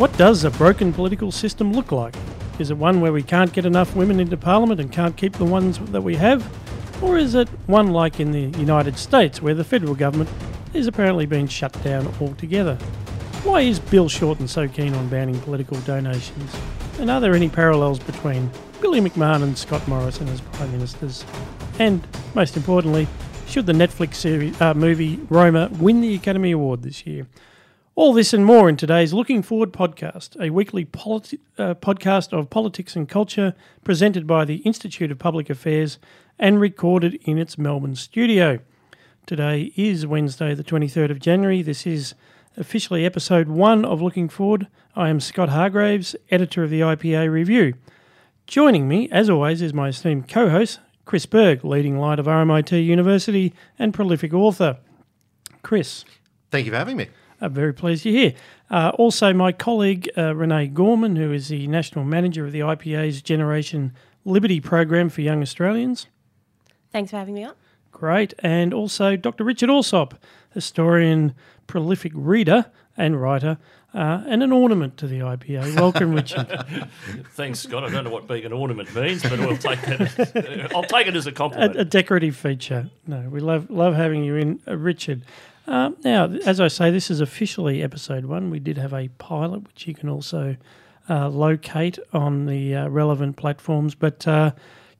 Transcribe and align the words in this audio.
What 0.00 0.16
does 0.16 0.44
a 0.44 0.50
broken 0.52 0.94
political 0.94 1.30
system 1.30 1.74
look 1.74 1.92
like? 1.92 2.14
Is 2.58 2.70
it 2.70 2.78
one 2.78 3.02
where 3.02 3.12
we 3.12 3.22
can't 3.22 3.52
get 3.52 3.66
enough 3.66 3.94
women 3.94 4.18
into 4.18 4.34
Parliament 4.38 4.80
and 4.80 4.90
can't 4.90 5.14
keep 5.14 5.34
the 5.34 5.44
ones 5.44 5.78
that 5.78 6.00
we 6.00 6.16
have? 6.16 6.42
Or 7.02 7.18
is 7.18 7.34
it 7.34 7.50
one 7.66 7.88
like 7.88 8.18
in 8.18 8.30
the 8.30 8.58
United 8.58 8.96
States 8.96 9.42
where 9.42 9.52
the 9.52 9.62
federal 9.62 9.94
government 9.94 10.30
is 10.72 10.86
apparently 10.86 11.26
being 11.26 11.46
shut 11.46 11.76
down 11.84 12.10
altogether? 12.18 12.76
Why 13.44 13.60
is 13.60 13.78
Bill 13.78 14.08
Shorten 14.08 14.48
so 14.48 14.66
keen 14.68 14.94
on 14.94 15.10
banning 15.10 15.38
political 15.40 15.78
donations? 15.80 16.50
And 16.98 17.10
are 17.10 17.20
there 17.20 17.34
any 17.34 17.50
parallels 17.50 17.98
between 17.98 18.50
Billy 18.80 19.02
McMahon 19.02 19.42
and 19.42 19.58
Scott 19.58 19.86
Morrison 19.86 20.28
as 20.28 20.40
Prime 20.40 20.72
Ministers? 20.72 21.26
And 21.78 22.06
most 22.34 22.56
importantly, 22.56 23.06
should 23.46 23.66
the 23.66 23.74
Netflix 23.74 24.14
series, 24.14 24.58
uh, 24.62 24.72
movie 24.72 25.20
Roma 25.28 25.68
win 25.78 26.00
the 26.00 26.14
Academy 26.14 26.52
Award 26.52 26.84
this 26.84 27.06
year? 27.06 27.26
All 27.96 28.12
this 28.12 28.32
and 28.32 28.44
more 28.46 28.68
in 28.68 28.76
today's 28.76 29.12
Looking 29.12 29.42
Forward 29.42 29.72
podcast, 29.72 30.40
a 30.40 30.50
weekly 30.50 30.84
politi- 30.84 31.40
uh, 31.58 31.74
podcast 31.74 32.32
of 32.32 32.48
politics 32.48 32.96
and 32.96 33.08
culture 33.08 33.54
presented 33.84 34.26
by 34.26 34.44
the 34.44 34.56
Institute 34.58 35.10
of 35.10 35.18
Public 35.18 35.50
Affairs 35.50 35.98
and 36.38 36.60
recorded 36.60 37.18
in 37.24 37.36
its 37.36 37.58
Melbourne 37.58 37.96
studio. 37.96 38.60
Today 39.26 39.72
is 39.76 40.06
Wednesday, 40.06 40.54
the 40.54 40.64
23rd 40.64 41.10
of 41.10 41.20
January. 41.20 41.62
This 41.62 41.86
is 41.86 42.14
officially 42.56 43.04
episode 43.04 43.48
one 43.48 43.84
of 43.84 44.00
Looking 44.00 44.28
Forward. 44.28 44.68
I 44.96 45.08
am 45.08 45.20
Scott 45.20 45.50
Hargreaves, 45.50 46.16
editor 46.30 46.62
of 46.62 46.70
the 46.70 46.80
IPA 46.80 47.30
Review. 47.30 47.74
Joining 48.46 48.88
me, 48.88 49.08
as 49.10 49.28
always, 49.28 49.60
is 49.60 49.74
my 49.74 49.88
esteemed 49.88 50.28
co 50.28 50.48
host, 50.48 50.80
Chris 51.04 51.26
Berg, 51.26 51.64
leading 51.64 51.98
light 51.98 52.18
of 52.18 52.26
RMIT 52.26 52.84
University 52.84 53.52
and 53.78 53.92
prolific 53.92 54.32
author. 54.32 54.78
Chris. 55.62 56.04
Thank 56.50 56.66
you 56.66 56.72
for 56.72 56.78
having 56.78 56.96
me. 56.96 57.08
I'm 57.40 57.54
very 57.54 57.72
pleased 57.72 58.04
you're 58.04 58.14
here. 58.14 58.34
Uh, 58.70 58.92
also, 58.94 59.32
my 59.32 59.52
colleague 59.52 60.10
uh, 60.16 60.34
Renee 60.34 60.68
Gorman, 60.68 61.16
who 61.16 61.32
is 61.32 61.48
the 61.48 61.66
National 61.66 62.04
Manager 62.04 62.44
of 62.44 62.52
the 62.52 62.60
IPA's 62.60 63.22
Generation 63.22 63.92
Liberty 64.24 64.60
Program 64.60 65.08
for 65.08 65.22
Young 65.22 65.42
Australians. 65.42 66.06
Thanks 66.92 67.10
for 67.10 67.16
having 67.16 67.34
me 67.34 67.44
on. 67.44 67.54
Great. 67.92 68.34
And 68.40 68.74
also 68.74 69.16
Dr. 69.16 69.44
Richard 69.44 69.70
Allsop, 69.70 70.14
historian, 70.52 71.34
prolific 71.66 72.12
reader 72.14 72.66
and 72.96 73.20
writer, 73.20 73.58
uh, 73.94 74.22
and 74.26 74.42
an 74.42 74.52
ornament 74.52 74.96
to 74.98 75.06
the 75.06 75.20
IPA. 75.20 75.76
Welcome, 75.76 76.12
Richard. 76.12 76.46
Thanks, 77.32 77.60
Scott. 77.60 77.84
I 77.84 77.90
don't 77.90 78.04
know 78.04 78.10
what 78.10 78.28
being 78.28 78.44
an 78.44 78.52
ornament 78.52 78.94
means, 78.94 79.22
but 79.22 79.40
I'll 79.40 79.56
take 79.56 79.78
it. 79.82 80.72
I'll 80.74 80.82
take 80.84 81.06
it 81.06 81.16
as 81.16 81.26
a 81.26 81.32
compliment. 81.32 81.76
A, 81.76 81.80
a 81.80 81.84
decorative 81.84 82.36
feature. 82.36 82.90
No, 83.06 83.28
we 83.28 83.40
love 83.40 83.70
love 83.70 83.94
having 83.94 84.22
you 84.22 84.36
in, 84.36 84.60
uh, 84.68 84.76
Richard. 84.76 85.22
Uh, 85.66 85.90
now, 86.04 86.26
as 86.46 86.60
I 86.60 86.68
say, 86.68 86.90
this 86.90 87.10
is 87.10 87.20
officially 87.20 87.82
episode 87.82 88.24
one. 88.24 88.50
We 88.50 88.58
did 88.58 88.78
have 88.78 88.92
a 88.92 89.08
pilot, 89.08 89.64
which 89.64 89.86
you 89.86 89.94
can 89.94 90.08
also 90.08 90.56
uh, 91.08 91.28
locate 91.28 91.98
on 92.12 92.46
the 92.46 92.74
uh, 92.74 92.88
relevant 92.88 93.36
platforms. 93.36 93.94
But, 93.94 94.26
uh, 94.26 94.52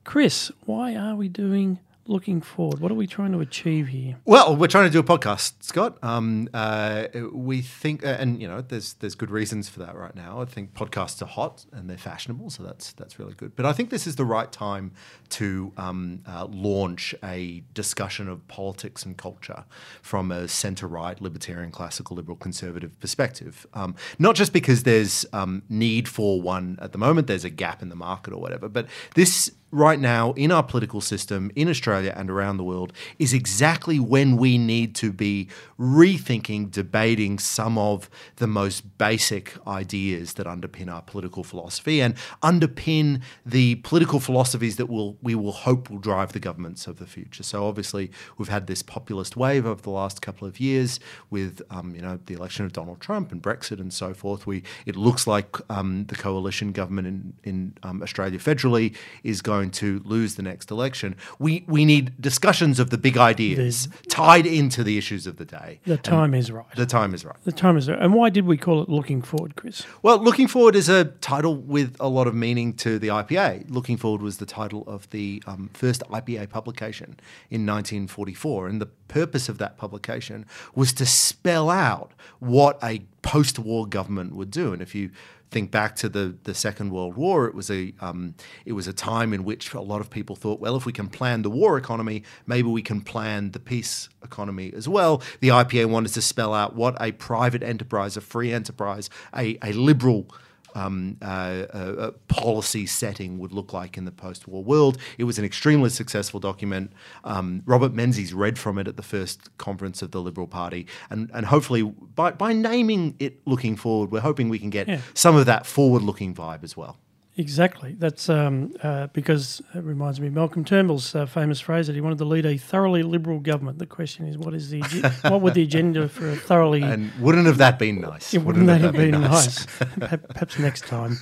Chris, 0.04 0.52
why 0.66 0.94
are 0.94 1.16
we 1.16 1.28
doing 1.28 1.78
looking 2.10 2.40
forward? 2.40 2.80
What 2.80 2.90
are 2.90 2.96
we 2.96 3.06
trying 3.06 3.32
to 3.32 3.40
achieve 3.40 3.88
here? 3.88 4.16
Well, 4.24 4.56
we're 4.56 4.66
trying 4.66 4.84
to 4.84 4.90
do 4.90 4.98
a 4.98 5.04
podcast, 5.04 5.62
Scott. 5.62 5.96
Um, 6.02 6.48
uh, 6.52 7.06
we 7.32 7.62
think, 7.62 8.04
uh, 8.04 8.16
and 8.18 8.42
you 8.42 8.48
know, 8.48 8.60
there's 8.60 8.94
there's 8.94 9.14
good 9.14 9.30
reasons 9.30 9.68
for 9.68 9.78
that 9.80 9.94
right 9.94 10.14
now. 10.14 10.40
I 10.40 10.44
think 10.44 10.74
podcasts 10.74 11.22
are 11.22 11.26
hot 11.26 11.64
and 11.72 11.88
they're 11.88 11.96
fashionable, 11.96 12.50
so 12.50 12.62
that's 12.64 12.92
that's 12.92 13.18
really 13.18 13.34
good. 13.34 13.54
But 13.54 13.64
I 13.64 13.72
think 13.72 13.90
this 13.90 14.06
is 14.06 14.16
the 14.16 14.24
right 14.24 14.50
time 14.50 14.92
to 15.30 15.72
um, 15.76 16.22
uh, 16.26 16.46
launch 16.46 17.14
a 17.22 17.62
discussion 17.72 18.28
of 18.28 18.46
politics 18.48 19.04
and 19.04 19.16
culture 19.16 19.64
from 20.02 20.32
a 20.32 20.48
centre-right, 20.48 21.22
libertarian, 21.22 21.70
classical, 21.70 22.16
liberal, 22.16 22.36
conservative 22.36 22.98
perspective. 22.98 23.66
Um, 23.72 23.94
not 24.18 24.34
just 24.34 24.52
because 24.52 24.82
there's 24.82 25.24
um, 25.32 25.62
need 25.68 26.08
for 26.08 26.42
one 26.42 26.78
at 26.82 26.90
the 26.92 26.98
moment, 26.98 27.28
there's 27.28 27.44
a 27.44 27.50
gap 27.50 27.82
in 27.82 27.88
the 27.88 27.96
market 27.96 28.34
or 28.34 28.40
whatever, 28.40 28.68
but 28.68 28.88
this 29.14 29.52
right 29.70 30.00
now 30.00 30.32
in 30.32 30.50
our 30.50 30.62
political 30.62 31.00
system 31.00 31.50
in 31.54 31.68
Australia 31.68 32.12
and 32.16 32.30
around 32.30 32.56
the 32.56 32.64
world 32.64 32.92
is 33.18 33.32
exactly 33.32 34.00
when 34.00 34.36
we 34.36 34.58
need 34.58 34.94
to 34.96 35.12
be 35.12 35.48
rethinking, 35.78 36.70
debating 36.70 37.38
some 37.38 37.78
of 37.78 38.10
the 38.36 38.46
most 38.46 38.98
basic 38.98 39.54
ideas 39.66 40.34
that 40.34 40.46
underpin 40.46 40.92
our 40.92 41.02
political 41.02 41.44
philosophy 41.44 42.00
and 42.00 42.14
underpin 42.42 43.22
the 43.46 43.76
political 43.76 44.18
philosophies 44.18 44.76
that 44.76 44.86
will 44.86 45.16
we 45.22 45.34
will 45.34 45.52
hope 45.52 45.88
will 45.88 45.98
drive 45.98 46.32
the 46.32 46.40
governments 46.40 46.86
of 46.86 46.98
the 46.98 47.06
future. 47.06 47.42
So 47.42 47.66
obviously 47.66 48.10
we've 48.38 48.48
had 48.48 48.66
this 48.66 48.82
populist 48.82 49.36
wave 49.36 49.66
over 49.66 49.80
the 49.80 49.90
last 49.90 50.20
couple 50.20 50.48
of 50.48 50.58
years 50.58 50.98
with 51.30 51.62
um, 51.70 51.94
you 51.94 52.02
know 52.02 52.18
the 52.26 52.34
election 52.34 52.64
of 52.64 52.72
Donald 52.72 53.00
Trump 53.00 53.30
and 53.30 53.42
Brexit 53.42 53.80
and 53.80 53.92
so 53.92 54.14
forth. 54.14 54.46
We 54.46 54.64
it 54.86 54.96
looks 54.96 55.26
like 55.26 55.56
um, 55.70 56.06
the 56.06 56.16
coalition 56.16 56.72
government 56.72 57.06
in 57.06 57.34
in 57.44 57.74
um, 57.82 58.02
Australia 58.02 58.38
federally 58.38 58.96
is 59.22 59.42
going 59.42 59.59
going 59.60 59.70
to 59.70 60.00
lose 60.04 60.36
the 60.36 60.42
next 60.42 60.70
election. 60.70 61.14
We 61.38 61.64
we 61.66 61.84
need 61.84 62.20
discussions 62.20 62.78
of 62.80 62.90
the 62.90 62.98
big 62.98 63.16
ideas 63.18 63.88
the, 63.88 64.08
tied 64.08 64.46
into 64.46 64.82
the 64.82 64.96
issues 64.96 65.26
of 65.26 65.36
the 65.36 65.44
day. 65.44 65.80
The 65.84 65.98
time 65.98 66.32
and 66.32 66.36
is 66.36 66.50
right. 66.50 66.74
The 66.76 66.86
time 66.86 67.14
is 67.14 67.24
right. 67.24 67.36
The 67.44 67.52
time 67.52 67.76
is 67.76 67.88
right. 67.88 67.98
And 68.00 68.14
why 68.14 68.30
did 68.30 68.46
we 68.46 68.56
call 68.56 68.82
it 68.82 68.88
Looking 68.88 69.20
Forward, 69.22 69.56
Chris? 69.56 69.84
Well, 70.02 70.18
Looking 70.18 70.48
Forward 70.48 70.74
is 70.74 70.88
a 70.88 71.04
title 71.04 71.56
with 71.56 71.96
a 72.00 72.08
lot 72.08 72.26
of 72.26 72.34
meaning 72.34 72.72
to 72.74 72.98
the 72.98 73.08
IPA. 73.08 73.70
Looking 73.70 73.96
Forward 73.98 74.22
was 74.22 74.38
the 74.38 74.46
title 74.46 74.84
of 74.86 75.08
the 75.10 75.42
um, 75.46 75.70
first 75.74 76.02
IPA 76.10 76.48
publication 76.48 77.18
in 77.50 77.66
1944, 77.66 78.68
and 78.68 78.80
the 78.80 78.86
purpose 78.86 79.48
of 79.48 79.58
that 79.58 79.76
publication 79.76 80.46
was 80.74 80.92
to 80.94 81.04
spell 81.04 81.68
out 81.68 82.12
what 82.38 82.78
a 82.82 83.02
post-war 83.22 83.86
government 83.86 84.34
would 84.34 84.50
do. 84.50 84.72
And 84.72 84.80
if 84.80 84.94
you 84.94 85.10
think 85.50 85.70
back 85.70 85.96
to 85.96 86.08
the, 86.08 86.36
the 86.44 86.54
Second 86.54 86.90
World 86.90 87.16
War, 87.16 87.46
it 87.46 87.54
was 87.54 87.70
a 87.70 87.92
um, 88.00 88.34
it 88.64 88.72
was 88.72 88.86
a 88.86 88.92
time 88.92 89.32
in 89.32 89.44
which 89.44 89.74
a 89.74 89.80
lot 89.80 90.00
of 90.00 90.10
people 90.10 90.36
thought, 90.36 90.60
well, 90.60 90.76
if 90.76 90.86
we 90.86 90.92
can 90.92 91.08
plan 91.08 91.42
the 91.42 91.50
war 91.50 91.76
economy, 91.76 92.22
maybe 92.46 92.68
we 92.68 92.82
can 92.82 93.00
plan 93.00 93.50
the 93.50 93.60
peace 93.60 94.08
economy 94.22 94.72
as 94.74 94.88
well. 94.88 95.22
The 95.40 95.48
IPA 95.48 95.86
wanted 95.86 96.12
to 96.14 96.22
spell 96.22 96.54
out 96.54 96.76
what 96.76 96.96
a 97.00 97.12
private 97.12 97.62
enterprise, 97.62 98.16
a 98.16 98.20
free 98.20 98.52
enterprise, 98.52 99.10
a, 99.34 99.58
a 99.62 99.72
liberal 99.72 100.28
um, 100.74 101.16
uh, 101.22 101.24
uh, 101.24 102.10
policy 102.28 102.86
setting 102.86 103.38
would 103.38 103.52
look 103.52 103.72
like 103.72 103.96
in 103.96 104.04
the 104.04 104.12
post 104.12 104.48
war 104.48 104.62
world. 104.62 104.98
It 105.18 105.24
was 105.24 105.38
an 105.38 105.44
extremely 105.44 105.90
successful 105.90 106.40
document. 106.40 106.92
Um, 107.24 107.62
Robert 107.66 107.92
Menzies 107.92 108.32
read 108.32 108.58
from 108.58 108.78
it 108.78 108.88
at 108.88 108.96
the 108.96 109.02
first 109.02 109.56
conference 109.58 110.02
of 110.02 110.10
the 110.10 110.20
Liberal 110.20 110.46
Party. 110.46 110.86
And, 111.10 111.30
and 111.32 111.46
hopefully, 111.46 111.82
by, 111.82 112.32
by 112.32 112.52
naming 112.52 113.16
it 113.18 113.46
looking 113.46 113.76
forward, 113.76 114.10
we're 114.10 114.20
hoping 114.20 114.48
we 114.48 114.58
can 114.58 114.70
get 114.70 114.88
yeah. 114.88 115.00
some 115.14 115.36
of 115.36 115.46
that 115.46 115.66
forward 115.66 116.02
looking 116.02 116.34
vibe 116.34 116.64
as 116.64 116.76
well. 116.76 116.98
Exactly. 117.40 117.96
That's 117.98 118.28
um, 118.28 118.74
uh, 118.82 119.06
because 119.14 119.62
it 119.74 119.82
reminds 119.82 120.20
me 120.20 120.26
of 120.26 120.34
Malcolm 120.34 120.62
Turnbull's 120.62 121.14
uh, 121.14 121.24
famous 121.24 121.58
phrase 121.58 121.86
that 121.86 121.94
he 121.94 122.02
wanted 122.02 122.18
to 122.18 122.26
lead 122.26 122.44
a 122.44 122.58
thoroughly 122.58 123.02
liberal 123.02 123.40
government. 123.40 123.78
The 123.78 123.86
question 123.86 124.26
is, 124.28 124.36
what 124.36 124.52
is 124.52 124.68
the 124.68 124.80
what 125.22 125.40
would 125.40 125.54
the 125.54 125.62
agenda 125.62 126.06
for 126.10 126.28
a 126.28 126.36
thoroughly 126.36 126.82
and 126.82 127.10
wouldn't 127.18 127.46
have 127.46 127.56
that 127.56 127.78
been 127.78 127.98
nice? 127.98 128.34
It 128.34 128.42
wouldn't, 128.42 128.66
wouldn't 128.66 128.82
that 128.82 128.86
have 128.88 128.92
been, 128.92 129.12
been 129.12 129.22
nice? 129.22 129.66
nice? 129.80 130.20
Perhaps 130.28 130.58
next 130.58 130.86
time 130.86 131.16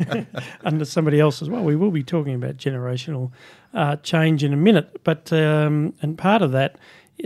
under 0.64 0.86
somebody 0.86 1.20
else 1.20 1.42
as 1.42 1.50
well. 1.50 1.62
We 1.62 1.76
will 1.76 1.90
be 1.90 2.04
talking 2.04 2.34
about 2.34 2.56
generational 2.56 3.30
uh, 3.74 3.96
change 3.96 4.42
in 4.42 4.54
a 4.54 4.56
minute, 4.56 5.04
but 5.04 5.30
um, 5.30 5.92
and 6.00 6.16
part 6.16 6.40
of 6.40 6.52
that 6.52 6.78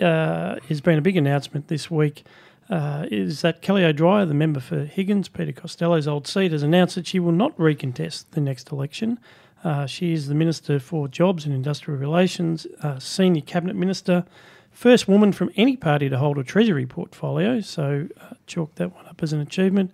uh, 0.02 0.56
has 0.68 0.80
been 0.80 0.98
a 0.98 1.02
big 1.02 1.16
announcement 1.16 1.68
this 1.68 1.88
week 1.88 2.24
uh, 2.70 3.06
is 3.10 3.42
that 3.42 3.62
Kelly 3.62 3.84
O'Dwyer, 3.84 4.26
the 4.26 4.34
member 4.34 4.60
for 4.60 4.84
Higgins, 4.84 5.28
Peter 5.28 5.52
Costello's 5.52 6.08
old 6.08 6.26
seat, 6.26 6.52
has 6.52 6.62
announced 6.62 6.94
that 6.94 7.06
she 7.06 7.20
will 7.20 7.32
not 7.32 7.56
recontest 7.58 8.30
the 8.30 8.40
next 8.40 8.72
election. 8.72 9.18
Uh, 9.62 9.86
she 9.86 10.12
is 10.12 10.28
the 10.28 10.34
Minister 10.34 10.78
for 10.78 11.08
Jobs 11.08 11.46
and 11.46 11.54
Industrial 11.54 11.98
Relations, 11.98 12.66
uh, 12.82 12.98
Senior 12.98 13.42
Cabinet 13.42 13.76
Minister, 13.76 14.24
first 14.70 15.08
woman 15.08 15.32
from 15.32 15.50
any 15.56 15.76
party 15.76 16.08
to 16.08 16.18
hold 16.18 16.38
a 16.38 16.44
Treasury 16.44 16.86
portfolio, 16.86 17.60
so 17.60 18.08
uh, 18.20 18.34
chalk 18.46 18.74
that 18.74 18.94
one 18.94 19.06
up 19.06 19.22
as 19.22 19.32
an 19.32 19.40
achievement. 19.40 19.92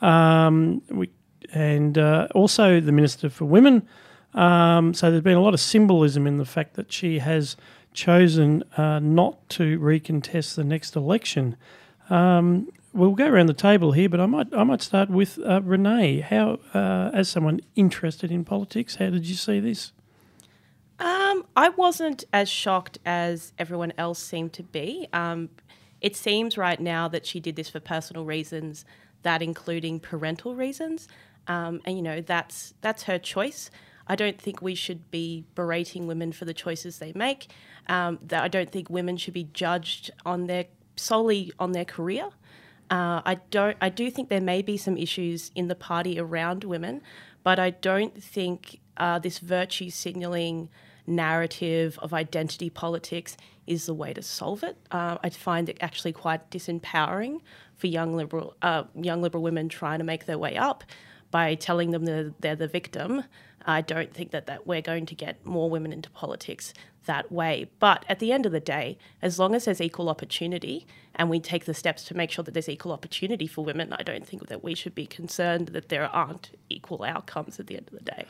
Um, 0.00 0.82
we, 0.88 1.10
and 1.52 1.98
uh, 1.98 2.28
also 2.34 2.80
the 2.80 2.92
Minister 2.92 3.30
for 3.30 3.44
Women. 3.44 3.86
Um, 4.34 4.94
so 4.94 5.10
there's 5.10 5.22
been 5.22 5.36
a 5.36 5.42
lot 5.42 5.54
of 5.54 5.60
symbolism 5.60 6.26
in 6.26 6.38
the 6.38 6.44
fact 6.44 6.74
that 6.74 6.92
she 6.92 7.18
has 7.18 7.56
chosen 7.92 8.64
uh, 8.76 8.98
not 8.98 9.48
to 9.50 9.78
recontest 9.78 10.54
the 10.54 10.64
next 10.64 10.96
election. 10.96 11.56
Um, 12.10 12.68
we'll 12.92 13.14
go 13.14 13.26
around 13.26 13.46
the 13.46 13.54
table 13.54 13.92
here, 13.92 14.08
but 14.08 14.20
I 14.20 14.26
might 14.26 14.52
I 14.52 14.64
might 14.64 14.82
start 14.82 15.10
with 15.10 15.38
uh, 15.38 15.62
Renee. 15.62 16.20
How, 16.20 16.58
uh, 16.74 17.10
as 17.12 17.28
someone 17.28 17.60
interested 17.74 18.30
in 18.30 18.44
politics, 18.44 18.96
how 18.96 19.10
did 19.10 19.26
you 19.26 19.34
see 19.34 19.60
this? 19.60 19.92
Um, 20.98 21.46
I 21.56 21.70
wasn't 21.70 22.24
as 22.32 22.48
shocked 22.48 22.98
as 23.04 23.52
everyone 23.58 23.92
else 23.98 24.20
seemed 24.20 24.52
to 24.54 24.62
be. 24.62 25.08
Um, 25.12 25.48
it 26.00 26.14
seems 26.14 26.56
right 26.56 26.80
now 26.80 27.08
that 27.08 27.26
she 27.26 27.40
did 27.40 27.56
this 27.56 27.68
for 27.68 27.80
personal 27.80 28.24
reasons, 28.24 28.84
that 29.22 29.42
including 29.42 30.00
parental 30.00 30.54
reasons, 30.54 31.08
um, 31.46 31.80
and 31.84 31.96
you 31.96 32.02
know 32.02 32.20
that's 32.20 32.74
that's 32.80 33.04
her 33.04 33.18
choice. 33.18 33.70
I 34.06 34.16
don't 34.16 34.40
think 34.40 34.60
we 34.60 34.74
should 34.74 35.10
be 35.10 35.44
berating 35.54 36.06
women 36.06 36.32
for 36.32 36.44
the 36.44 36.54
choices 36.54 36.98
they 36.98 37.12
make. 37.14 37.48
Um, 37.88 38.18
that 38.22 38.42
I 38.42 38.48
don't 38.48 38.70
think 38.70 38.90
women 38.90 39.16
should 39.16 39.34
be 39.34 39.48
judged 39.52 40.10
on 40.26 40.46
their 40.46 40.66
solely 40.96 41.52
on 41.58 41.72
their 41.72 41.84
career. 41.84 42.30
Uh, 42.90 43.22
I 43.24 43.40
don't. 43.50 43.76
I 43.80 43.88
do 43.88 44.10
think 44.10 44.28
there 44.28 44.40
may 44.40 44.60
be 44.60 44.76
some 44.76 44.96
issues 44.96 45.50
in 45.54 45.68
the 45.68 45.74
party 45.74 46.20
around 46.20 46.64
women, 46.64 47.00
but 47.42 47.58
I 47.58 47.70
don't 47.70 48.22
think 48.22 48.80
uh, 48.96 49.18
this 49.18 49.38
virtue 49.38 49.88
signalling 49.88 50.68
narrative 51.06 51.98
of 52.00 52.12
identity 52.12 52.70
politics 52.70 53.36
is 53.66 53.86
the 53.86 53.94
way 53.94 54.12
to 54.12 54.22
solve 54.22 54.62
it. 54.62 54.76
Uh, 54.90 55.18
I 55.22 55.30
find 55.30 55.68
it 55.68 55.78
actually 55.80 56.12
quite 56.12 56.50
disempowering 56.50 57.40
for 57.76 57.86
young 57.86 58.14
liberal 58.14 58.56
uh, 58.62 58.84
young 58.94 59.22
liberal 59.22 59.42
women 59.42 59.68
trying 59.68 59.98
to 59.98 60.04
make 60.04 60.26
their 60.26 60.38
way 60.38 60.56
up 60.56 60.84
by 61.30 61.54
telling 61.54 61.92
them 61.92 62.04
that 62.04 62.34
they're 62.40 62.56
the 62.56 62.68
victim. 62.68 63.24
I 63.64 63.80
don't 63.80 64.12
think 64.12 64.32
that, 64.32 64.46
that 64.46 64.66
we're 64.66 64.82
going 64.82 65.06
to 65.06 65.14
get 65.14 65.46
more 65.46 65.70
women 65.70 65.92
into 65.92 66.10
politics 66.10 66.74
that 67.06 67.30
way. 67.30 67.70
But 67.78 68.04
at 68.08 68.18
the 68.18 68.32
end 68.32 68.46
of 68.46 68.52
the 68.52 68.60
day, 68.60 68.98
as 69.20 69.38
long 69.38 69.54
as 69.54 69.64
there's 69.64 69.80
equal 69.80 70.08
opportunity 70.08 70.86
and 71.14 71.28
we 71.28 71.40
take 71.40 71.64
the 71.64 71.74
steps 71.74 72.04
to 72.04 72.16
make 72.16 72.30
sure 72.30 72.44
that 72.44 72.52
there's 72.52 72.68
equal 72.68 72.92
opportunity 72.92 73.46
for 73.46 73.64
women, 73.64 73.92
I 73.92 74.02
don't 74.02 74.26
think 74.26 74.48
that 74.48 74.62
we 74.64 74.74
should 74.74 74.94
be 74.94 75.06
concerned 75.06 75.68
that 75.68 75.88
there 75.88 76.04
aren't 76.04 76.50
equal 76.68 77.02
outcomes 77.02 77.60
at 77.60 77.66
the 77.66 77.76
end 77.76 77.88
of 77.92 77.98
the 77.98 78.04
day. 78.04 78.26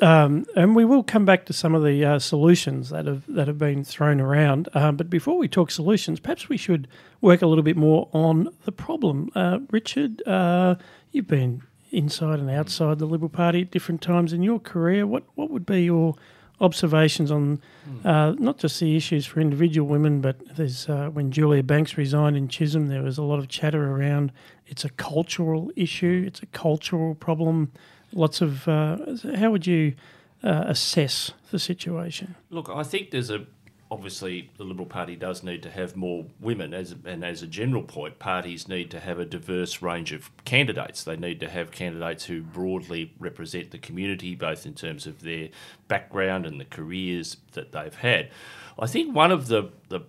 Um, 0.00 0.46
and 0.54 0.76
we 0.76 0.84
will 0.84 1.02
come 1.02 1.24
back 1.24 1.46
to 1.46 1.52
some 1.52 1.74
of 1.74 1.82
the 1.82 2.04
uh, 2.04 2.18
solutions 2.20 2.90
that 2.90 3.06
have 3.06 3.24
that 3.26 3.48
have 3.48 3.58
been 3.58 3.82
thrown 3.82 4.20
around. 4.20 4.68
Um, 4.74 4.96
but 4.96 5.10
before 5.10 5.36
we 5.36 5.48
talk 5.48 5.70
solutions, 5.70 6.20
perhaps 6.20 6.48
we 6.48 6.56
should 6.56 6.86
work 7.20 7.42
a 7.42 7.46
little 7.46 7.64
bit 7.64 7.76
more 7.76 8.08
on 8.12 8.48
the 8.64 8.72
problem. 8.72 9.30
Uh, 9.34 9.58
Richard, 9.70 10.22
uh, 10.28 10.76
you've 11.10 11.26
been 11.26 11.62
inside 11.90 12.38
and 12.38 12.50
outside 12.50 12.98
the 12.98 13.06
Liberal 13.06 13.28
Party 13.28 13.62
at 13.62 13.70
different 13.70 14.00
times 14.00 14.32
in 14.32 14.42
your 14.42 14.60
career. 14.60 15.06
What 15.06 15.24
what 15.34 15.50
would 15.50 15.66
be 15.66 15.84
your 15.84 16.14
observations 16.60 17.30
on 17.30 17.60
uh, 18.04 18.34
not 18.38 18.58
just 18.58 18.80
the 18.80 18.96
issues 18.96 19.26
for 19.26 19.40
individual 19.40 19.88
women, 19.88 20.20
but 20.20 20.36
there's 20.56 20.88
uh, 20.88 21.10
when 21.12 21.30
Julia 21.30 21.62
Banks 21.62 21.96
resigned 21.96 22.36
in 22.36 22.48
Chisholm, 22.48 22.88
there 22.88 23.02
was 23.02 23.18
a 23.18 23.22
lot 23.22 23.38
of 23.38 23.48
chatter 23.48 23.90
around 23.90 24.32
it's 24.66 24.84
a 24.84 24.90
cultural 24.90 25.70
issue, 25.76 26.24
it's 26.26 26.42
a 26.42 26.46
cultural 26.46 27.14
problem. 27.14 27.72
Lots 28.12 28.40
of 28.40 28.66
uh, 28.68 28.98
how 29.36 29.50
would 29.50 29.66
you 29.66 29.94
uh, 30.42 30.64
assess 30.66 31.32
the 31.50 31.58
situation? 31.58 32.34
Look, 32.50 32.68
I 32.68 32.82
think 32.82 33.10
there's 33.10 33.30
a 33.30 33.46
obviously 33.90 34.50
the 34.56 34.64
Liberal 34.64 34.86
Party 34.86 35.16
does 35.16 35.42
need 35.42 35.62
to 35.62 35.70
have 35.70 35.96
more 35.96 36.26
women, 36.40 36.74
as 36.74 36.94
and 37.04 37.24
as 37.24 37.42
a 37.42 37.46
general 37.46 37.82
point, 37.82 38.18
parties 38.18 38.68
need 38.68 38.90
to 38.90 39.00
have 39.00 39.18
a 39.18 39.24
diverse 39.24 39.82
range 39.82 40.12
of 40.12 40.30
candidates. 40.44 41.04
They 41.04 41.16
need 41.16 41.40
to 41.40 41.48
have 41.48 41.70
candidates 41.70 42.24
who 42.24 42.42
broadly 42.42 43.12
represent 43.18 43.70
the 43.70 43.78
community, 43.78 44.34
both 44.34 44.66
in 44.66 44.74
terms 44.74 45.06
of 45.06 45.22
their 45.22 45.48
background 45.88 46.46
and 46.46 46.60
the 46.60 46.64
careers 46.64 47.36
that 47.52 47.72
they've 47.72 47.94
had. 47.94 48.30
I 48.78 48.86
think 48.86 49.14
one 49.14 49.32
of 49.32 49.48
the 49.48 49.70
the, 49.88 50.00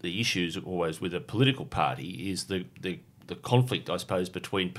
the 0.00 0.20
issues 0.20 0.56
always 0.56 1.00
with 1.00 1.14
a 1.14 1.20
political 1.20 1.66
party 1.66 2.30
is 2.30 2.44
the 2.44 2.66
the 2.80 3.00
the 3.26 3.36
conflict, 3.36 3.90
I 3.90 3.98
suppose, 3.98 4.28
between 4.28 4.72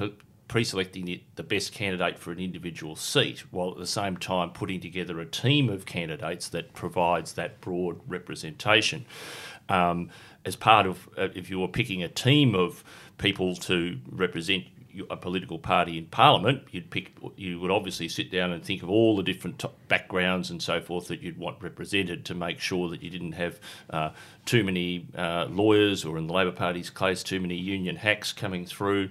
pre-selecting 0.49 1.21
the 1.35 1.43
best 1.43 1.71
candidate 1.71 2.19
for 2.19 2.31
an 2.31 2.39
individual 2.39 2.97
seat, 2.97 3.45
while 3.51 3.71
at 3.71 3.77
the 3.77 3.87
same 3.87 4.17
time 4.17 4.49
putting 4.49 4.81
together 4.81 5.21
a 5.21 5.25
team 5.25 5.69
of 5.69 5.85
candidates 5.85 6.49
that 6.49 6.73
provides 6.73 7.33
that 7.33 7.61
broad 7.61 8.01
representation. 8.07 9.05
Um, 9.69 10.09
as 10.43 10.55
part 10.55 10.87
of, 10.87 11.07
uh, 11.17 11.29
if 11.35 11.49
you 11.49 11.59
were 11.59 11.67
picking 11.67 12.03
a 12.03 12.09
team 12.09 12.55
of 12.55 12.83
people 13.17 13.55
to 13.55 13.99
represent 14.09 14.65
a 15.09 15.17
political 15.17 15.59
party 15.59 15.97
in 15.97 16.05
Parliament, 16.05 16.63
you'd 16.71 16.89
pick. 16.89 17.11
You 17.35 17.59
would 17.59 17.71
obviously 17.71 18.07
sit 18.07 18.31
down 18.31 18.51
and 18.51 18.63
think 18.63 18.83
of 18.83 18.89
all 18.89 19.15
the 19.15 19.23
different 19.23 19.63
backgrounds 19.87 20.49
and 20.49 20.61
so 20.61 20.81
forth 20.81 21.07
that 21.07 21.21
you'd 21.21 21.37
want 21.37 21.61
represented 21.61 22.25
to 22.25 22.33
make 22.33 22.59
sure 22.59 22.89
that 22.89 23.03
you 23.03 23.09
didn't 23.09 23.33
have 23.33 23.59
uh, 23.89 24.09
too 24.45 24.63
many 24.63 25.07
uh, 25.15 25.45
lawyers, 25.49 26.05
or 26.05 26.17
in 26.17 26.27
the 26.27 26.33
Labor 26.33 26.51
Party's 26.51 26.89
case, 26.89 27.23
too 27.23 27.39
many 27.39 27.55
union 27.55 27.95
hacks 27.95 28.33
coming 28.33 28.65
through 28.65 29.09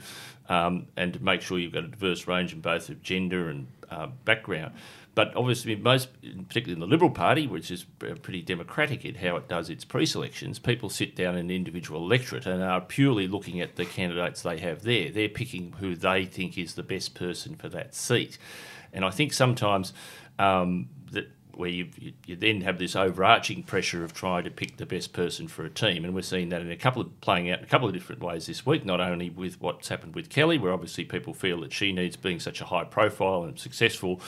um, 0.49 0.87
and 0.97 1.13
to 1.13 1.23
make 1.23 1.43
sure 1.43 1.59
you've 1.59 1.73
got 1.73 1.85
a 1.85 1.89
diverse 1.89 2.27
range 2.27 2.53
in 2.53 2.61
both 2.61 2.89
of 2.89 3.03
gender 3.03 3.49
and 3.49 3.67
uh, 3.91 4.09
background. 4.25 4.75
But 5.19 5.35
obviously, 5.35 5.75
most, 5.75 6.11
particularly 6.23 6.75
in 6.75 6.79
the 6.79 6.87
Liberal 6.87 7.11
Party, 7.11 7.49
which 7.49 7.73
is 7.73 7.83
pretty 7.99 8.41
democratic 8.41 9.05
in 9.05 9.17
how 9.17 9.35
it 9.35 9.49
does 9.49 9.69
its 9.69 9.85
pre-selections, 9.85 10.61
people 10.61 10.89
sit 10.89 11.17
down 11.17 11.35
in 11.35 11.47
an 11.47 11.51
individual 11.51 12.05
electorate 12.05 12.47
and 12.47 12.63
are 12.63 12.81
purely 12.81 13.27
looking 13.27 13.61
at 13.61 13.75
the 13.75 13.85
candidates 13.85 14.43
they 14.43 14.59
have 14.59 14.83
there. 14.83 15.11
They're 15.11 15.29
picking 15.29 15.73
who 15.81 15.97
they 15.97 16.25
think 16.25 16.57
is 16.57 16.75
the 16.75 16.85
best 16.85 17.17
person 17.17 17.57
for 17.57 17.69
that 17.69 17.97
seat. 17.97 18.39
And 18.93 19.05
I 19.05 19.11
think 19.11 19.33
sometimes 19.33 19.93
um, 20.39 20.89
that 21.11 21.29
where 21.59 21.69
you, 21.69 21.89
you 22.27 22.37
then 22.37 22.61
have 22.61 22.79
this 22.79 22.95
overarching 22.95 23.63
pressure 23.63 24.05
of 24.05 24.15
trying 24.15 24.45
to 24.45 24.51
pick 24.51 24.77
the 24.77 24.87
best 24.87 25.13
person 25.13 25.49
for 25.49 25.65
a 25.65 25.71
team, 25.71 26.05
and 26.05 26.15
we're 26.15 26.23
seeing 26.23 26.49
that 26.51 26.63
in 26.63 26.71
a 26.71 26.77
couple 26.77 27.03
of 27.03 27.21
playing 27.21 27.51
out 27.51 27.59
in 27.59 27.65
a 27.65 27.69
couple 27.69 27.89
of 27.89 27.95
different 27.95 28.23
ways 28.23 28.47
this 28.47 28.65
week. 28.65 28.85
Not 28.85 29.01
only 29.01 29.31
with 29.31 29.61
what's 29.61 29.89
happened 29.89 30.15
with 30.15 30.29
Kelly, 30.29 30.59
where 30.59 30.73
obviously 30.73 31.05
people 31.05 31.35
feel 31.35 31.61
that 31.63 31.73
she 31.73 31.93
needs 31.93 32.17
being 32.17 32.41
such 32.41 32.61
a 32.61 32.65
high 32.65 32.85
profile 32.85 33.43
and 33.43 33.59
successful 33.59 34.21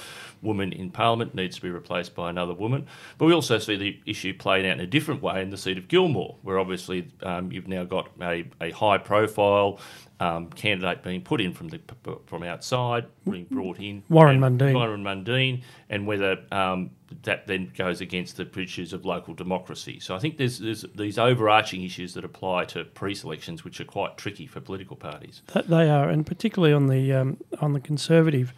woman 0.42 0.72
in 0.72 0.90
Parliament 0.90 1.34
needs 1.34 1.56
to 1.56 1.62
be 1.62 1.70
replaced 1.70 2.14
by 2.14 2.30
another 2.30 2.54
woman, 2.54 2.86
but 3.18 3.26
we 3.26 3.32
also 3.32 3.58
see 3.58 3.76
the 3.76 4.00
issue 4.06 4.34
played 4.34 4.64
out 4.64 4.72
in 4.72 4.80
a 4.80 4.86
different 4.86 5.22
way 5.22 5.42
in 5.42 5.50
the 5.50 5.56
seat 5.56 5.78
of 5.78 5.86
Gilmore, 5.88 6.36
where 6.42 6.58
obviously 6.58 7.08
um, 7.22 7.52
you've 7.52 7.68
now 7.68 7.84
got 7.84 8.08
a, 8.20 8.44
a 8.60 8.70
high 8.70 8.98
profile 8.98 9.78
um, 10.20 10.50
candidate 10.50 11.02
being 11.02 11.22
put 11.22 11.40
in 11.40 11.52
from 11.52 11.68
the 11.68 11.80
from 12.26 12.42
outside, 12.42 13.06
being 13.28 13.46
brought 13.50 13.78
in. 13.80 14.02
Warren 14.10 14.38
Mundine. 14.38 14.74
Warren 14.74 15.02
Mundine, 15.02 15.62
and 15.88 16.06
whether 16.06 16.38
um, 16.52 16.90
that 17.22 17.46
then 17.46 17.72
goes 17.76 18.02
against 18.02 18.36
the 18.36 18.48
issues 18.60 18.92
of 18.92 19.06
local 19.06 19.32
democracy. 19.32 19.98
So 19.98 20.14
I 20.14 20.18
think 20.18 20.36
there's, 20.36 20.58
there's 20.58 20.84
these 20.94 21.18
overarching 21.18 21.82
issues 21.82 22.14
that 22.14 22.24
apply 22.24 22.66
to 22.66 22.84
pre-selections, 22.84 23.64
which 23.64 23.80
are 23.80 23.84
quite 23.84 24.18
tricky 24.18 24.46
for 24.46 24.60
political 24.60 24.94
parties. 24.94 25.42
That 25.54 25.68
they 25.68 25.88
are, 25.88 26.08
and 26.10 26.26
particularly 26.26 26.74
on 26.74 26.86
the 26.86 27.12
um, 27.12 27.38
on 27.60 27.72
the 27.72 27.80
conservative 27.80 28.52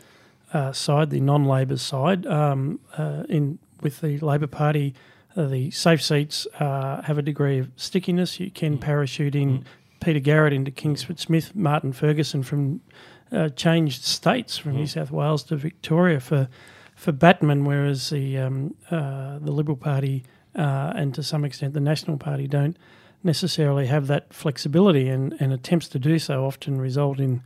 uh, 0.53 0.73
side, 0.73 1.11
the 1.11 1.21
non-Labor 1.21 1.77
side, 1.77 2.27
um, 2.27 2.81
uh, 2.99 3.23
in 3.29 3.59
with 3.81 4.01
the 4.01 4.19
Labor 4.19 4.49
Party. 4.49 4.95
Uh, 5.35 5.47
the 5.47 5.71
safe 5.71 6.03
seats 6.03 6.47
uh, 6.61 7.01
have 7.03 7.17
a 7.17 7.23
degree 7.23 7.59
of 7.59 7.71
stickiness. 7.77 8.39
You 8.39 8.51
can 8.51 8.77
mm. 8.77 8.83
parachute 8.83 9.35
in 9.35 9.61
mm. 9.61 9.65
Peter 10.03 10.19
Garrett 10.19 10.53
into 10.53 10.71
Kingsford 10.71 11.19
Smith, 11.19 11.55
Martin 11.55 11.93
Ferguson 11.93 12.43
from 12.43 12.81
uh, 13.31 13.49
changed 13.51 14.05
states 14.05 14.59
from 14.59 14.73
mm. 14.73 14.77
New 14.77 14.87
South 14.87 15.11
Wales 15.11 15.45
to 15.45 15.57
Victoria 15.57 16.21
for 16.21 16.49
for 16.95 17.13
Batman, 17.13 17.65
whereas 17.65 18.11
the 18.11 18.39
um, 18.39 18.75
uh, 18.91 19.39
the 19.39 19.53
Liberal 19.53 19.77
Party 19.77 20.25
uh, 20.55 20.93
and 20.95 21.15
to 21.15 21.23
some 21.23 21.45
extent 21.45 21.75
the 21.75 21.81
National 21.81 22.17
Party 22.19 22.47
don't 22.47 22.77
necessarily 23.25 23.87
have 23.87 24.09
that 24.09 24.35
flexibility, 24.35 25.09
and, 25.09 25.35
and 25.39 25.53
attempts 25.53 25.89
to 25.89 25.99
do 25.99 26.19
so 26.19 26.45
often 26.45 26.81
result 26.81 27.21
in 27.21 27.43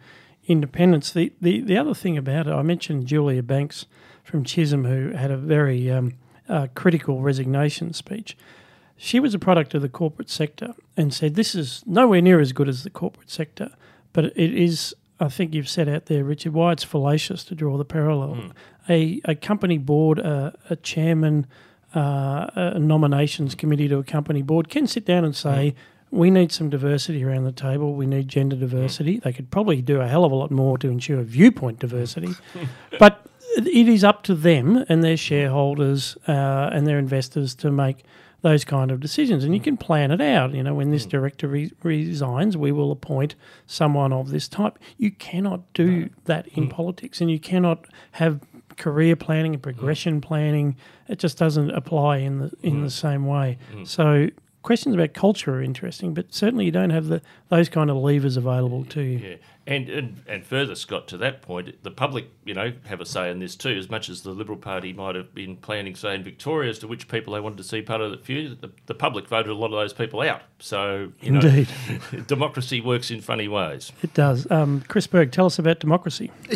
independents. 0.46 1.12
The, 1.12 1.32
the 1.40 1.60
the 1.60 1.76
other 1.76 1.94
thing 1.94 2.16
about 2.16 2.46
it, 2.46 2.52
I 2.52 2.62
mentioned 2.62 3.06
Julia 3.06 3.42
Banks 3.42 3.86
from 4.24 4.44
Chisholm, 4.44 4.84
who 4.84 5.10
had 5.12 5.30
a 5.30 5.36
very 5.36 5.90
um, 5.90 6.14
uh, 6.48 6.68
critical 6.74 7.20
resignation 7.20 7.92
speech 7.92 8.36
she 8.96 9.20
was 9.20 9.34
a 9.34 9.38
product 9.38 9.74
of 9.74 9.82
the 9.82 9.88
corporate 9.88 10.30
sector 10.30 10.74
and 10.96 11.12
said 11.12 11.34
this 11.34 11.54
is 11.54 11.82
nowhere 11.86 12.22
near 12.22 12.40
as 12.40 12.52
good 12.52 12.68
as 12.68 12.82
the 12.82 12.90
corporate 12.90 13.30
sector, 13.30 13.70
but 14.12 14.24
it 14.24 14.54
is. 14.54 14.94
I 15.18 15.28
think 15.30 15.54
you've 15.54 15.68
said 15.68 15.88
out 15.88 16.06
there, 16.06 16.24
Richard, 16.24 16.52
why 16.52 16.72
it's 16.72 16.84
fallacious 16.84 17.42
to 17.44 17.54
draw 17.54 17.78
the 17.78 17.86
parallel. 17.86 18.36
Mm. 18.36 18.52
A, 18.90 19.20
a 19.24 19.34
company 19.34 19.78
board, 19.78 20.18
a, 20.18 20.54
a 20.68 20.76
chairman, 20.76 21.46
uh, 21.94 22.50
a 22.54 22.78
nominations 22.78 23.54
committee 23.54 23.88
to 23.88 23.96
a 23.96 24.04
company 24.04 24.42
board 24.42 24.68
can 24.68 24.86
sit 24.86 25.06
down 25.06 25.24
and 25.24 25.34
say, 25.34 25.74
mm. 25.74 26.18
we 26.18 26.30
need 26.30 26.52
some 26.52 26.68
diversity 26.68 27.24
around 27.24 27.44
the 27.44 27.52
table. 27.52 27.94
We 27.94 28.04
need 28.04 28.28
gender 28.28 28.56
diversity. 28.56 29.16
Mm. 29.16 29.22
They 29.22 29.32
could 29.32 29.50
probably 29.50 29.80
do 29.80 30.02
a 30.02 30.06
hell 30.06 30.26
of 30.26 30.32
a 30.32 30.34
lot 30.34 30.50
more 30.50 30.76
to 30.76 30.88
ensure 30.88 31.22
viewpoint 31.22 31.78
diversity. 31.78 32.34
but 32.98 33.26
it 33.56 33.88
is 33.88 34.04
up 34.04 34.22
to 34.24 34.34
them 34.34 34.84
and 34.90 35.02
their 35.02 35.16
shareholders 35.16 36.18
uh, 36.28 36.68
and 36.72 36.86
their 36.86 36.98
investors 36.98 37.54
to 37.54 37.70
make 37.70 38.04
those 38.46 38.64
kind 38.64 38.92
of 38.92 39.00
decisions. 39.00 39.42
And 39.42 39.52
you 39.52 39.60
can 39.60 39.76
plan 39.76 40.12
it 40.12 40.20
out. 40.20 40.54
You 40.54 40.62
know, 40.62 40.72
when 40.72 40.92
this 40.92 41.04
mm. 41.04 41.10
director 41.10 41.48
re- 41.48 41.72
resigns, 41.82 42.56
we 42.56 42.70
will 42.70 42.92
appoint 42.92 43.34
someone 43.66 44.12
of 44.12 44.30
this 44.30 44.46
type. 44.46 44.78
You 44.98 45.10
cannot 45.10 45.72
do 45.72 46.02
no. 46.02 46.08
that 46.26 46.46
in 46.48 46.68
mm. 46.68 46.70
politics, 46.70 47.20
and 47.20 47.28
you 47.28 47.40
cannot 47.40 47.86
have 48.12 48.40
career 48.76 49.16
planning 49.16 49.54
and 49.54 49.62
progression 49.62 50.20
mm. 50.20 50.22
planning. 50.22 50.76
It 51.08 51.18
just 51.18 51.38
doesn't 51.38 51.70
apply 51.72 52.18
in 52.18 52.38
the 52.38 52.52
in 52.62 52.76
mm. 52.76 52.84
the 52.84 52.90
same 52.90 53.26
way. 53.26 53.58
Mm. 53.74 53.84
So 53.84 54.28
questions 54.62 54.94
about 54.94 55.12
culture 55.12 55.56
are 55.56 55.62
interesting, 55.62 56.14
but 56.14 56.32
certainly 56.32 56.66
you 56.66 56.70
don't 56.70 56.90
have 56.90 57.08
the 57.08 57.22
those 57.48 57.68
kind 57.68 57.90
of 57.90 57.96
levers 57.96 58.36
available 58.36 58.84
to 58.84 59.00
you. 59.00 59.18
Yeah. 59.18 59.36
And, 59.66 59.88
and 59.88 60.22
and 60.26 60.44
further, 60.44 60.74
Scott, 60.74 61.08
to 61.08 61.16
that 61.18 61.42
point, 61.42 61.82
the 61.82 61.90
public, 61.90 62.26
you 62.44 62.54
know, 62.54 62.72
have 62.86 63.00
a 63.00 63.06
say 63.06 63.30
in 63.30 63.38
this 63.38 63.54
too. 63.54 63.76
As 63.76 63.90
much 63.90 64.08
as 64.08 64.22
the 64.22 64.30
Liberal 64.30 64.58
Party 64.58 64.92
might 64.92 65.14
have 65.14 65.34
been 65.34 65.56
planning, 65.56 65.94
say, 65.94 66.14
in 66.14 66.22
Victoria, 66.22 66.70
as 66.70 66.78
to 66.80 66.88
which 66.88 67.08
people 67.08 67.34
they 67.34 67.40
wanted 67.40 67.58
to 67.58 67.64
see 67.64 67.82
part 67.82 68.00
of 68.00 68.10
the 68.10 68.18
feud, 68.18 68.60
the, 68.60 68.70
the 68.86 68.94
public 68.94 69.28
voted 69.28 69.50
a 69.50 69.54
lot 69.54 69.66
of 69.66 69.72
those 69.72 69.92
people 69.92 70.22
out. 70.22 70.42
So, 70.58 71.12
you 71.20 71.32
know, 71.32 71.40
Indeed. 71.40 71.68
democracy 72.26 72.80
works 72.80 73.10
in 73.10 73.20
funny 73.20 73.48
ways. 73.48 73.92
It 74.02 74.14
does. 74.14 74.50
Um, 74.50 74.82
Chris 74.88 75.06
Berg, 75.06 75.32
tell 75.32 75.46
us 75.46 75.58
about 75.58 75.80
democracy. 75.80 76.30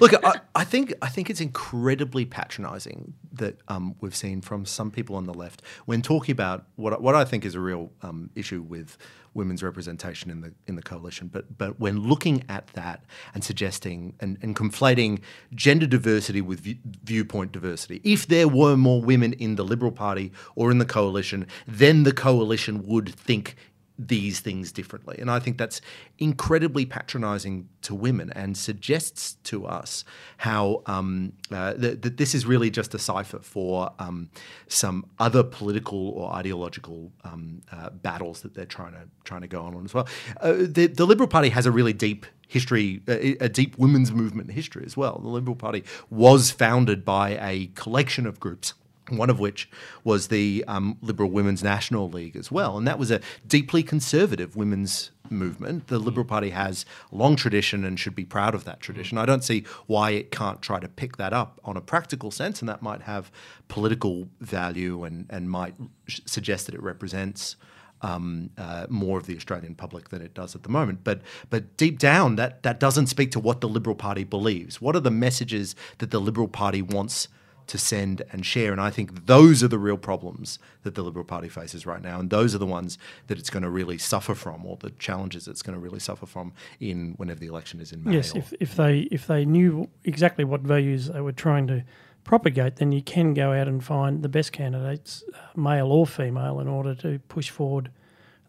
Look, 0.00 0.14
I, 0.24 0.40
I, 0.54 0.64
think 0.64 0.94
I 1.02 1.08
think 1.08 1.30
it's 1.30 1.40
incredibly 1.40 2.24
patronising 2.24 3.14
that 3.32 3.58
um, 3.68 3.96
we've 4.00 4.14
seen 4.14 4.40
from 4.42 4.64
some 4.64 4.90
people 4.90 5.16
on 5.16 5.24
the 5.24 5.34
left 5.34 5.62
when 5.86 6.02
talking 6.02 6.32
about 6.32 6.66
what 6.76 6.84
what 6.84 7.02
what 7.02 7.14
I 7.14 7.24
think 7.24 7.44
is 7.44 7.54
a 7.54 7.60
real 7.60 7.90
um, 8.02 8.30
issue 8.34 8.62
with 8.62 8.98
women's 9.34 9.62
representation 9.62 10.30
in 10.30 10.40
the 10.40 10.52
in 10.66 10.76
the 10.76 10.82
coalition. 10.82 11.28
But 11.28 11.58
but 11.58 11.78
when 11.78 12.00
looking 12.00 12.44
at 12.48 12.68
that 12.68 13.04
and 13.34 13.44
suggesting 13.44 14.14
and, 14.20 14.38
and 14.42 14.56
conflating 14.56 15.20
gender 15.54 15.86
diversity 15.86 16.40
with 16.40 16.60
view, 16.60 16.76
viewpoint 17.04 17.52
diversity, 17.52 18.00
if 18.04 18.26
there 18.26 18.48
were 18.48 18.76
more 18.76 19.02
women 19.02 19.32
in 19.34 19.56
the 19.56 19.64
Liberal 19.64 19.92
Party 19.92 20.32
or 20.54 20.70
in 20.70 20.78
the 20.78 20.86
coalition, 20.86 21.46
then 21.66 22.04
the 22.04 22.12
coalition 22.12 22.86
would 22.86 23.14
think 23.14 23.56
these 23.98 24.40
things 24.40 24.72
differently. 24.72 25.16
And 25.20 25.30
I 25.30 25.38
think 25.38 25.56
that's 25.56 25.80
incredibly 26.18 26.84
patronizing 26.84 27.68
to 27.82 27.94
women 27.94 28.32
and 28.34 28.56
suggests 28.56 29.34
to 29.44 29.66
us 29.66 30.04
how 30.38 30.82
um, 30.86 31.32
uh, 31.52 31.74
that, 31.74 32.02
that, 32.02 32.16
this 32.16 32.34
is 32.34 32.44
really 32.44 32.70
just 32.70 32.92
a 32.94 32.98
cipher 32.98 33.38
for 33.38 33.92
um, 33.98 34.30
some 34.66 35.06
other 35.18 35.44
political 35.44 36.10
or 36.10 36.32
ideological 36.32 37.12
um, 37.22 37.62
uh, 37.70 37.90
battles 37.90 38.42
that 38.42 38.54
they're 38.54 38.64
trying 38.64 38.92
to 38.92 39.02
trying 39.22 39.42
to 39.42 39.46
go 39.46 39.62
on 39.62 39.84
as 39.84 39.94
well. 39.94 40.08
Uh, 40.40 40.52
the, 40.58 40.86
the 40.86 41.06
Liberal 41.06 41.28
Party 41.28 41.50
has 41.50 41.64
a 41.66 41.70
really 41.70 41.92
deep 41.92 42.26
history, 42.48 43.00
a, 43.08 43.36
a 43.44 43.48
deep 43.48 43.78
women's 43.78 44.12
movement 44.12 44.50
history 44.50 44.84
as 44.84 44.96
well. 44.96 45.18
The 45.22 45.28
Liberal 45.28 45.56
Party 45.56 45.84
was 46.10 46.50
founded 46.50 47.04
by 47.04 47.38
a 47.40 47.70
collection 47.74 48.26
of 48.26 48.40
groups 48.40 48.74
one 49.10 49.30
of 49.30 49.38
which 49.38 49.68
was 50.02 50.28
the 50.28 50.64
um, 50.66 50.98
Liberal 51.02 51.30
Women's 51.30 51.62
National 51.62 52.08
League 52.08 52.36
as 52.36 52.50
well. 52.50 52.78
And 52.78 52.86
that 52.86 52.98
was 52.98 53.10
a 53.10 53.20
deeply 53.46 53.82
conservative 53.82 54.56
women's 54.56 55.10
movement. 55.30 55.88
The 55.88 55.98
Liberal 55.98 56.24
Party 56.24 56.50
has 56.50 56.84
a 57.12 57.16
long 57.16 57.36
tradition 57.36 57.84
and 57.84 57.98
should 57.98 58.14
be 58.14 58.24
proud 58.24 58.54
of 58.54 58.64
that 58.64 58.80
tradition. 58.80 59.18
I 59.18 59.26
don't 59.26 59.44
see 59.44 59.64
why 59.86 60.10
it 60.10 60.30
can't 60.30 60.60
try 60.62 60.80
to 60.80 60.88
pick 60.88 61.16
that 61.16 61.32
up 61.32 61.60
on 61.64 61.76
a 61.76 61.80
practical 61.80 62.30
sense, 62.30 62.60
and 62.60 62.68
that 62.68 62.82
might 62.82 63.02
have 63.02 63.30
political 63.68 64.28
value 64.40 65.04
and, 65.04 65.26
and 65.30 65.50
might 65.50 65.74
suggest 66.08 66.66
that 66.66 66.74
it 66.74 66.82
represents. 66.82 67.56
Um, 68.02 68.50
uh, 68.58 68.86
more 68.90 69.16
of 69.16 69.24
the 69.24 69.34
Australian 69.34 69.74
public 69.74 70.10
than 70.10 70.20
it 70.20 70.34
does 70.34 70.54
at 70.54 70.62
the 70.62 70.68
moment. 70.68 71.04
But 71.04 71.22
but 71.48 71.78
deep 71.78 71.98
down, 71.98 72.36
that 72.36 72.62
that 72.62 72.78
doesn't 72.78 73.06
speak 73.06 73.30
to 73.30 73.40
what 73.40 73.62
the 73.62 73.68
Liberal 73.68 73.96
Party 73.96 74.24
believes. 74.24 74.78
What 74.78 74.94
are 74.94 75.00
the 75.00 75.10
messages 75.10 75.74
that 75.98 76.10
the 76.10 76.20
Liberal 76.20 76.48
Party 76.48 76.82
wants 76.82 77.28
to 77.66 77.78
send 77.78 78.22
and 78.32 78.44
share. 78.44 78.72
And 78.72 78.80
I 78.80 78.90
think 78.90 79.26
those 79.26 79.62
are 79.62 79.68
the 79.68 79.78
real 79.78 79.96
problems 79.96 80.58
that 80.82 80.94
the 80.94 81.02
Liberal 81.02 81.24
Party 81.24 81.48
faces 81.48 81.86
right 81.86 82.02
now. 82.02 82.20
And 82.20 82.30
those 82.30 82.54
are 82.54 82.58
the 82.58 82.66
ones 82.66 82.98
that 83.26 83.38
it's 83.38 83.50
going 83.50 83.62
to 83.62 83.70
really 83.70 83.98
suffer 83.98 84.34
from, 84.34 84.66
or 84.66 84.76
the 84.76 84.90
challenges 84.90 85.48
it's 85.48 85.62
going 85.62 85.74
to 85.74 85.80
really 85.80 86.00
suffer 86.00 86.26
from 86.26 86.52
in 86.80 87.14
whenever 87.16 87.40
the 87.40 87.46
election 87.46 87.80
is 87.80 87.92
in 87.92 88.04
May. 88.04 88.14
Yes, 88.14 88.34
if, 88.34 88.52
if 88.60 88.76
they 88.76 89.00
if 89.10 89.26
they 89.26 89.44
knew 89.44 89.88
exactly 90.04 90.44
what 90.44 90.60
values 90.60 91.08
they 91.08 91.20
were 91.20 91.32
trying 91.32 91.66
to 91.68 91.84
propagate, 92.24 92.76
then 92.76 92.92
you 92.92 93.02
can 93.02 93.34
go 93.34 93.52
out 93.52 93.68
and 93.68 93.84
find 93.84 94.22
the 94.22 94.28
best 94.28 94.52
candidates, 94.52 95.22
uh, 95.34 95.60
male 95.60 95.92
or 95.92 96.06
female, 96.06 96.60
in 96.60 96.68
order 96.68 96.94
to 96.94 97.18
push 97.28 97.50
forward 97.50 97.90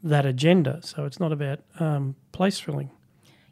that 0.04 0.26
agenda. 0.26 0.80
So 0.84 1.06
it's 1.06 1.20
not 1.20 1.32
about 1.32 1.60
um, 1.80 2.16
place 2.32 2.60
filling. 2.60 2.90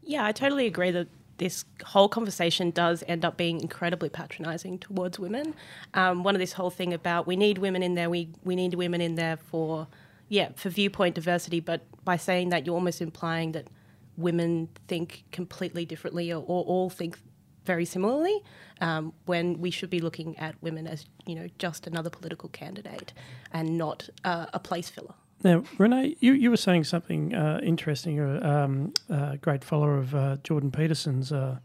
Yeah, 0.02 0.26
I 0.26 0.32
totally 0.32 0.66
agree 0.66 0.92
that 0.92 1.08
this 1.44 1.66
whole 1.84 2.08
conversation 2.08 2.72
does 2.72 3.04
end 3.06 3.26
up 3.26 3.36
being 3.36 3.60
incredibly 3.60 4.08
patronising 4.08 4.80
towards 4.80 5.20
women. 5.20 5.54
Um, 5.94 6.24
one 6.24 6.36
of 6.36 6.40
this 6.40 6.54
whole 6.54 6.70
thing 6.70 6.94
about 6.94 7.28
we 7.28 7.36
need 7.36 7.58
women 7.58 7.84
in 7.84 7.96
there, 7.96 8.10
we 8.10 8.30
we 8.46 8.56
need 8.56 8.74
women 8.76 9.02
in 9.02 9.16
there 9.16 9.36
for 9.36 9.88
yeah 10.30 10.50
for 10.56 10.70
viewpoint 10.70 11.16
diversity, 11.16 11.60
but 11.60 11.82
by 12.06 12.16
saying 12.16 12.48
that 12.50 12.66
you're 12.66 12.76
almost 12.76 13.02
implying 13.02 13.52
that 13.52 13.68
women 14.16 14.70
think 14.88 15.26
completely 15.34 15.84
differently 15.84 16.32
or, 16.32 16.42
or 16.48 16.64
all 16.64 16.90
think 16.90 17.20
very 17.66 17.84
similarly 17.84 18.42
um, 18.80 19.12
when 19.26 19.60
we 19.60 19.70
should 19.70 19.90
be 19.90 20.00
looking 20.00 20.38
at 20.40 20.56
women 20.62 20.88
as 20.88 21.06
you 21.26 21.36
know 21.36 21.50
just 21.58 21.88
another 21.88 22.10
political 22.10 22.48
candidate 22.50 23.12
and 23.52 23.78
not 23.78 24.08
uh, 24.24 24.46
a 24.54 24.60
place 24.60 24.90
filler. 24.90 25.16
Now, 25.44 25.64
Renee, 25.78 26.16
you, 26.22 26.32
you 26.34 26.50
were 26.50 26.58
saying 26.58 26.86
something 26.86 27.36
uh, 27.36 27.60
interesting. 27.62 28.16
You're 28.16 28.46
um, 28.46 28.94
a 29.10 29.38
great 29.38 29.64
follower 29.64 29.98
of 29.98 30.16
uh, 30.16 30.38
Jordan 30.44 30.72
Peterson's 30.72 31.32
uh, 31.32 31.58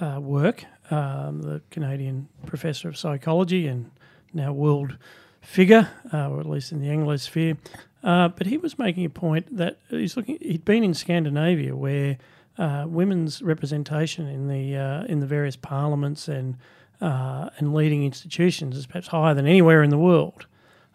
uh 0.00 0.20
work, 0.20 0.64
um, 0.92 1.42
the 1.42 1.60
Canadian 1.70 2.28
professor 2.46 2.88
of 2.88 2.96
psychology 2.96 3.66
and 3.66 3.90
now 4.32 4.52
world 4.52 4.96
figure, 5.40 5.88
uh, 6.12 6.30
or 6.30 6.38
at 6.38 6.46
least 6.46 6.70
in 6.70 6.80
the 6.80 6.86
Anglosphere. 6.86 7.56
Uh, 8.04 8.28
but 8.28 8.46
he 8.46 8.56
was 8.56 8.78
making 8.78 9.04
a 9.04 9.10
point 9.10 9.56
that 9.56 9.78
he's 9.90 10.16
looking. 10.16 10.38
He'd 10.40 10.64
been 10.64 10.84
in 10.84 10.94
Scandinavia, 10.94 11.74
where 11.74 12.18
women's 12.86 13.42
representation 13.42 14.28
in 14.28 14.46
the 14.46 15.04
in 15.08 15.18
the 15.18 15.26
various 15.26 15.56
parliaments 15.56 16.28
and 16.28 16.56
and 17.00 17.74
leading 17.74 18.04
institutions 18.04 18.76
is 18.76 18.86
perhaps 18.86 19.08
higher 19.08 19.34
than 19.34 19.46
anywhere 19.46 19.82
in 19.82 19.90
the 19.90 19.98
world. 19.98 20.46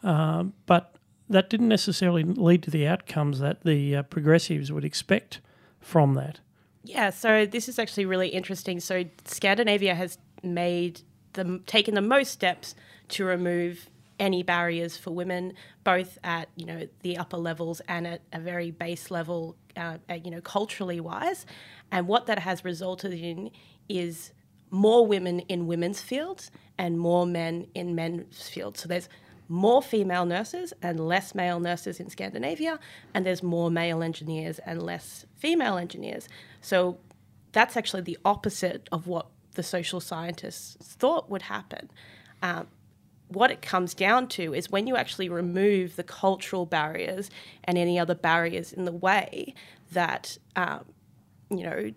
but 0.02 0.94
that 1.30 1.50
didn't 1.50 1.70
necessarily 1.70 2.24
lead 2.24 2.64
to 2.64 2.72
the 2.72 2.88
outcomes 2.88 3.40
that 3.40 3.64
the 3.64 3.96
uh, 3.96 4.04
progressives 4.04 4.72
would 4.72 4.86
expect 4.86 5.42
from 5.80 6.14
that. 6.16 6.40
Yeah, 6.84 7.12
so 7.12 7.46
this 7.46 7.70
is 7.70 7.80
actually 7.80 8.06
really 8.06 8.30
interesting. 8.30 8.80
So 8.80 9.06
Scandinavia 9.26 9.96
has 9.96 10.18
made 10.44 11.02
the 11.34 11.62
taken 11.66 11.96
the 11.96 12.02
most 12.02 12.32
steps 12.32 12.76
to 13.10 13.26
remove 13.26 13.90
any 14.20 14.44
barriers 14.44 14.98
for 14.98 15.12
women, 15.12 15.54
both 15.84 16.18
at 16.24 16.50
you 16.56 16.66
know 16.66 16.88
the 17.02 17.18
upper 17.18 17.38
levels 17.38 17.82
and 17.88 18.06
at 18.06 18.22
a 18.32 18.40
very 18.40 18.72
base 18.72 19.10
level, 19.10 19.56
uh, 19.78 19.98
you 20.24 20.30
know 20.30 20.42
culturally 20.42 21.00
wise. 21.00 21.46
And 21.92 22.08
what 22.08 22.26
that 22.28 22.40
has 22.40 22.66
resulted 22.66 23.14
in 23.14 23.52
is 23.88 24.34
more 24.70 25.06
women 25.06 25.40
in 25.42 25.68
women's 25.68 26.02
fields 26.02 26.52
and 26.78 27.00
more 27.00 27.26
men 27.26 27.68
in 27.76 27.96
men's 27.96 28.50
fields. 28.50 28.82
So 28.82 28.90
there's 28.90 29.08
more 29.50 29.82
female 29.82 30.26
nurses 30.26 30.74
and 30.82 31.00
less 31.00 31.36
male 31.36 31.60
nurses 31.60 32.00
in 32.00 32.10
Scandinavia, 32.10 32.80
and 33.14 33.26
there's 33.26 33.44
more 33.44 33.70
male 33.70 34.02
engineers 34.02 34.60
and 34.60 34.82
less 34.82 35.26
female 35.36 35.78
engineers. 35.78 36.28
So 36.62 36.98
that's 37.52 37.78
actually 37.78 38.02
the 38.02 38.18
opposite 38.26 38.88
of 38.92 39.08
what 39.08 39.28
the 39.54 39.64
social 39.64 40.00
scientists 40.00 40.96
thought 40.96 41.30
would 41.30 41.44
happen. 41.44 41.90
Um, 42.42 42.68
what 43.28 43.52
it 43.52 43.62
comes 43.62 43.94
down 43.94 44.28
to 44.28 44.54
is 44.54 44.70
when 44.70 44.88
you 44.88 44.96
actually 44.96 45.30
remove 45.30 45.96
the 45.96 46.04
cultural 46.04 46.66
barriers 46.66 47.30
and 47.64 47.78
any 47.78 47.98
other 47.98 48.16
barriers 48.16 48.74
in 48.74 48.86
the 48.86 48.92
way 48.92 49.54
that, 49.92 50.38
um, 50.56 50.86
you 51.50 51.64
know, 51.64 51.92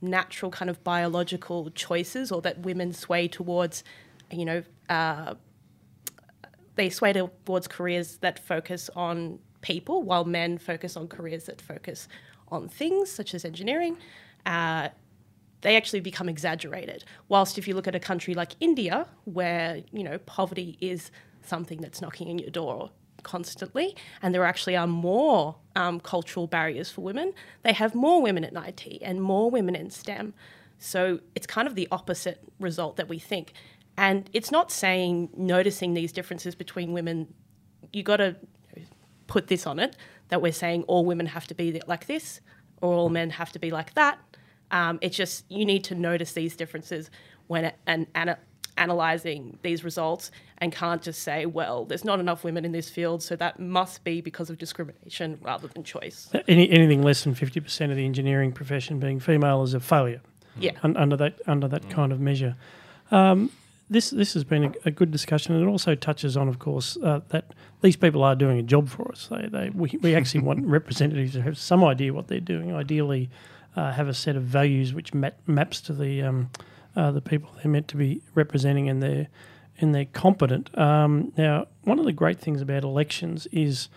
natural 0.00 0.50
kind 0.50 0.70
of 0.70 0.82
biological 0.84 1.70
choices 1.70 2.30
or 2.30 2.40
that 2.42 2.60
women 2.60 2.92
sway 2.92 3.26
towards, 3.26 3.82
you 4.30 4.44
know, 4.44 4.62
uh, 4.88 5.34
they 6.78 6.88
sway 6.88 7.12
towards 7.12 7.66
careers 7.66 8.18
that 8.18 8.38
focus 8.38 8.88
on 8.94 9.40
people, 9.62 10.04
while 10.04 10.24
men 10.24 10.56
focus 10.56 10.96
on 10.96 11.08
careers 11.08 11.44
that 11.46 11.60
focus 11.60 12.08
on 12.50 12.68
things 12.68 13.10
such 13.10 13.34
as 13.34 13.44
engineering. 13.44 13.98
Uh, 14.46 14.88
they 15.62 15.76
actually 15.76 15.98
become 15.98 16.28
exaggerated. 16.28 17.04
Whilst 17.28 17.58
if 17.58 17.66
you 17.66 17.74
look 17.74 17.88
at 17.88 17.96
a 17.96 18.00
country 18.00 18.32
like 18.32 18.52
India, 18.60 19.08
where 19.24 19.82
you 19.90 20.04
know 20.04 20.18
poverty 20.18 20.78
is 20.80 21.10
something 21.42 21.80
that's 21.80 22.00
knocking 22.00 22.30
on 22.30 22.38
your 22.38 22.50
door 22.50 22.90
constantly, 23.24 23.96
and 24.22 24.32
there 24.32 24.44
actually 24.44 24.76
are 24.76 24.86
more 24.86 25.56
um, 25.74 25.98
cultural 25.98 26.46
barriers 26.46 26.92
for 26.92 27.00
women, 27.00 27.32
they 27.64 27.72
have 27.72 27.92
more 27.92 28.22
women 28.22 28.44
in 28.44 28.56
IT 28.56 28.86
and 29.02 29.20
more 29.20 29.50
women 29.50 29.74
in 29.74 29.90
STEM. 29.90 30.32
So 30.78 31.18
it's 31.34 31.46
kind 31.46 31.66
of 31.66 31.74
the 31.74 31.88
opposite 31.90 32.40
result 32.60 32.96
that 32.98 33.08
we 33.08 33.18
think. 33.18 33.52
And 33.98 34.30
it's 34.32 34.52
not 34.52 34.70
saying 34.70 35.30
noticing 35.36 35.92
these 35.94 36.12
differences 36.12 36.54
between 36.54 36.92
women, 36.92 37.34
you 37.92 38.04
got 38.04 38.18
to 38.18 38.36
put 39.26 39.48
this 39.48 39.66
on 39.66 39.80
it 39.80 39.96
that 40.28 40.40
we're 40.40 40.52
saying 40.52 40.84
all 40.84 41.04
women 41.04 41.26
have 41.26 41.48
to 41.48 41.54
be 41.54 41.82
like 41.88 42.06
this 42.06 42.40
or 42.80 42.94
all 42.94 43.08
men 43.08 43.30
have 43.30 43.50
to 43.50 43.58
be 43.58 43.72
like 43.72 43.94
that. 43.94 44.20
Um, 44.70 45.00
it's 45.02 45.16
just 45.16 45.44
you 45.50 45.64
need 45.64 45.82
to 45.84 45.96
notice 45.96 46.32
these 46.32 46.54
differences 46.54 47.10
when 47.48 47.72
and, 47.88 48.06
and 48.14 48.36
analyzing 48.76 49.58
these 49.62 49.82
results 49.82 50.30
and 50.58 50.70
can't 50.70 51.02
just 51.02 51.22
say, 51.22 51.44
well, 51.44 51.84
there's 51.84 52.04
not 52.04 52.20
enough 52.20 52.44
women 52.44 52.64
in 52.64 52.70
this 52.70 52.88
field, 52.88 53.20
so 53.20 53.34
that 53.34 53.58
must 53.58 54.04
be 54.04 54.20
because 54.20 54.48
of 54.48 54.58
discrimination 54.58 55.38
rather 55.42 55.66
than 55.66 55.82
choice. 55.82 56.30
Any, 56.46 56.70
anything 56.70 57.02
less 57.02 57.24
than 57.24 57.34
50% 57.34 57.90
of 57.90 57.96
the 57.96 58.04
engineering 58.04 58.52
profession 58.52 59.00
being 59.00 59.18
female 59.18 59.64
is 59.64 59.74
a 59.74 59.80
failure. 59.80 60.20
Yeah. 60.56 60.72
Un, 60.84 60.96
under 60.96 61.16
that 61.16 61.40
under 61.48 61.66
that 61.66 61.82
mm. 61.82 61.90
kind 61.90 62.12
of 62.12 62.20
measure. 62.20 62.54
Um, 63.10 63.50
this 63.90 64.10
this 64.10 64.34
has 64.34 64.44
been 64.44 64.64
a, 64.64 64.72
a, 64.86 64.90
good 64.90 65.10
discussion, 65.10 65.54
and 65.54 65.64
it 65.64 65.68
also 65.68 65.94
touches 65.94 66.36
on, 66.36 66.48
of 66.48 66.58
course, 66.58 66.98
uh, 67.02 67.20
that 67.28 67.54
these 67.80 67.96
people 67.96 68.22
are 68.22 68.36
doing 68.36 68.58
a 68.58 68.62
job 68.62 68.88
for 68.88 69.10
us. 69.10 69.28
They, 69.30 69.46
they 69.46 69.70
we, 69.70 69.98
we 70.02 70.14
actually 70.14 70.40
want 70.40 70.66
representatives 70.66 71.32
to 71.32 71.42
have 71.42 71.58
some 71.58 71.82
idea 71.84 72.12
what 72.12 72.28
they're 72.28 72.40
doing. 72.40 72.74
Ideally, 72.74 73.30
uh, 73.76 73.92
have 73.92 74.08
a 74.08 74.14
set 74.14 74.36
of 74.36 74.42
values 74.42 74.92
which 74.92 75.14
map, 75.14 75.38
maps 75.46 75.80
to 75.82 75.92
the 75.92 76.22
um, 76.22 76.50
uh, 76.96 77.10
the 77.10 77.20
people 77.20 77.50
they're 77.56 77.70
meant 77.70 77.88
to 77.88 77.96
be 77.96 78.22
representing, 78.34 78.88
and 78.88 79.02
they're 79.02 79.28
and 79.80 79.94
they're 79.94 80.06
competent. 80.06 80.76
Um, 80.76 81.32
now, 81.36 81.66
one 81.84 81.98
of 81.98 82.04
the 82.04 82.12
great 82.12 82.40
things 82.40 82.60
about 82.60 82.84
elections 82.84 83.46
is, 83.52 83.88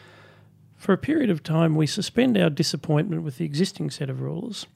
for 0.78 0.94
a 0.94 0.98
period 0.98 1.30
of 1.30 1.44
time, 1.44 1.76
we 1.76 1.88
suspend 1.88 2.38
our 2.38 2.50
disappointment 2.50 3.24
with 3.24 3.38
the 3.38 3.46
existing 3.46 3.90
set 3.90 4.10
of 4.10 4.22
rulers 4.22 4.68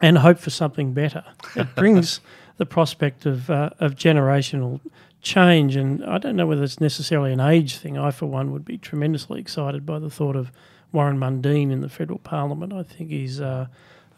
and 0.00 0.18
hope 0.18 0.38
for 0.38 0.50
something 0.50 0.92
better. 0.92 1.24
It 1.56 1.72
brings 1.76 2.20
the 2.58 2.66
prospect 2.66 3.26
of 3.26 3.50
uh, 3.50 3.70
of 3.80 3.94
generational 3.94 4.80
change, 5.22 5.74
and 5.74 6.04
I 6.04 6.18
don't 6.18 6.36
know 6.36 6.46
whether 6.46 6.62
it's 6.62 6.80
necessarily 6.80 7.32
an 7.32 7.40
age 7.40 7.78
thing. 7.78 7.98
I, 7.98 8.10
for 8.10 8.26
one, 8.26 8.52
would 8.52 8.64
be 8.64 8.78
tremendously 8.78 9.40
excited 9.40 9.84
by 9.86 9.98
the 9.98 10.10
thought 10.10 10.36
of 10.36 10.52
Warren 10.92 11.18
Mundine 11.18 11.70
in 11.70 11.80
the 11.80 11.88
federal 11.88 12.18
parliament. 12.18 12.72
I 12.72 12.82
think 12.82 13.10
he's 13.10 13.40
uh, 13.40 13.66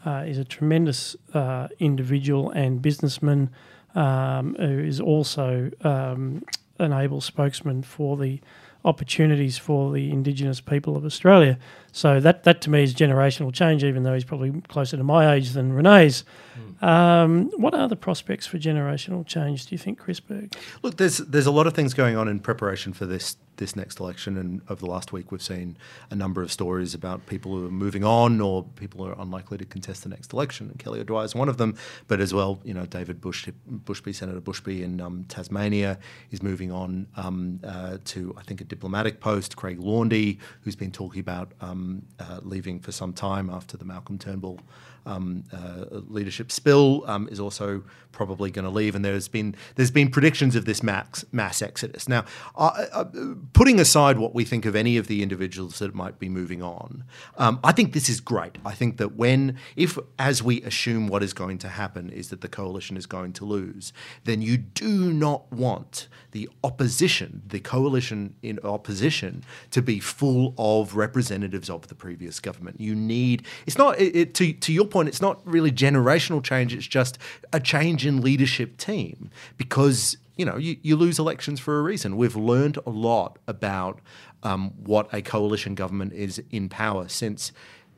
uh, 0.05 0.25
a 0.27 0.45
tremendous 0.45 1.17
uh, 1.35 1.69
individual 1.79 2.51
and 2.51 2.83
businessman 2.83 3.51
um, 3.95 4.55
who 4.59 4.79
is 4.79 5.01
also 5.01 5.71
um, 5.83 6.45
an 6.79 6.93
able 6.93 7.21
spokesman 7.21 7.83
for 7.83 8.17
the 8.17 8.41
opportunities 8.85 9.59
for 9.59 9.93
the 9.93 10.11
Indigenous 10.11 10.61
people 10.61 10.97
of 10.97 11.05
Australia. 11.05 11.59
So 11.93 12.21
that 12.21 12.45
that 12.45 12.61
to 12.63 12.71
me 12.71 12.83
is 12.83 12.95
generational 12.95 13.53
change, 13.53 13.85
even 13.85 14.03
though 14.03 14.15
he's 14.15 14.25
probably 14.25 14.61
closer 14.69 14.97
to 14.97 15.05
my 15.05 15.35
age 15.35 15.51
than 15.51 15.73
Renee's. 15.73 16.25
Mm. 16.59 16.83
Um, 16.83 17.51
what 17.57 17.75
are 17.75 17.89
the 17.89 17.97
prospects 17.97 18.47
for 18.47 18.59
generational 18.59 19.27
change? 19.27 19.67
Do 19.67 19.75
you 19.75 19.79
think, 19.79 19.99
Chris 19.99 20.21
Berg? 20.21 20.55
Look, 20.83 20.97
there's 20.97 21.19
there's 21.19 21.47
a 21.47 21.51
lot 21.51 21.67
of 21.67 21.75
things 21.75 21.95
going 21.95 22.17
on 22.17 22.29
in 22.29 22.41
preparation 22.41 22.93
for 22.93 23.07
this 23.07 23.37
this 23.61 23.77
next 23.77 24.01
election, 24.01 24.37
and 24.39 24.63
over 24.69 24.81
the 24.81 24.91
last 24.91 25.13
week 25.13 25.31
we've 25.31 25.43
seen 25.43 25.77
a 26.11 26.15
number 26.15 26.43
of 26.43 26.51
stories 26.51 26.95
about 26.95 27.27
people 27.27 27.53
who 27.53 27.67
are 27.67 27.71
moving 27.71 28.03
on 28.03 28.41
or 28.41 28.65
people 28.77 29.05
who 29.05 29.11
are 29.11 29.21
unlikely 29.21 29.59
to 29.59 29.67
contest 29.67 30.03
the 30.03 30.09
next 30.09 30.33
election. 30.33 30.69
And 30.71 30.79
Kelly 30.79 30.99
O'Dwyer 30.99 31.27
is 31.27 31.35
one 31.35 31.49
of 31.49 31.59
them, 31.59 31.77
but 32.09 32.21
as 32.21 32.33
well, 32.33 32.59
you 32.65 32.73
know, 32.73 32.87
David 32.87 33.21
Bush, 33.21 33.49
Bushby, 33.85 34.15
Senator 34.15 34.41
Bushby 34.41 34.83
in 34.83 35.01
um, 35.01 35.25
Tasmania 35.29 35.99
is 36.31 36.43
moving 36.43 36.73
on 36.73 37.07
um, 37.17 37.61
uh, 37.63 37.99
to 38.07 38.35
I 38.39 38.43
think 38.43 38.63
a 38.63 38.65
diplomatic 38.65 39.21
post. 39.21 39.57
Craig 39.57 39.79
Laundy, 39.79 40.39
who's 40.63 40.77
been 40.77 40.91
talking 40.91 41.21
about 41.21 41.53
um, 41.81 42.07
uh, 42.19 42.41
leaving 42.43 42.81
for 42.81 42.93
some 42.93 43.13
time 43.13 43.51
after 43.51 43.77
the 43.77 43.85
Malcolm 43.85 44.19
Turnbull 44.19 44.61
um, 45.07 45.45
uh, 45.53 46.01
leadership 46.09 46.53
spill 46.53 47.05
um, 47.07 47.29
is 47.31 47.41
also 47.41 47.83
probably 48.13 48.51
going 48.51 48.65
to 48.65 48.71
leave, 48.71 48.95
and 48.95 49.05
there's 49.05 49.29
been 49.29 49.55
there's 49.77 49.91
been 49.91 50.11
predictions 50.11 50.57
of 50.57 50.65
this 50.65 50.83
mass 50.83 51.25
mass 51.33 51.63
exodus. 51.63 52.09
Now, 52.09 52.25
uh, 52.57 52.87
uh, 52.93 53.05
putting 53.53 53.81
aside 53.81 54.19
what 54.19 54.35
we 54.35 54.45
think 54.45 54.67
of 54.67 54.77
any 54.77 54.97
of 54.97 55.07
the 55.07 55.23
individuals 55.23 55.79
that 55.79 55.95
might 55.95 56.19
be 56.19 56.29
moving 56.29 56.63
on, 56.63 57.05
um, 57.39 57.61
I 57.65 57.73
think 57.73 57.93
this 57.93 58.09
is 58.09 58.21
great. 58.21 58.59
I 58.65 58.73
think 58.73 58.99
that 58.99 59.17
when 59.17 59.57
if 59.77 59.99
as 60.19 60.43
we 60.43 60.63
assume 60.63 61.09
what 61.09 61.23
is 61.23 61.33
going 61.33 61.59
to 61.59 61.69
happen 61.69 62.11
is 62.11 62.31
that 62.31 62.41
the 62.41 62.49
coalition 62.49 62.97
is 62.97 63.07
going 63.07 63.33
to 63.35 63.45
lose, 63.45 63.93
then 64.25 64.43
you 64.43 64.57
do 64.57 65.13
not 65.13 65.51
want 65.53 66.09
the 66.33 66.49
opposition, 66.63 67.43
the 67.47 67.61
coalition 67.61 68.35
in 68.43 68.59
opposition, 68.63 69.43
to 69.71 69.83
be 69.83 69.99
full 69.99 70.55
of 70.59 70.95
representatives 70.97 71.69
of 71.69 71.89
the 71.89 71.95
previous 71.95 72.41
government. 72.41 72.81
You 72.81 72.95
need 72.95 73.47
it's 73.67 73.79
not 73.79 73.99
it, 73.99 74.15
it, 74.17 74.35
to 74.35 74.53
to 74.53 74.73
your 74.73 74.87
point, 74.91 75.09
it's 75.09 75.21
not 75.21 75.41
really 75.47 75.71
generational 75.71 76.43
change, 76.43 76.75
it's 76.75 76.87
just 76.87 77.19
a 77.53 77.61
change 77.61 78.07
in 78.07 78.21
leadership 78.21 78.77
team 78.77 79.31
because 79.57 80.17
you 80.37 80.45
know 80.45 80.57
you, 80.57 80.77
you 80.83 80.97
lose 80.97 81.19
elections 81.19 81.61
for 81.61 81.79
a 81.79 81.83
reason. 81.83 82.17
We've 82.17 82.37
learned 82.37 82.79
a 82.87 82.91
lot 82.91 83.39
about 83.47 84.01
um, 84.43 84.71
what 84.83 85.13
a 85.13 85.23
coalition 85.23 85.75
government 85.75 86.13
is 86.13 86.43
in 86.51 86.69
power 86.69 87.09
since 87.09 87.53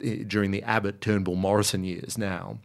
uh, 0.04 0.10
during 0.26 0.50
the 0.50 0.62
Abbott 0.62 1.00
Turnbull 1.00 1.36
Morrison 1.36 1.84
years 1.84 2.18
now 2.18 2.58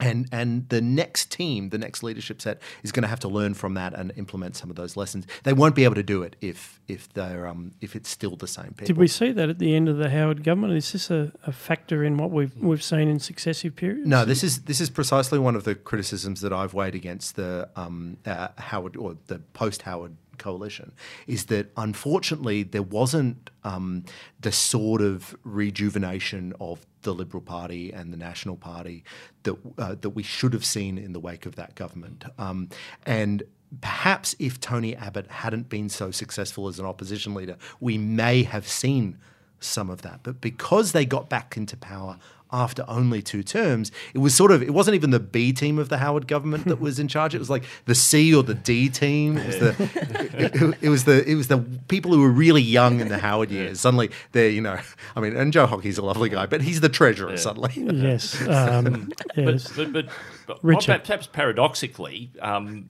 and 0.00 0.28
and 0.30 0.68
the 0.68 0.80
next 0.80 1.30
team, 1.30 1.70
the 1.70 1.78
next 1.78 2.02
leadership 2.02 2.40
set, 2.42 2.60
is 2.82 2.92
going 2.92 3.02
to 3.02 3.08
have 3.08 3.20
to 3.20 3.28
learn 3.28 3.54
from 3.54 3.74
that 3.74 3.94
and 3.94 4.12
implement 4.16 4.56
some 4.56 4.70
of 4.70 4.76
those 4.76 4.96
lessons. 4.96 5.26
They 5.44 5.52
won't 5.52 5.74
be 5.74 5.84
able 5.84 5.94
to 5.94 6.02
do 6.02 6.22
it 6.22 6.36
if 6.40 6.80
if 6.88 7.12
they're 7.12 7.46
um, 7.46 7.72
if 7.80 7.96
it's 7.96 8.08
still 8.08 8.36
the 8.36 8.46
same 8.46 8.72
people. 8.72 8.86
Did 8.86 8.98
we 8.98 9.08
see 9.08 9.32
that 9.32 9.48
at 9.48 9.58
the 9.58 9.74
end 9.74 9.88
of 9.88 9.96
the 9.96 10.10
Howard 10.10 10.44
government? 10.44 10.74
Is 10.74 10.92
this 10.92 11.10
a, 11.10 11.32
a 11.46 11.52
factor 11.52 12.04
in 12.04 12.18
what 12.18 12.30
we've 12.30 12.56
we've 12.56 12.82
seen 12.82 13.08
in 13.08 13.18
successive 13.18 13.76
periods? 13.76 14.06
No, 14.06 14.24
this 14.24 14.44
is 14.44 14.62
this 14.62 14.80
is 14.80 14.90
precisely 14.90 15.38
one 15.38 15.56
of 15.56 15.64
the 15.64 15.74
criticisms 15.74 16.40
that 16.42 16.52
I've 16.52 16.74
weighed 16.74 16.94
against 16.94 17.36
the 17.36 17.68
um, 17.76 18.18
uh, 18.26 18.48
Howard 18.58 18.96
or 18.96 19.16
the 19.26 19.38
post 19.54 19.82
Howard 19.82 20.16
coalition 20.38 20.92
is 21.26 21.46
that 21.46 21.70
unfortunately 21.76 22.62
there 22.62 22.82
wasn't 22.82 23.50
um, 23.64 24.04
the 24.40 24.52
sort 24.52 25.00
of 25.00 25.36
rejuvenation 25.44 26.52
of 26.60 26.86
the 27.02 27.14
Liberal 27.14 27.42
Party 27.42 27.92
and 27.92 28.12
the 28.12 28.16
National 28.16 28.56
Party 28.56 29.04
that 29.44 29.56
uh, 29.78 29.94
that 30.00 30.10
we 30.10 30.22
should 30.22 30.52
have 30.52 30.64
seen 30.64 30.98
in 30.98 31.12
the 31.12 31.20
wake 31.20 31.46
of 31.46 31.56
that 31.56 31.74
government. 31.74 32.24
Um, 32.38 32.68
and 33.04 33.42
perhaps 33.80 34.34
if 34.38 34.60
Tony 34.60 34.94
Abbott 34.96 35.28
hadn't 35.28 35.68
been 35.68 35.88
so 35.88 36.10
successful 36.10 36.68
as 36.68 36.78
an 36.78 36.86
opposition 36.86 37.34
leader, 37.34 37.56
we 37.80 37.98
may 37.98 38.42
have 38.42 38.66
seen 38.68 39.18
some 39.60 39.90
of 39.90 40.02
that. 40.02 40.20
But 40.22 40.40
because 40.40 40.92
they 40.92 41.06
got 41.06 41.28
back 41.28 41.56
into 41.56 41.76
power 41.76 42.18
after 42.52 42.84
only 42.88 43.22
two 43.22 43.42
terms, 43.42 43.90
it 44.14 44.18
was 44.18 44.34
sort 44.34 44.52
of 44.52 44.62
it 44.62 44.72
wasn't 44.72 44.94
even 44.94 45.10
the 45.10 45.20
B 45.20 45.52
team 45.52 45.78
of 45.78 45.88
the 45.88 45.98
Howard 45.98 46.26
government 46.26 46.64
that 46.66 46.80
was 46.80 46.98
in 46.98 47.08
charge. 47.08 47.34
It 47.34 47.38
was 47.38 47.50
like 47.50 47.64
the 47.86 47.94
C 47.94 48.34
or 48.34 48.42
the 48.42 48.54
D 48.54 48.88
team. 48.88 49.36
It 49.36 49.46
was 49.46 49.58
the 49.58 50.30
it, 50.34 50.78
it, 50.82 50.88
was 50.88 51.04
the 51.04 51.28
it 51.28 51.34
was 51.34 51.48
the 51.48 51.58
people 51.88 52.12
who 52.12 52.20
were 52.20 52.30
really 52.30 52.62
young 52.62 53.00
in 53.00 53.08
the 53.08 53.18
Howard 53.18 53.50
years. 53.50 53.80
Suddenly 53.80 54.10
they're 54.32 54.50
you 54.50 54.60
know 54.60 54.78
I 55.14 55.20
mean 55.20 55.36
and 55.36 55.52
Joe 55.52 55.66
Hockey's 55.66 55.98
a 55.98 56.02
lovely 56.02 56.28
guy, 56.28 56.46
but 56.46 56.62
he's 56.62 56.80
the 56.80 56.88
treasurer 56.88 57.30
yeah. 57.30 57.36
suddenly. 57.36 57.72
yes, 57.76 58.46
um, 58.48 59.12
yes. 59.36 59.72
But, 59.76 59.92
but, 59.92 60.08
but, 60.46 60.62
but 60.62 60.86
perhaps 60.86 61.26
paradoxically. 61.26 62.30
Um, 62.40 62.88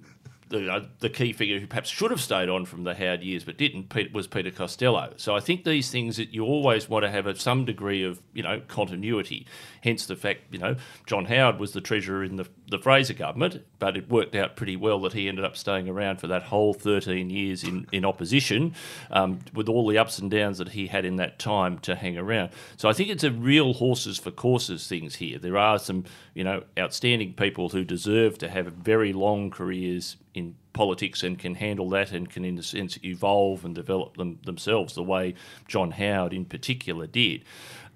the, 0.49 0.73
uh, 0.73 0.85
the 1.01 1.11
key 1.11 1.33
figure 1.33 1.59
who 1.59 1.67
perhaps 1.67 1.89
should 1.89 2.11
have 2.11 2.21
stayed 2.21 2.49
on 2.49 2.65
from 2.67 2.85
the 2.85 2.95
Howard 2.95 3.23
years 3.23 3.45
but 3.45 3.57
didn't 3.57 3.89
Pete, 3.89 4.13
was 4.13 4.27
Peter 4.27 4.51
Costello. 4.51 5.13
So 5.17 5.35
I 5.35 5.41
think 5.41 5.65
these 5.65 5.91
things 5.91 6.17
that 6.17 6.33
you 6.33 6.45
always 6.45 6.89
want 6.89 7.05
to 7.05 7.11
have 7.11 7.27
a, 7.27 7.35
some 7.37 7.65
degree 7.65 8.05
of 8.05 8.23
you 8.33 8.43
know 8.43 8.61
continuity. 8.69 9.47
Hence 9.83 10.07
the 10.07 10.17
fact 10.17 10.43
you 10.51 10.59
know 10.59 10.77
John 11.07 11.25
Howard 11.27 11.59
was 11.59 11.73
the 11.73 11.81
treasurer 11.81 12.23
in 12.23 12.37
the, 12.37 12.49
the 12.69 12.79
Fraser 12.79 13.15
government, 13.15 13.65
but 13.79 13.97
it 13.97 14.09
worked 14.09 14.35
out 14.35 14.57
pretty 14.57 14.77
well 14.77 15.01
that 15.01 15.13
he 15.13 15.29
ended 15.29 15.45
up 15.45 15.57
staying 15.57 15.89
around 15.89 16.21
for 16.21 16.27
that 16.27 16.45
whole 16.45 16.75
13 16.75 17.31
years 17.31 17.63
in, 17.63 17.87
in 17.93 18.05
opposition, 18.05 18.75
um, 19.11 19.39
with 19.55 19.69
all 19.69 19.87
the 19.87 19.99
ups 19.99 20.19
and 20.19 20.31
downs 20.31 20.59
that 20.59 20.71
he 20.71 20.89
had 20.89 21.05
in 21.05 21.17
that 21.17 21.39
time 21.39 21.79
to 21.79 21.95
hang 21.95 22.19
around. 22.19 22.51
So 22.77 22.89
I 22.89 22.93
think 22.93 23.11
it's 23.11 23.25
a 23.25 23.31
real 23.31 23.75
horses 23.75 24.19
for 24.19 24.31
courses 24.31 24.89
things 24.89 25.17
here. 25.17 25.39
There 25.39 25.57
are 25.57 25.79
some 25.79 26.05
you 26.35 26.43
know 26.43 26.65
outstanding 26.79 27.35
people 27.35 27.69
who 27.69 27.85
deserve 27.85 28.39
to 28.39 28.49
have 28.49 28.67
very 28.67 29.13
long 29.13 29.51
careers 29.51 30.17
in 30.35 30.57
politics 30.73 31.23
and 31.23 31.39
can 31.39 31.55
handle 31.55 31.89
that 31.91 32.13
and 32.13 32.29
can, 32.29 32.45
in 32.45 32.59
a 32.59 32.63
sense, 32.63 32.99
evolve 33.05 33.65
and 33.65 33.75
develop 33.75 34.17
them 34.17 34.39
themselves 34.45 34.95
the 34.95 35.03
way 35.03 35.35
John 35.69 35.93
Howard 35.93 36.33
in 36.33 36.45
particular 36.45 37.07
did. 37.07 37.45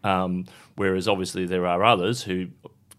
Um, 0.03 0.47
whereas 0.77 1.07
obviously 1.07 1.45
there 1.45 1.67
are 1.67 1.85
others 1.85 2.23
who 2.23 2.49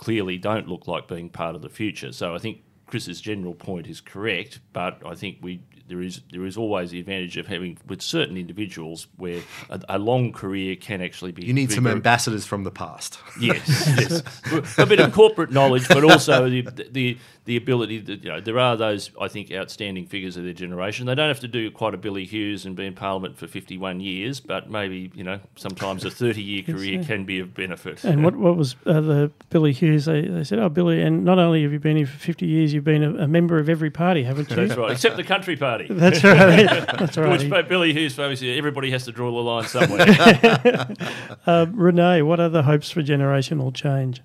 clearly 0.02 0.38
don't 0.38 0.68
look 0.68 0.88
like 0.88 1.08
being 1.08 1.30
part 1.30 1.56
of 1.56 1.62
the 1.62 1.70
future. 1.70 2.12
So 2.12 2.36
I 2.36 2.40
think 2.40 2.64
Chris's 2.88 3.22
general 3.22 3.54
point 3.54 3.88
is 3.88 4.02
correct, 4.02 4.60
but 4.74 5.02
I 5.06 5.16
think 5.16 5.38
we 5.42 5.64
there 5.91 6.01
is 6.01 6.21
there 6.32 6.45
is 6.45 6.56
always 6.56 6.91
the 6.91 6.99
advantage 6.99 7.36
of 7.36 7.47
having 7.47 7.77
with 7.86 8.01
certain 8.01 8.38
individuals 8.38 9.08
where 9.17 9.41
a, 9.69 9.82
a 9.89 9.99
long 9.99 10.32
career 10.32 10.75
can 10.77 11.01
actually 11.01 11.34
be. 11.34 11.45
You 11.45 11.54
need 11.54 11.71
some 11.71 11.86
ambassadors 11.86 12.45
from 12.45 12.63
the 12.63 12.71
past. 12.71 13.19
Yes, 13.39 13.67
yes. 14.49 14.77
a 14.77 14.86
bit 14.86 15.01
of 15.01 15.12
corporate 15.12 15.51
knowledge, 15.51 15.88
but 15.89 16.04
also 16.04 16.49
the 16.49 16.62
the 16.89 17.17
the 17.45 17.58
ability 17.58 17.99
that 17.99 18.23
you 18.23 18.30
know 18.30 18.39
there 18.39 18.58
are 18.58 18.77
those 18.77 19.12
I 19.19 19.27
think 19.27 19.51
outstanding 19.51 20.06
figures 20.06 20.38
of 20.38 20.43
their 20.43 20.54
generation. 20.54 21.08
They 21.08 21.15
don't 21.15 21.27
have 21.27 21.41
to 21.41 21.47
do 21.47 21.69
quite 21.71 21.93
a 21.93 21.97
Billy 21.97 22.23
Hughes 22.23 22.65
and 22.65 22.75
be 22.75 22.86
in 22.86 22.93
Parliament 22.93 23.38
for 23.38 23.47
fifty 23.47 23.77
one 23.77 23.99
years, 23.99 24.39
but 24.39 24.69
maybe 24.69 25.12
you 25.13 25.23
know 25.23 25.39
sometimes 25.56 26.06
a 26.06 26.12
thirty 26.12 26.41
year 26.41 26.63
career 26.67 27.04
can 27.04 27.25
be 27.25 27.39
of 27.39 27.54
benefit. 27.54 28.04
And 28.06 28.23
what 28.23 28.38
what 28.38 28.56
was 28.56 28.75
uh, 28.86 29.01
the 29.01 29.32
Billy 29.49 29.73
Hughes? 29.73 30.06
They, 30.06 30.21
they 30.21 30.45
said, 30.45 30.60
oh 30.60 30.69
Billy, 30.69 31.01
and 31.01 31.25
not 31.25 31.38
only 31.38 31.63
have 31.63 31.73
you 31.73 31.80
been 31.80 31.97
here 31.97 32.08
for 32.08 32.17
fifty 32.17 32.47
years, 32.47 32.73
you've 32.73 32.86
been 32.86 33.04
a, 33.04 33.23
a 33.23 33.27
member 33.27 33.60
of 33.60 33.67
every 33.67 33.89
party, 33.89 34.23
haven't 34.23 34.49
you? 34.49 34.56
That's 34.56 34.77
right, 34.77 34.91
except 34.91 35.17
the 35.17 35.23
Country 35.23 35.58
Party. 35.58 35.81
That's 35.89 36.24
right. 36.24 36.65
That's 37.00 37.17
right. 37.17 37.39
Which 37.39 37.67
Billy 37.67 37.94
Hughes 37.94 38.15
famously, 38.15 38.58
everybody 38.58 38.91
has 38.91 39.06
to 39.06 39.12
draw 39.12 39.32
the 39.32 39.38
line 39.38 39.67
somewhere. 39.67 40.88
uh, 41.46 41.65
Renee, 41.72 42.22
what 42.22 42.39
are 42.39 42.50
the 42.50 42.63
hopes 42.63 42.91
for 42.91 43.02
generational 43.02 43.74
change? 43.74 44.22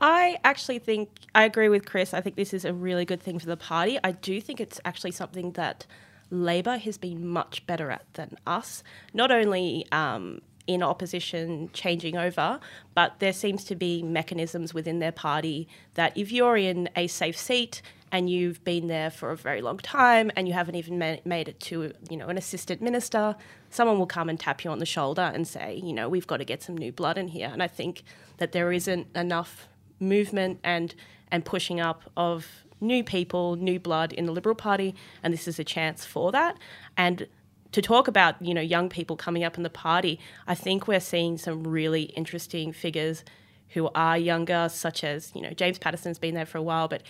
I 0.00 0.38
actually 0.44 0.78
think 0.78 1.10
I 1.34 1.44
agree 1.44 1.68
with 1.68 1.84
Chris. 1.84 2.14
I 2.14 2.20
think 2.20 2.36
this 2.36 2.54
is 2.54 2.64
a 2.64 2.72
really 2.72 3.04
good 3.04 3.20
thing 3.20 3.38
for 3.38 3.46
the 3.46 3.56
party. 3.56 3.98
I 4.04 4.12
do 4.12 4.40
think 4.40 4.60
it's 4.60 4.80
actually 4.84 5.10
something 5.10 5.52
that 5.52 5.86
Labor 6.30 6.78
has 6.78 6.98
been 6.98 7.26
much 7.26 7.66
better 7.66 7.90
at 7.90 8.04
than 8.14 8.36
us. 8.46 8.82
Not 9.12 9.30
only 9.30 9.86
um, 9.90 10.42
in 10.68 10.82
opposition 10.82 11.70
changing 11.72 12.16
over, 12.16 12.60
but 12.94 13.18
there 13.18 13.32
seems 13.32 13.64
to 13.64 13.74
be 13.74 14.02
mechanisms 14.02 14.74
within 14.74 14.98
their 15.00 15.10
party 15.10 15.66
that 15.94 16.16
if 16.16 16.30
you're 16.30 16.58
in 16.58 16.88
a 16.94 17.06
safe 17.06 17.36
seat 17.36 17.80
and 18.12 18.28
you've 18.28 18.62
been 18.64 18.86
there 18.86 19.10
for 19.10 19.30
a 19.30 19.36
very 19.36 19.62
long 19.62 19.78
time 19.78 20.30
and 20.36 20.46
you 20.46 20.52
haven't 20.52 20.74
even 20.74 20.98
ma- 20.98 21.16
made 21.24 21.48
it 21.48 21.58
to 21.58 21.92
you 22.10 22.16
know 22.18 22.28
an 22.28 22.36
assistant 22.36 22.82
minister, 22.82 23.34
someone 23.70 23.98
will 23.98 24.06
come 24.06 24.28
and 24.28 24.38
tap 24.38 24.62
you 24.62 24.70
on 24.70 24.78
the 24.78 24.86
shoulder 24.86 25.32
and 25.34 25.48
say, 25.48 25.80
you 25.82 25.92
know, 25.92 26.08
we've 26.08 26.26
got 26.26 26.36
to 26.36 26.44
get 26.44 26.62
some 26.62 26.76
new 26.76 26.92
blood 26.92 27.16
in 27.16 27.28
here. 27.28 27.48
And 27.50 27.62
I 27.62 27.66
think 27.66 28.02
that 28.36 28.52
there 28.52 28.70
isn't 28.70 29.08
enough 29.16 29.68
movement 29.98 30.60
and 30.62 30.94
and 31.30 31.44
pushing 31.44 31.80
up 31.80 32.10
of 32.16 32.46
new 32.80 33.02
people, 33.02 33.56
new 33.56 33.80
blood 33.80 34.12
in 34.12 34.26
the 34.26 34.32
Liberal 34.32 34.54
Party, 34.54 34.94
and 35.22 35.32
this 35.32 35.48
is 35.48 35.58
a 35.58 35.64
chance 35.64 36.04
for 36.04 36.30
that. 36.32 36.58
And 36.96 37.26
to 37.72 37.82
talk 37.82 38.08
about 38.08 38.40
you 38.40 38.54
know 38.54 38.60
young 38.60 38.88
people 38.88 39.16
coming 39.16 39.44
up 39.44 39.56
in 39.56 39.62
the 39.62 39.70
party, 39.70 40.18
I 40.46 40.54
think 40.54 40.88
we're 40.88 41.00
seeing 41.00 41.38
some 41.38 41.66
really 41.66 42.02
interesting 42.02 42.72
figures 42.72 43.24
who 43.70 43.90
are 43.94 44.16
younger, 44.16 44.68
such 44.70 45.04
as 45.04 45.32
you 45.34 45.42
know 45.42 45.50
James 45.50 45.78
Paterson's 45.78 46.18
been 46.18 46.34
there 46.34 46.46
for 46.46 46.58
a 46.58 46.62
while, 46.62 46.88
but 46.88 47.02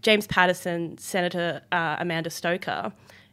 James 0.00 0.26
Patterson, 0.26 0.98
Senator 0.98 1.62
uh, 1.70 1.96
Amanda 1.98 2.30
Stoker, 2.30 2.92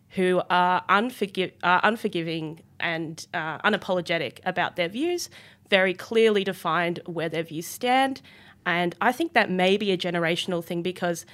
who 0.09 0.41
are, 0.49 0.83
unforgiv- 0.89 1.53
are 1.63 1.81
unforgiving 1.83 2.61
and 2.79 3.25
uh, 3.33 3.59
unapologetic 3.59 4.39
about 4.45 4.75
their 4.75 4.89
views, 4.89 5.29
very 5.69 5.93
clearly 5.93 6.43
defined 6.43 6.99
where 7.05 7.29
their 7.29 7.43
views 7.43 7.67
stand. 7.67 8.21
And 8.65 8.95
I 9.01 9.11
think 9.11 9.33
that 9.33 9.49
may 9.49 9.77
be 9.77 9.91
a 9.91 9.97
generational 9.97 10.63
thing 10.63 10.81
because, 10.81 11.25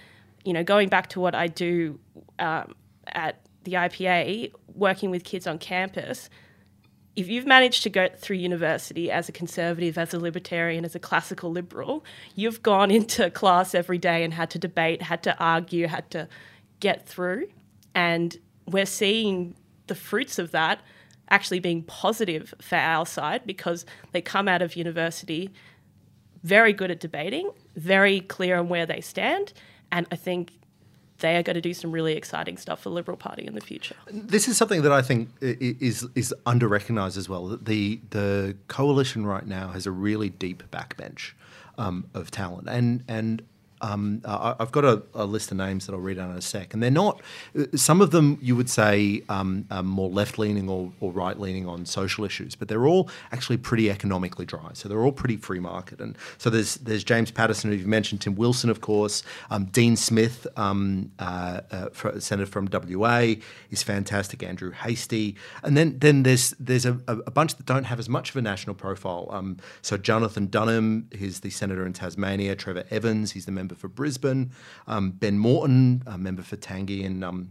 you 0.43 0.53
know, 0.53 0.63
going 0.63 0.89
back 0.89 1.10
to 1.10 1.19
what 1.19 1.36
I 1.36 1.47
do 1.47 1.99
um, 2.39 2.75
at 3.08 3.44
the 3.65 3.73
IPA, 3.73 4.54
working 4.73 5.12
with 5.12 5.23
kids 5.23 5.45
on 5.45 5.58
campus, 5.58 6.30
if 7.15 7.30
you've 7.30 7.45
managed 7.45 7.84
to 7.84 7.89
go 7.89 8.10
through 8.17 8.38
university 8.38 9.10
as 9.10 9.30
a 9.30 9.32
conservative, 9.32 9.97
as 9.97 10.13
a 10.13 10.19
libertarian, 10.19 10.84
as 10.84 10.95
a 10.95 10.99
classical 10.99 11.49
liberal, 11.51 12.04
you've 12.36 12.62
gone 12.62 12.91
into 12.91 13.30
class 13.41 13.73
every 13.73 13.97
day 13.97 14.23
and 14.23 14.34
had 14.34 14.49
to 14.51 14.60
debate, 14.60 15.01
had 15.01 15.23
to 15.23 15.38
argue, 15.39 15.88
had 15.88 16.10
to 16.12 16.28
get 16.80 17.08
through. 17.08 17.47
And 17.93 18.38
we're 18.67 18.86
seeing 18.86 19.56
the 19.88 19.95
fruits 19.95 20.39
of 20.39 20.51
that 20.51 20.82
actually 21.30 21.60
being 21.60 21.84
positive 21.84 22.54
for 22.62 22.75
our 22.75 23.06
side 23.06 23.43
because 23.45 23.86
they 24.12 24.21
come 24.21 24.47
out 24.47 24.62
of 24.62 24.75
university 24.75 25.51
very 26.43 26.73
good 26.73 26.91
at 26.91 26.99
debating, 26.99 27.49
very 27.75 28.19
clear 28.19 28.60
on 28.60 28.69
where 28.69 28.86
they 28.86 29.01
stand. 29.01 29.51
And 29.91 30.06
I 30.12 30.15
think 30.15 30.54
they 31.19 31.38
are 31.38 31.43
going 31.43 31.56
to 31.56 31.62
do 31.62 31.73
some 31.73 31.91
really 31.91 32.13
exciting 32.13 32.58
stuff 32.58 32.82
for 32.82 32.89
the 32.89 32.95
Liberal 32.95 33.17
Party 33.17 33.45
in 33.45 33.56
the 33.56 33.62
future. 33.62 33.95
This 34.12 34.47
is 34.47 34.58
something 34.58 34.82
that 34.82 34.91
I 34.91 35.01
think 35.01 35.30
is 35.41 36.06
is 36.15 36.34
under 36.45 36.67
recognised 36.67 37.17
as 37.17 37.30
well. 37.30 37.58
The 37.62 37.99
the 38.10 38.58
coalition 38.67 39.25
right 39.25 39.45
now 39.45 39.69
has 39.69 39.86
a 39.86 39.91
really 39.91 40.30
deep 40.30 40.63
backbench 40.71 41.32
um, 41.78 42.06
of 42.13 42.32
talent, 42.32 42.67
and 42.69 43.04
and 43.08 43.43
um, 43.82 44.22
I, 44.26 44.56
have 44.60 44.72
got 44.72 44.86
a, 44.86 45.04
a, 45.14 45.26
list 45.26 45.52
of 45.52 45.58
names 45.58 45.86
that 45.86 45.94
I'll 45.94 46.00
read 46.00 46.18
out 46.18 46.32
in 46.32 46.38
a 46.38 46.42
sec, 46.42 46.74
and 46.74 46.82
they're 46.82 46.90
not. 46.92 47.22
Some 47.76 48.02
of 48.02 48.12
them 48.12 48.38
you 48.42 48.56
would 48.56 48.70
say 48.70 49.22
um, 49.28 49.66
more 49.84 50.10
left 50.10 50.40
leaning 50.40 50.70
or, 50.70 50.92
or 51.02 51.12
right 51.12 51.38
leaning 51.38 51.68
on 51.68 51.86
social 51.86 52.24
issues, 52.24 52.56
but 52.56 52.68
they're 52.68 52.88
all 52.88 53.10
actually 53.32 53.58
pretty 53.58 53.92
economically 53.92 54.46
dry. 54.46 54.70
So 54.74 54.88
they're 54.88 55.02
all 55.02 55.12
pretty 55.12 55.38
free 55.38 55.60
market. 55.60 56.00
And 56.00 56.18
so 56.38 56.50
there's 56.50 56.76
there's 56.76 57.04
James 57.04 57.32
Paterson, 57.32 57.70
who 57.70 57.76
you've 57.76 57.88
mentioned, 57.88 58.22
Tim 58.22 58.36
Wilson, 58.36 58.70
of 58.70 58.82
course, 58.82 59.24
um, 59.50 59.66
Dean 59.66 59.96
Smith, 59.96 60.48
um, 60.56 61.12
uh, 61.20 61.62
uh, 61.72 62.20
senator 62.20 62.50
from 62.50 62.70
WA, 62.72 63.36
is 63.72 63.84
fantastic. 63.84 64.42
Andrew 64.42 64.72
Hastie, 64.72 65.36
and 65.64 65.76
then 65.76 66.00
then 66.00 66.24
there's 66.24 66.52
there's 66.60 66.86
a, 66.86 67.00
a 67.08 67.32
bunch 67.32 67.56
that 67.56 67.66
don't 67.66 67.86
have 67.86 68.00
as 68.00 68.08
much 68.08 68.30
of 68.30 68.38
a 68.38 68.42
national 68.42 68.76
profile. 68.76 69.28
Um, 69.32 69.58
so 69.82 69.98
Jonathon 69.98 70.48
Duniam, 70.48 71.14
he's 71.14 71.42
the 71.42 71.50
senator 71.50 71.86
in 71.86 71.94
Tasmania. 71.94 72.56
Trevor 72.56 72.86
Evans, 72.90 73.32
he's 73.34 73.46
the 73.46 73.52
member 73.52 73.64
member 73.65 73.75
for 73.75 73.88
Brisbane, 73.88 74.51
um, 74.88 75.10
Ben 75.10 75.39
Morton, 75.39 76.04
a 76.06 76.19
member 76.19 76.43
for 76.43 76.56
Tangney 76.56 77.04
and 77.04 77.23
um, 77.23 77.49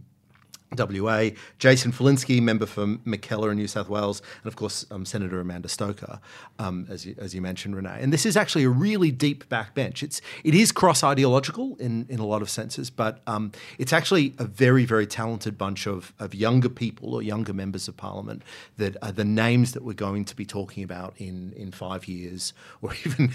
WA, 0.76 1.30
Jason 1.58 1.92
Falinski, 1.92 2.40
member 2.40 2.66
for 2.66 2.86
Mackellar 2.86 3.50
in 3.50 3.56
New 3.56 3.68
South 3.68 3.88
Wales, 3.88 4.22
and 4.42 4.48
of 4.48 4.56
course 4.56 4.86
um, 4.90 5.04
Senator 5.04 5.40
Amanda 5.40 5.68
Stoker, 5.68 6.20
um, 6.58 6.86
as, 6.88 7.06
you, 7.06 7.14
as 7.18 7.34
you 7.34 7.40
mentioned, 7.40 7.76
Renee. 7.76 7.98
And 8.00 8.12
this 8.12 8.26
is 8.26 8.36
actually 8.36 8.64
a 8.64 8.68
really 8.68 9.10
deep 9.10 9.48
backbench. 9.48 10.02
It's 10.02 10.20
it 10.42 10.54
is 10.54 10.72
cross 10.72 11.02
ideological 11.02 11.76
in, 11.76 12.06
in 12.08 12.18
a 12.18 12.26
lot 12.26 12.42
of 12.42 12.50
senses, 12.50 12.90
but 12.90 13.20
um, 13.26 13.52
it's 13.78 13.92
actually 13.92 14.34
a 14.38 14.44
very 14.44 14.84
very 14.84 15.06
talented 15.06 15.56
bunch 15.58 15.86
of, 15.86 16.12
of 16.18 16.34
younger 16.34 16.68
people 16.68 17.14
or 17.14 17.22
younger 17.22 17.52
members 17.52 17.88
of 17.88 17.96
Parliament 17.96 18.42
that 18.76 18.96
are 19.02 19.12
the 19.12 19.24
names 19.24 19.72
that 19.72 19.82
we're 19.82 19.92
going 19.92 20.24
to 20.24 20.36
be 20.36 20.44
talking 20.44 20.82
about 20.82 21.14
in 21.18 21.52
in 21.56 21.72
five 21.72 22.06
years 22.08 22.52
or 22.82 22.92
even 23.04 23.32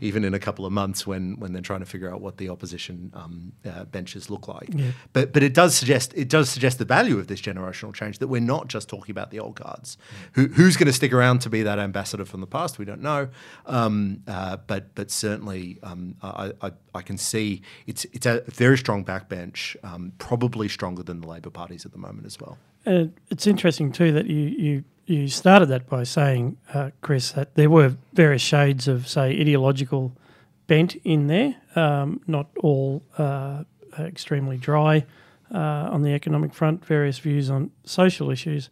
even 0.00 0.24
in 0.24 0.34
a 0.34 0.38
couple 0.38 0.66
of 0.66 0.72
months 0.72 1.06
when 1.06 1.38
when 1.38 1.52
they're 1.52 1.62
trying 1.62 1.80
to 1.80 1.86
figure 1.86 2.12
out 2.12 2.20
what 2.20 2.36
the 2.36 2.48
opposition 2.48 3.10
um, 3.14 3.52
uh, 3.68 3.84
benches 3.84 4.30
look 4.30 4.48
like. 4.48 4.68
Yeah. 4.72 4.92
But 5.12 5.32
but 5.32 5.42
it 5.42 5.54
does 5.54 5.74
suggest 5.74 6.12
it 6.14 6.28
does 6.28 6.50
suggest 6.50 6.69
the 6.76 6.84
value 6.84 7.18
of 7.18 7.26
this 7.26 7.40
generational 7.40 7.94
change 7.94 8.18
that 8.18 8.28
we're 8.28 8.40
not 8.40 8.68
just 8.68 8.88
talking 8.88 9.12
about 9.12 9.30
the 9.30 9.38
old 9.38 9.56
guards. 9.56 9.96
Who, 10.32 10.46
who's 10.46 10.76
going 10.76 10.86
to 10.86 10.92
stick 10.92 11.12
around 11.12 11.40
to 11.40 11.50
be 11.50 11.62
that 11.62 11.78
ambassador 11.78 12.24
from 12.24 12.40
the 12.40 12.46
past? 12.46 12.78
We 12.78 12.84
don't 12.84 13.02
know, 13.02 13.28
um, 13.66 14.22
uh, 14.26 14.58
but 14.66 14.94
but 14.94 15.10
certainly 15.10 15.78
um, 15.82 16.16
I, 16.22 16.52
I, 16.62 16.72
I, 16.94 17.02
can 17.02 17.18
see 17.18 17.62
it's 17.86 18.04
it's 18.06 18.26
a 18.26 18.42
very 18.46 18.78
strong 18.78 19.04
backbench, 19.04 19.76
um, 19.82 20.12
probably 20.18 20.68
stronger 20.68 21.02
than 21.02 21.20
the 21.20 21.26
Labor 21.26 21.50
parties 21.50 21.84
at 21.84 21.92
the 21.92 21.98
moment 21.98 22.26
as 22.26 22.40
well. 22.40 22.58
And 22.84 23.12
it's 23.30 23.46
interesting 23.46 23.92
too 23.92 24.12
that 24.12 24.26
you 24.26 24.40
you 24.40 24.84
you 25.06 25.28
started 25.28 25.66
that 25.66 25.88
by 25.88 26.04
saying, 26.04 26.56
uh, 26.72 26.90
Chris, 27.00 27.32
that 27.32 27.54
there 27.54 27.68
were 27.68 27.96
various 28.12 28.42
shades 28.42 28.86
of 28.88 29.08
say 29.08 29.30
ideological 29.38 30.12
bent 30.66 30.94
in 31.02 31.26
there, 31.26 31.56
um, 31.74 32.20
not 32.26 32.46
all 32.60 33.02
uh, 33.18 33.64
extremely 33.98 34.56
dry 34.56 35.04
uh, 35.52 35.88
on 35.90 36.02
the 36.02 36.12
economic 36.12 36.54
front, 36.54 36.84
various 36.84 37.18
views 37.18 37.50
on 37.50 37.70
social 37.84 38.30
issues. 38.30 38.70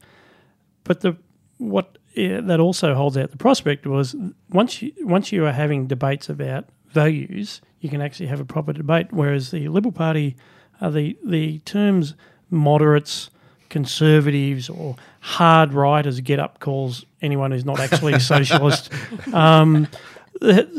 But 0.84 1.00
the 1.00 1.16
what 1.58 1.98
yeah, 2.14 2.40
that 2.40 2.60
also 2.60 2.94
holds 2.94 3.16
out 3.16 3.30
the 3.30 3.36
prospect 3.36 3.86
was 3.86 4.16
once 4.50 4.82
you 4.82 4.92
once 5.00 5.32
you 5.32 5.44
are 5.46 5.52
having 5.52 5.86
debates 5.86 6.28
about 6.28 6.64
values, 6.88 7.60
you 7.80 7.88
can 7.88 8.00
actually 8.00 8.26
have 8.26 8.40
a 8.40 8.44
proper 8.44 8.72
debate. 8.72 9.08
Whereas 9.10 9.50
the 9.50 9.68
Liberal 9.68 9.92
Party, 9.92 10.36
uh, 10.80 10.90
the 10.90 11.16
the 11.24 11.58
terms 11.60 12.14
moderates, 12.50 13.30
conservatives, 13.68 14.68
or 14.68 14.96
hard 15.20 15.74
right, 15.74 16.06
as 16.06 16.20
GetUp 16.20 16.60
calls 16.60 17.04
anyone 17.20 17.50
who's 17.50 17.64
not 17.64 17.80
actually 17.80 18.14
a 18.14 18.20
socialist. 18.34 18.90
Um, 19.32 19.88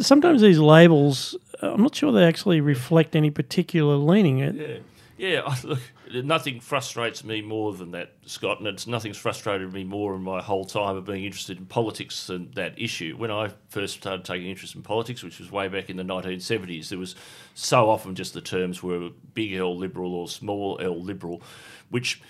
sometimes 0.01 0.41
these 0.41 0.59
labels, 0.59 1.35
I'm 1.61 1.81
not 1.81 1.95
sure 1.95 2.11
they 2.11 2.25
actually 2.25 2.61
reflect 2.61 3.15
any 3.15 3.29
particular 3.29 3.95
leaning. 3.95 4.81
Yeah, 5.19 5.53
look, 5.65 5.81
nothing 6.13 6.61
frustrates 6.61 7.25
me 7.25 7.41
more 7.41 7.73
than 7.73 7.91
that, 7.91 8.13
Scott, 8.25 8.59
and 8.59 8.67
it's 8.69 8.87
nothing's 8.87 9.17
frustrated 9.17 9.73
me 9.73 9.83
more 9.83 10.15
in 10.15 10.21
my 10.21 10.41
whole 10.41 10.63
time 10.63 10.95
of 10.95 11.03
being 11.03 11.25
interested 11.25 11.57
in 11.57 11.65
politics 11.65 12.27
than 12.27 12.51
that 12.51 12.79
issue. 12.79 13.17
When 13.17 13.29
I 13.29 13.51
first 13.67 13.95
started 13.95 14.23
taking 14.23 14.47
interest 14.47 14.75
in 14.75 14.81
politics, 14.81 15.21
which 15.21 15.39
was 15.39 15.51
way 15.51 15.67
back 15.67 15.89
in 15.89 15.97
the 15.97 16.03
1970s, 16.03 16.87
there 16.87 16.97
was 16.97 17.15
so 17.53 17.89
often 17.89 18.15
just 18.15 18.33
the 18.33 18.39
terms 18.39 18.81
were 18.81 19.09
big 19.33 19.55
L 19.55 19.77
liberal 19.77 20.15
or 20.15 20.29
small 20.29 20.79
L 20.81 20.97
liberal, 20.97 21.41
which 21.89 22.21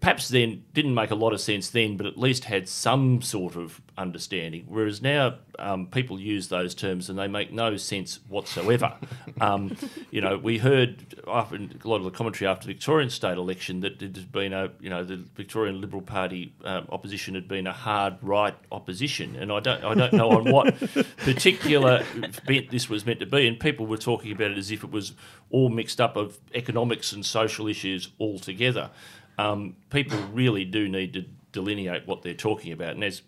perhaps 0.00 0.28
then 0.28 0.64
didn't 0.72 0.94
make 0.94 1.10
a 1.10 1.14
lot 1.14 1.34
of 1.34 1.40
sense 1.40 1.68
then, 1.70 1.96
but 1.98 2.06
at 2.06 2.16
least 2.16 2.44
had 2.44 2.66
some 2.68 3.20
sort 3.20 3.54
of 3.54 3.82
understanding. 3.98 4.64
Whereas 4.66 5.02
now 5.02 5.34
um, 5.58 5.88
people 5.88 6.18
use 6.18 6.48
those 6.48 6.74
terms 6.74 7.10
and 7.10 7.18
they 7.18 7.28
make 7.28 7.52
no 7.52 7.76
sense 7.76 8.18
whatsoever. 8.28 8.94
um, 9.42 9.76
you 10.10 10.22
know, 10.22 10.38
we 10.38 10.56
heard 10.56 11.20
often 11.26 11.78
a 11.84 11.86
lot 11.86 11.96
of 11.96 12.04
the 12.04 12.10
commentary 12.10 12.48
after 12.48 12.66
the 12.66 12.72
Victorian 12.72 13.10
state 13.10 13.36
election 13.36 13.80
that 13.80 14.00
it 14.00 14.16
has 14.16 14.24
been 14.24 14.54
a, 14.54 14.70
you 14.80 14.88
know, 14.88 15.04
the 15.04 15.16
Victorian 15.16 15.82
Liberal 15.82 16.02
Party 16.02 16.54
um, 16.64 16.86
opposition 16.88 17.34
had 17.34 17.46
been 17.46 17.66
a 17.66 17.72
hard 17.72 18.16
right 18.22 18.54
opposition, 18.72 19.36
and 19.36 19.52
I 19.52 19.60
don't, 19.60 19.84
I 19.84 19.94
don't 19.94 20.14
know 20.14 20.30
on 20.30 20.50
what 20.50 20.78
particular 21.18 22.04
bent 22.46 22.70
this 22.70 22.88
was 22.88 23.04
meant 23.04 23.20
to 23.20 23.26
be. 23.26 23.46
And 23.46 23.60
people 23.60 23.86
were 23.86 23.98
talking 23.98 24.32
about 24.32 24.52
it 24.52 24.58
as 24.58 24.70
if 24.70 24.82
it 24.82 24.90
was 24.90 25.12
all 25.50 25.68
mixed 25.68 26.00
up 26.00 26.16
of 26.16 26.38
economics 26.54 27.12
and 27.12 27.26
social 27.26 27.66
issues 27.66 28.08
altogether 28.18 28.90
um, 29.38 29.76
people 29.90 30.18
really 30.32 30.64
do 30.64 30.88
need 30.88 31.12
to 31.14 31.24
delineate 31.52 32.06
what 32.06 32.22
they're 32.22 32.34
talking 32.34 32.72
about. 32.72 32.94
And 32.94 33.04
as 33.04 33.22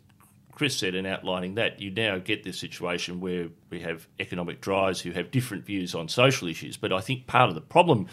Chris 0.53 0.77
said 0.77 0.95
in 0.95 1.07
outlining 1.07 1.55
that, 1.55 1.81
you 1.81 1.91
now 1.91 2.19
get 2.19 2.45
this 2.45 2.59
situation 2.59 3.21
where 3.21 3.49
we 3.71 3.81
have 3.81 4.07
economic 4.21 4.61
drives 4.61 5.01
who 5.01 5.13
have 5.13 5.31
different 5.31 5.65
views 5.65 5.95
on 5.95 6.09
social 6.09 6.47
issues. 6.47 6.77
But 6.77 6.93
I 6.93 7.01
think 7.01 7.27
part 7.27 7.49
of 7.49 7.55
the 7.55 7.61
problem 7.61 8.07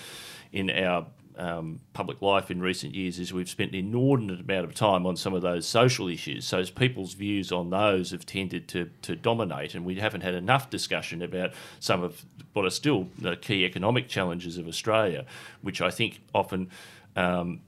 in 0.52 0.69
our 0.69 1.06
um, 1.39 1.80
public 1.93 2.21
life 2.21 2.52
in 2.52 2.62
recent 2.62 2.93
years 2.93 3.17
is 3.17 3.32
we've 3.32 3.49
spent 3.49 3.71
an 3.71 3.80
inordinate 3.80 4.41
amount 4.41 4.65
of 4.65 4.75
time 4.75 5.06
on 5.06 5.15
some 5.15 5.34
of 5.34 5.41
those 5.41 5.65
social 5.65 6.10
issues. 6.10 6.45
So 6.45 6.63
people's 6.65 7.13
views 7.13 7.52
on 7.52 7.69
those 7.69 8.12
have 8.12 8.25
tended 8.25 8.67
to, 8.69 8.89
to 9.04 9.15
dominate, 9.15 9.73
and 9.73 9.86
we 9.86 9.95
haven't 9.95 10.21
had 10.21 10.34
enough 10.34 10.69
discussion 10.69 11.21
about 11.21 11.52
some 11.80 12.04
of 12.04 12.25
what 12.54 12.65
are 12.65 12.69
still 12.69 13.08
the 13.17 13.38
key 13.38 13.63
economic 13.63 14.10
challenges 14.10 14.58
of 14.58 14.67
Australia, 14.67 15.25
which 15.62 15.82
I 15.82 15.91
think 15.91 16.19
often 16.34 16.69
um, 17.15 17.62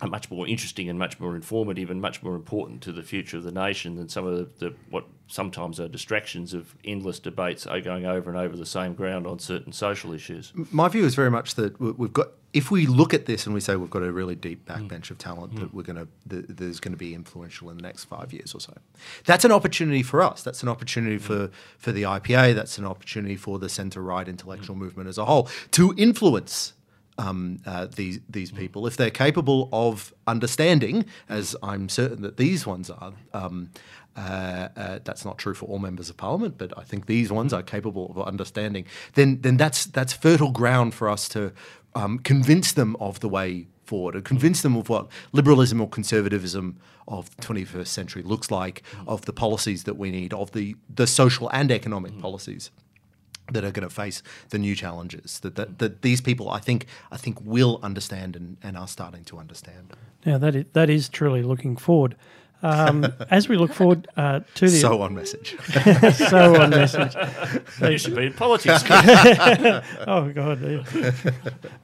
are 0.00 0.08
much 0.08 0.30
more 0.30 0.46
interesting 0.46 0.88
and 0.88 0.98
much 0.98 1.18
more 1.18 1.34
informative 1.34 1.90
and 1.90 2.00
much 2.00 2.22
more 2.22 2.36
important 2.36 2.82
to 2.82 2.92
the 2.92 3.02
future 3.02 3.36
of 3.36 3.42
the 3.42 3.52
nation 3.52 3.96
than 3.96 4.08
some 4.08 4.26
of 4.26 4.36
the, 4.36 4.66
the, 4.66 4.74
what 4.90 5.04
sometimes 5.26 5.80
are 5.80 5.88
distractions 5.88 6.54
of 6.54 6.74
endless 6.84 7.18
debates 7.18 7.66
are 7.66 7.80
going 7.80 8.06
over 8.06 8.30
and 8.30 8.38
over 8.38 8.56
the 8.56 8.66
same 8.66 8.94
ground 8.94 9.26
on 9.26 9.38
certain 9.38 9.72
social 9.72 10.12
issues. 10.12 10.52
My 10.70 10.88
view 10.88 11.04
is 11.04 11.14
very 11.14 11.30
much 11.30 11.56
that 11.56 11.78
we've 11.80 12.12
got 12.12 12.28
if 12.54 12.70
we 12.70 12.86
look 12.86 13.12
at 13.12 13.26
this 13.26 13.44
and 13.44 13.54
we 13.54 13.60
say 13.60 13.76
we've 13.76 13.90
got 13.90 14.02
a 14.02 14.10
really 14.10 14.34
deep 14.34 14.64
backbench 14.66 15.02
mm. 15.02 15.10
of 15.10 15.18
talent 15.18 15.54
mm. 15.54 15.60
that 15.60 15.74
we're 15.74 15.82
going 15.82 15.96
to 15.96 16.08
that 16.26 16.56
there's 16.56 16.80
going 16.80 16.92
to 16.92 16.98
be 16.98 17.14
influential 17.14 17.68
in 17.68 17.76
the 17.76 17.82
next 17.82 18.04
five 18.04 18.32
years 18.32 18.54
or 18.54 18.60
so, 18.60 18.72
that's 19.26 19.44
an 19.44 19.52
opportunity 19.52 20.02
for 20.02 20.22
us. 20.22 20.42
That's 20.42 20.62
an 20.62 20.68
opportunity 20.68 21.16
mm. 21.16 21.20
for 21.20 21.50
for 21.76 21.92
the 21.92 22.04
IPA. 22.04 22.54
That's 22.54 22.78
an 22.78 22.86
opportunity 22.86 23.36
for 23.36 23.58
the 23.58 23.68
centre 23.68 24.02
right 24.02 24.26
intellectual 24.26 24.76
mm. 24.76 24.80
movement 24.80 25.08
as 25.08 25.18
a 25.18 25.24
whole 25.24 25.48
to 25.72 25.94
influence 25.96 26.72
um, 27.18 27.58
uh, 27.66 27.86
these 27.86 28.20
these 28.28 28.50
people, 28.50 28.86
if 28.86 28.96
they're 28.96 29.10
capable 29.10 29.68
of 29.72 30.14
understanding, 30.26 31.04
as 31.28 31.56
I'm 31.62 31.88
certain 31.88 32.22
that 32.22 32.36
these 32.36 32.66
ones 32.66 32.90
are, 32.90 33.12
um, 33.34 33.70
uh, 34.16 34.68
uh, 34.76 34.98
that's 35.04 35.24
not 35.24 35.38
true 35.38 35.54
for 35.54 35.66
all 35.66 35.78
members 35.78 36.08
of 36.08 36.16
parliament, 36.16 36.56
but 36.58 36.76
I 36.78 36.84
think 36.84 37.06
these 37.06 37.30
ones 37.30 37.52
are 37.52 37.62
capable 37.62 38.10
of 38.10 38.26
understanding. 38.26 38.86
Then, 39.14 39.40
then 39.42 39.56
that's 39.56 39.84
that's 39.84 40.12
fertile 40.12 40.52
ground 40.52 40.94
for 40.94 41.08
us 41.08 41.28
to 41.30 41.52
um, 41.94 42.20
convince 42.20 42.72
them 42.72 42.96
of 42.96 43.20
the 43.20 43.28
way 43.28 43.66
forward, 43.84 44.14
and 44.14 44.24
convince 44.24 44.62
them 44.62 44.76
of 44.76 44.88
what 44.88 45.08
liberalism 45.32 45.80
or 45.80 45.88
conservatism 45.88 46.78
of 47.08 47.34
the 47.36 47.42
21st 47.42 47.86
century 47.86 48.22
looks 48.22 48.50
like, 48.50 48.82
of 49.06 49.24
the 49.24 49.32
policies 49.32 49.84
that 49.84 49.96
we 49.96 50.10
need, 50.10 50.32
of 50.32 50.52
the 50.52 50.76
the 50.94 51.06
social 51.06 51.48
and 51.50 51.70
economic 51.72 52.18
policies 52.20 52.70
that 53.52 53.64
are 53.64 53.70
going 53.70 53.88
to 53.88 53.94
face 53.94 54.22
the 54.50 54.58
new 54.58 54.74
challenges 54.74 55.40
that, 55.40 55.56
that, 55.56 55.78
that 55.78 56.02
these 56.02 56.20
people 56.20 56.50
I 56.50 56.58
think 56.58 56.86
I 57.10 57.16
think 57.16 57.40
will 57.42 57.80
understand 57.82 58.36
and, 58.36 58.56
and 58.62 58.76
are 58.76 58.88
starting 58.88 59.24
to 59.24 59.38
understand. 59.38 59.94
Now 60.24 60.38
that 60.38 60.54
is, 60.54 60.64
that 60.72 60.90
is 60.90 61.08
truly 61.08 61.42
looking 61.42 61.76
forward. 61.76 62.16
Um, 62.60 63.06
as 63.30 63.48
we 63.48 63.56
look 63.56 63.72
forward 63.72 64.08
uh, 64.16 64.40
to 64.56 64.64
the 64.68 64.76
So 64.76 65.00
on 65.02 65.14
message. 65.14 65.56
so 66.14 66.60
on 66.60 66.70
message. 66.70 67.14
You 67.80 67.98
should 67.98 68.16
be 68.16 68.26
in 68.26 68.32
politics. 68.32 68.82
Oh 68.88 70.32
God! 70.34 70.60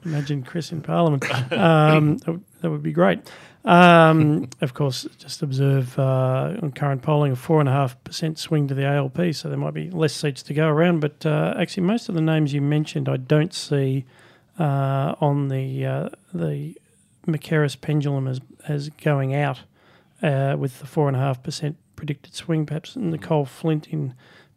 Imagine 0.03 0.43
Chris 0.43 0.71
in 0.73 0.81
Parliament. 0.81 1.23
Um, 1.53 2.17
that, 2.17 2.31
would, 2.31 2.43
that 2.61 2.69
would 2.69 2.83
be 2.83 2.91
great. 2.91 3.19
Um, 3.65 4.47
of 4.61 4.73
course, 4.73 5.07
just 5.17 5.41
observe 5.41 5.97
uh, 5.99 6.55
on 6.61 6.71
current 6.71 7.01
polling 7.01 7.33
a 7.33 7.35
four 7.35 7.59
and 7.59 7.67
a 7.67 7.71
half 7.71 8.01
percent 8.03 8.37
swing 8.37 8.67
to 8.67 8.73
the 8.73 8.85
ALP, 8.85 9.33
so 9.33 9.49
there 9.49 9.57
might 9.57 9.73
be 9.73 9.89
less 9.89 10.13
seats 10.13 10.43
to 10.43 10.53
go 10.53 10.67
around. 10.67 11.01
But 11.01 11.25
uh, 11.25 11.55
actually, 11.57 11.83
most 11.83 12.07
of 12.07 12.15
the 12.15 12.21
names 12.21 12.53
you 12.53 12.61
mentioned, 12.61 13.09
I 13.09 13.17
don't 13.17 13.53
see 13.53 14.05
uh, 14.59 15.15
on 15.19 15.49
the 15.49 15.85
uh, 15.85 16.09
the 16.33 16.75
Mackerras 17.27 17.79
pendulum 17.79 18.27
as 18.27 18.39
as 18.67 18.89
going 18.89 19.33
out 19.33 19.61
uh, 20.21 20.55
with 20.57 20.79
the 20.79 20.87
four 20.87 21.07
and 21.07 21.17
a 21.17 21.19
half 21.19 21.41
percent 21.41 21.75
predicted 21.95 22.35
swing. 22.35 22.65
Perhaps 22.65 22.95
Nicole 22.95 23.45
Flint 23.45 23.87
in 23.87 24.13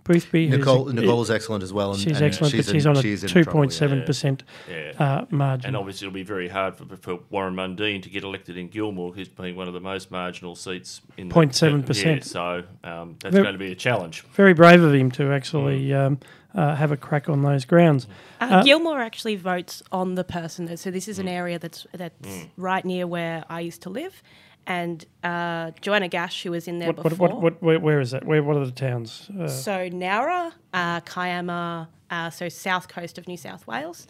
Boothby. 0.08 0.48
who's- 0.48 0.58
Nicole 0.58 0.86
Nicole 0.86 1.22
is 1.22 1.30
excellent 1.30 1.62
as 1.62 1.72
well. 1.72 1.92
And, 1.92 2.00
She's 2.00 2.16
and 2.16 2.24
excellent, 2.26 2.56
but 2.56 2.64
she's 2.64 2.86
on 2.86 2.96
a 2.96 3.02
she's 3.02 3.22
in 3.22 3.28
two 3.28 3.44
trouble, 3.44 3.58
point 3.60 3.72
yeah. 3.72 3.78
seven 3.78 4.02
percent 4.02 4.42
Yeah. 4.68 4.92
uh, 4.98 5.24
margin. 5.30 5.68
And 5.68 5.76
obviously, 5.76 6.06
it'll 6.08 6.14
be 6.14 6.22
very 6.22 6.48
hard 6.48 6.74
for, 6.76 6.84
for 6.96 7.20
Warren 7.30 7.54
Mundine 7.54 8.02
to 8.02 8.08
get 8.10 8.24
elected 8.24 8.56
in 8.56 8.68
Gilmore, 8.68 9.12
who's 9.12 9.28
been 9.28 9.54
one 9.54 9.68
of 9.68 9.74
the 9.74 9.80
most 9.80 10.10
marginal 10.10 10.54
seats 10.56 11.00
in 11.16 11.28
the- 11.28 11.34
0.7%. 11.34 12.04
Yeah, 12.04 12.20
so 12.22 12.62
um, 12.82 13.16
that's 13.22 13.32
Very- 13.34 13.44
going 13.44 13.54
to 13.54 13.58
be 13.58 13.72
a 13.72 13.76
challenge. 13.76 14.24
Very 14.34 14.54
brave 14.54 14.82
of 14.82 14.94
him 14.94 15.10
to 15.12 15.32
actually 15.32 15.92
um, 15.94 16.18
uh, 16.54 16.74
have 16.74 16.90
a 16.92 16.96
crack 16.96 17.28
on 17.28 17.42
those 17.42 17.64
grounds. 17.64 18.06
Uh, 18.40 18.62
Gilmore 18.62 19.00
actually 19.00 19.36
votes 19.36 19.82
on 19.92 20.14
the 20.14 20.24
person. 20.24 20.74
So 20.76 20.90
this 20.90 21.06
is 21.08 21.18
Mm. 21.18 21.22
an 21.22 21.28
area 21.28 21.58
that's 21.58 21.86
that's 21.92 22.46
right 22.56 22.84
near 22.84 23.06
where 23.06 23.44
I 23.48 23.60
used 23.60 23.82
to 23.82 23.90
live, 23.90 24.22
and 24.68 25.04
uh, 25.24 25.72
Joanna 25.81 26.09
Gash, 26.09 26.42
who 26.42 26.50
was 26.52 26.68
in 26.68 26.78
there 26.78 26.88
What, 26.88 26.98
what, 27.04 27.09
before. 27.11 27.28
what, 27.28 27.42
what, 27.42 27.62
where, 27.62 27.81
where 27.81 28.00
is 28.00 28.11
that? 28.12 28.24
Where, 28.24 28.42
what 28.42 28.57
are 28.57 28.66
the 28.66 28.70
towns? 28.70 29.28
Uh, 29.31 29.48
So 29.48 29.88
Nowra, 29.88 30.52
uh, 30.74 31.00
Kiama, 31.00 31.88
uh, 32.11 32.31
so 32.31 32.48
south 32.50 32.87
coast 32.88 33.16
of 33.18 33.26
New 33.26 33.38
South 33.38 33.66
Wales. 33.66 34.07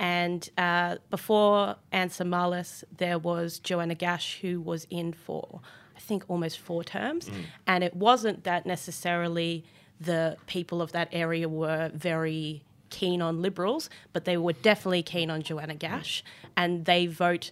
And 0.00 0.48
uh, 0.56 0.96
before 1.10 1.76
Ann 1.92 2.08
Sudmalis, 2.08 2.84
there 2.96 3.18
was 3.18 3.58
Joanna 3.58 3.94
Gash, 3.94 4.38
who 4.40 4.60
was 4.60 4.86
in 4.90 5.12
for, 5.12 5.60
I 5.96 6.00
think, 6.00 6.24
almost 6.28 6.58
four 6.58 6.82
terms. 6.84 7.28
And 7.66 7.84
it 7.84 7.94
wasn't 7.94 8.44
that 8.44 8.64
necessarily 8.64 9.64
the 10.00 10.36
people 10.46 10.80
of 10.80 10.92
that 10.92 11.08
area 11.12 11.48
were 11.48 11.90
very 11.92 12.62
keen 12.90 13.20
on 13.20 13.42
Liberals, 13.42 13.90
but 14.14 14.24
they 14.24 14.36
were 14.38 14.52
definitely 14.54 15.02
keen 15.02 15.30
on 15.30 15.42
Joanna 15.42 15.74
Gash. 15.74 16.24
And 16.56 16.84
they 16.86 17.06
vote 17.06 17.50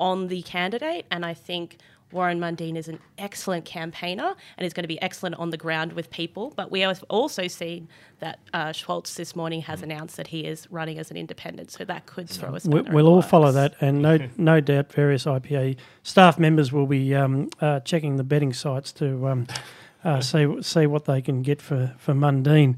on 0.00 0.26
the 0.26 0.42
candidate. 0.42 1.06
And 1.10 1.24
I 1.24 1.32
think 1.32 1.78
Warren 2.14 2.38
Mundine 2.38 2.76
is 2.76 2.88
an 2.88 3.00
excellent 3.18 3.64
campaigner 3.64 4.34
and 4.56 4.64
is 4.64 4.72
going 4.72 4.84
to 4.84 4.88
be 4.88 5.02
excellent 5.02 5.34
on 5.34 5.50
the 5.50 5.56
ground 5.56 5.92
with 5.92 6.10
people. 6.10 6.52
But 6.56 6.70
we 6.70 6.80
have 6.80 7.04
also 7.10 7.48
seen 7.48 7.88
that 8.20 8.38
uh, 8.54 8.72
Schultz 8.72 9.14
this 9.16 9.34
morning 9.34 9.62
has 9.62 9.82
announced 9.82 10.16
that 10.16 10.28
he 10.28 10.46
is 10.46 10.70
running 10.70 10.98
as 10.98 11.10
an 11.10 11.16
independent, 11.16 11.72
so 11.72 11.84
that 11.84 12.06
could 12.06 12.30
throw 12.30 12.54
us. 12.54 12.66
we, 12.66 12.80
we'll 12.82 13.08
all 13.08 13.20
follow 13.20 13.50
that, 13.52 13.74
and 13.80 14.00
no, 14.00 14.18
no 14.36 14.60
doubt 14.60 14.92
various 14.92 15.24
IPA 15.24 15.76
staff 16.04 16.38
members 16.38 16.72
will 16.72 16.86
be 16.86 17.14
um, 17.14 17.50
uh, 17.60 17.80
checking 17.80 18.16
the 18.16 18.24
betting 18.24 18.52
sites 18.52 18.92
to 18.92 19.26
um, 19.26 19.46
uh, 20.04 20.20
see 20.20 20.62
see 20.62 20.86
what 20.86 21.06
they 21.06 21.20
can 21.20 21.42
get 21.42 21.60
for 21.60 21.94
for 21.98 22.14
Mundine. 22.14 22.76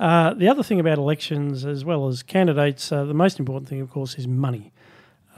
Uh, 0.00 0.34
the 0.34 0.48
other 0.48 0.64
thing 0.64 0.80
about 0.80 0.98
elections, 0.98 1.64
as 1.64 1.84
well 1.84 2.08
as 2.08 2.24
candidates, 2.24 2.90
uh, 2.90 3.04
the 3.04 3.14
most 3.14 3.38
important 3.38 3.68
thing, 3.68 3.80
of 3.80 3.88
course, 3.88 4.16
is 4.16 4.26
money. 4.26 4.72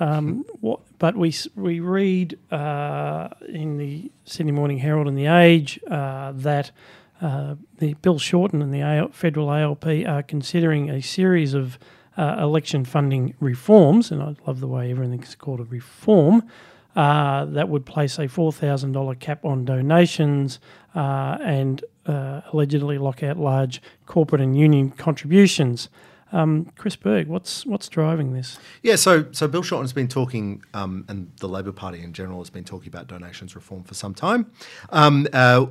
Um, 0.00 0.44
what, 0.60 0.80
but 0.98 1.16
we 1.16 1.34
we 1.54 1.80
read 1.80 2.38
uh, 2.50 3.28
in 3.48 3.76
the 3.78 4.10
Sydney 4.24 4.52
Morning 4.52 4.78
Herald 4.78 5.06
and 5.06 5.16
the 5.16 5.26
Age 5.26 5.78
uh, 5.88 6.32
that 6.34 6.72
uh, 7.20 7.54
the 7.78 7.94
Bill 7.94 8.18
Shorten 8.18 8.60
and 8.60 8.74
the 8.74 8.80
AL, 8.80 9.08
federal 9.12 9.50
ALP 9.50 9.86
are 10.06 10.22
considering 10.22 10.90
a 10.90 11.00
series 11.00 11.54
of 11.54 11.78
uh, 12.16 12.36
election 12.38 12.84
funding 12.84 13.34
reforms, 13.40 14.10
and 14.10 14.22
I 14.22 14.34
love 14.46 14.60
the 14.60 14.66
way 14.66 14.90
everything's 14.90 15.34
called 15.34 15.60
a 15.60 15.64
reform. 15.64 16.48
Uh, 16.96 17.44
that 17.46 17.68
would 17.68 17.86
place 17.86 18.18
a 18.18 18.28
four 18.28 18.52
thousand 18.52 18.92
dollar 18.92 19.14
cap 19.14 19.44
on 19.44 19.64
donations 19.64 20.60
uh, 20.94 21.38
and 21.42 21.84
allegedly 22.06 22.98
lock 22.98 23.22
out 23.22 23.38
large 23.38 23.80
corporate 24.06 24.40
and 24.40 24.56
union 24.56 24.90
contributions. 24.90 25.88
Um, 26.34 26.72
Chris 26.76 26.96
Berg, 26.96 27.28
what's 27.28 27.64
what's 27.64 27.88
driving 27.88 28.32
this? 28.32 28.58
Yeah, 28.82 28.96
so 28.96 29.26
so 29.30 29.46
Bill 29.46 29.62
Shorten's 29.62 29.92
been 29.92 30.08
talking, 30.08 30.64
um, 30.74 31.04
and 31.08 31.30
the 31.38 31.48
Labor 31.48 31.70
Party 31.70 32.02
in 32.02 32.12
general 32.12 32.40
has 32.40 32.50
been 32.50 32.64
talking 32.64 32.88
about 32.88 33.06
donations 33.06 33.54
reform 33.54 33.84
for 33.84 33.94
some 33.94 34.14
time. 34.14 34.50
Um, 34.90 35.28
uh, 35.32 35.64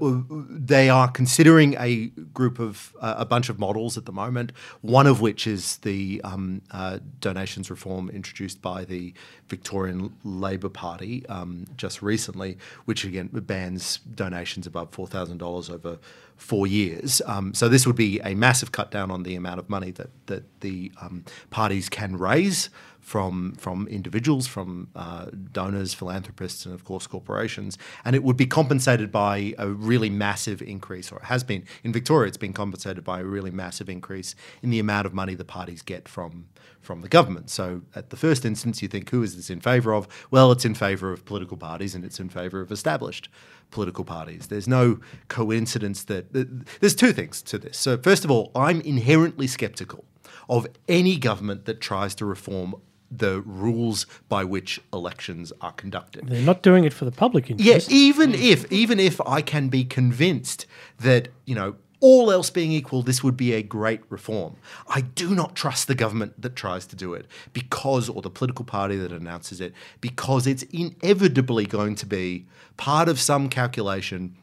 they 0.50 0.90
are 0.90 1.12
considering 1.12 1.76
a 1.78 2.08
group 2.34 2.60
of 2.60 2.96
uh, 3.02 3.16
a 3.18 3.26
bunch 3.26 3.50
of 3.50 3.60
models 3.60 3.98
at 3.98 4.06
the 4.06 4.14
moment. 4.14 4.54
One 4.80 5.06
of 5.06 5.20
which 5.20 5.46
is 5.48 5.78
the 5.80 6.22
um, 6.24 6.62
uh, 6.72 7.00
donations 7.20 7.70
reform 7.70 8.10
introduced 8.10 8.62
by 8.62 8.86
the 8.86 9.14
Victorian 9.50 10.16
Labor 10.24 10.70
Party 10.70 11.26
um, 11.28 11.66
just 11.76 12.02
recently, 12.02 12.58
which 12.86 13.04
again 13.04 13.30
bans 13.34 13.98
donations 14.16 14.66
above 14.66 14.94
four 14.94 15.08
thousand 15.08 15.40
dollars 15.40 15.70
over 15.70 16.00
four 16.38 16.68
years. 16.68 17.22
Um, 17.26 17.54
so 17.54 17.70
this 17.70 17.86
would 17.86 17.96
be 17.96 18.20
a 18.22 18.34
massive 18.34 18.72
cut 18.72 18.92
down 18.92 19.12
on 19.12 19.24
the 19.24 19.36
amount 19.36 19.60
of 19.60 19.70
money 19.70 19.92
that 19.92 20.10
that 20.28 20.44
the 20.60 20.92
um, 21.02 21.26
parties 21.50 21.90
can 21.90 22.18
raise 22.18 22.70
from 23.04 23.54
from 23.56 23.86
individuals, 23.90 24.48
from 24.48 24.88
uh, 24.96 25.26
donors, 25.52 25.94
philanthropists, 25.94 26.66
and 26.66 26.74
of 26.74 26.86
course 26.86 27.06
corporations. 27.06 27.78
And 28.06 28.16
it 28.16 28.24
would 28.24 28.38
be 28.38 28.46
compensated 28.46 29.12
by 29.12 29.54
a 29.58 29.68
really 29.68 30.10
massive 30.10 30.62
increase, 30.62 31.12
or 31.12 31.18
it 31.18 31.26
has 31.26 31.44
been 31.44 31.66
in 31.84 31.92
Victoria. 31.92 32.30
It's 32.30 32.38
been 32.38 32.54
compensated 32.54 33.04
by 33.04 33.20
a 33.20 33.26
really 33.26 33.52
massive 33.52 33.90
increase 33.90 34.36
in 34.62 34.70
the 34.70 34.80
amount 34.80 35.06
of 35.06 35.14
money 35.14 35.36
the 35.36 35.46
parties 35.46 35.82
get 35.82 36.08
from 36.08 36.48
from 36.80 37.02
the 37.02 37.10
government. 37.10 37.50
So 37.50 37.82
at 37.96 38.10
the 38.10 38.18
first 38.18 38.46
instance, 38.46 38.82
you 38.82 38.88
think, 38.88 39.10
who 39.10 39.24
is 39.24 39.36
this 39.36 39.50
in 39.50 39.60
favour 39.60 39.94
of? 39.94 40.08
Well, 40.32 40.52
it's 40.52 40.66
in 40.66 40.74
favour 40.74 41.12
of 41.12 41.26
political 41.26 41.58
parties, 41.58 41.96
and 41.96 42.06
it's 42.06 42.20
in 42.20 42.30
favour 42.30 42.62
of 42.62 42.72
established 42.72 43.30
political 43.70 44.06
parties. 44.06 44.48
There's 44.48 44.68
no 44.68 45.00
coincidence 45.28 46.06
that 46.06 46.34
th- 46.34 46.48
there's 46.80 46.96
two 46.96 47.12
things 47.12 47.42
to 47.44 47.58
this. 47.58 47.78
So 47.78 47.98
first 47.98 48.24
of 48.24 48.32
all, 48.32 48.52
I'm 48.56 48.80
inherently 48.82 49.48
sceptical 49.48 50.06
of 50.50 50.68
any 50.88 51.18
government 51.18 51.66
that 51.66 51.82
tries 51.82 52.16
to 52.16 52.26
reform 52.26 52.76
the 53.12 53.42
rules 53.42 54.06
by 54.28 54.44
which 54.44 54.82
elections 54.92 55.54
are 55.62 55.74
conducted. 55.74 56.28
They're 56.28 56.42
not 56.42 56.64
doing 56.64 56.84
it 56.84 56.94
for 56.94 57.06
the 57.06 57.12
public 57.12 57.50
interest. 57.50 57.68
Yeah, 57.68 57.74
interest. 57.76 57.92
even 57.92 58.34
if 58.34 58.72
even 58.72 59.00
if 59.00 59.22
I 59.22 59.42
can 59.42 59.70
be 59.70 59.84
convinced 59.84 60.66
that 61.00 61.30
you 61.46 61.56
know 61.56 61.76
all 62.04 62.32
else 62.32 62.50
being 62.50 62.74
equal, 62.74 63.02
this 63.02 63.24
would 63.24 63.38
be 63.38 63.54
a 63.54 63.64
great 63.64 64.02
reform. 64.10 64.58
I 64.90 65.02
do 65.02 65.34
not 65.34 65.56
trust 65.56 65.88
the 65.88 65.96
government 65.96 66.42
that 66.42 66.54
tries 66.54 66.86
to 66.88 66.98
do 66.98 67.14
it 67.14 67.28
because, 67.54 68.10
or 68.10 68.22
the 68.22 68.30
political 68.30 68.66
party 68.66 68.98
that 68.98 69.14
announces 69.14 69.62
it, 69.62 69.74
because 70.02 70.46
it's 70.46 70.64
inevitably 70.64 71.66
going 71.66 71.96
to 71.96 72.06
be 72.06 72.46
part 72.76 73.08
of 73.08 73.22
some 73.22 73.48
calculation 73.48 74.36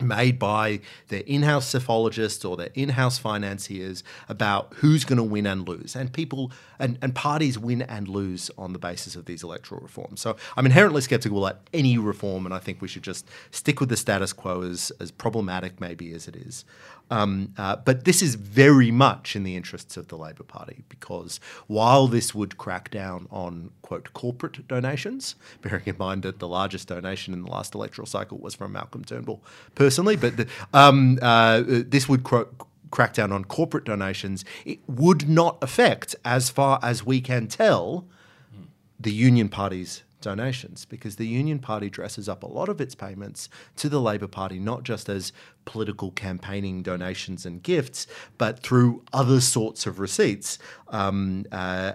made 0.00 0.38
by 0.38 0.80
their 1.08 1.22
in-house 1.26 1.66
psephologists 1.66 2.44
or 2.44 2.56
their 2.56 2.70
in-house 2.74 3.18
financiers 3.18 4.04
about 4.28 4.72
who's 4.76 5.04
going 5.04 5.16
to 5.16 5.22
win 5.22 5.46
and 5.46 5.68
lose. 5.68 5.96
And 5.96 6.12
people 6.12 6.52
and, 6.78 6.98
and 7.02 7.14
parties 7.14 7.58
win 7.58 7.82
and 7.82 8.08
lose 8.08 8.50
on 8.56 8.72
the 8.72 8.78
basis 8.78 9.16
of 9.16 9.24
these 9.24 9.42
electoral 9.42 9.80
reforms. 9.80 10.20
So 10.20 10.36
i'm 10.56 10.66
inherently 10.66 11.00
skeptical 11.00 11.46
at 11.46 11.60
any 11.72 11.98
reform 11.98 12.44
and 12.44 12.54
i 12.54 12.58
think 12.58 12.80
we 12.80 12.88
should 12.88 13.02
just 13.02 13.26
stick 13.50 13.80
with 13.80 13.88
the 13.88 13.96
status 13.96 14.32
quo 14.32 14.62
as, 14.62 14.92
as 15.00 15.10
problematic 15.10 15.80
maybe 15.80 16.12
as 16.12 16.28
it 16.28 16.36
is 16.36 16.64
um, 17.10 17.54
uh, 17.56 17.76
but 17.76 18.04
this 18.04 18.22
is 18.22 18.34
very 18.34 18.90
much 18.90 19.34
in 19.34 19.42
the 19.42 19.56
interests 19.56 19.96
of 19.96 20.08
the 20.08 20.16
labor 20.16 20.42
party 20.42 20.84
because 20.88 21.40
while 21.66 22.06
this 22.06 22.34
would 22.34 22.58
crack 22.58 22.90
down 22.90 23.26
on 23.30 23.70
quote 23.82 24.12
corporate 24.12 24.66
donations 24.68 25.34
bearing 25.62 25.84
in 25.86 25.96
mind 25.98 26.22
that 26.22 26.38
the 26.38 26.48
largest 26.48 26.88
donation 26.88 27.32
in 27.32 27.42
the 27.42 27.50
last 27.50 27.74
electoral 27.74 28.06
cycle 28.06 28.38
was 28.38 28.54
from 28.54 28.72
malcolm 28.72 29.04
turnbull 29.04 29.42
personally, 29.74 30.16
but 30.16 30.36
the, 30.36 30.46
um, 30.74 31.18
uh, 31.22 31.62
this 31.66 32.08
would 32.08 32.24
cro- 32.24 32.48
crack 32.90 33.14
down 33.14 33.32
on 33.32 33.44
corporate 33.44 33.84
donations. 33.84 34.44
It 34.64 34.80
would 34.86 35.28
not 35.28 35.58
affect, 35.62 36.16
as 36.24 36.50
far 36.50 36.78
as 36.82 37.04
we 37.04 37.20
can 37.20 37.46
tell, 37.46 38.06
the 38.98 39.12
union 39.12 39.48
parties 39.48 40.02
donations 40.20 40.84
because 40.84 41.16
the 41.16 41.26
Union 41.26 41.58
Party 41.58 41.88
dresses 41.90 42.28
up 42.28 42.42
a 42.42 42.46
lot 42.46 42.68
of 42.68 42.80
its 42.80 42.94
payments 42.94 43.48
to 43.76 43.88
the 43.88 44.00
Labor 44.00 44.28
Party 44.28 44.58
not 44.58 44.82
just 44.82 45.08
as 45.08 45.32
political 45.64 46.10
campaigning 46.12 46.82
donations 46.82 47.44
and 47.44 47.62
gifts, 47.62 48.06
but 48.38 48.60
through 48.60 49.02
other 49.12 49.40
sorts 49.40 49.86
of 49.86 49.98
receipts. 49.98 50.58
Um, 50.88 51.44
uh, 51.52 51.92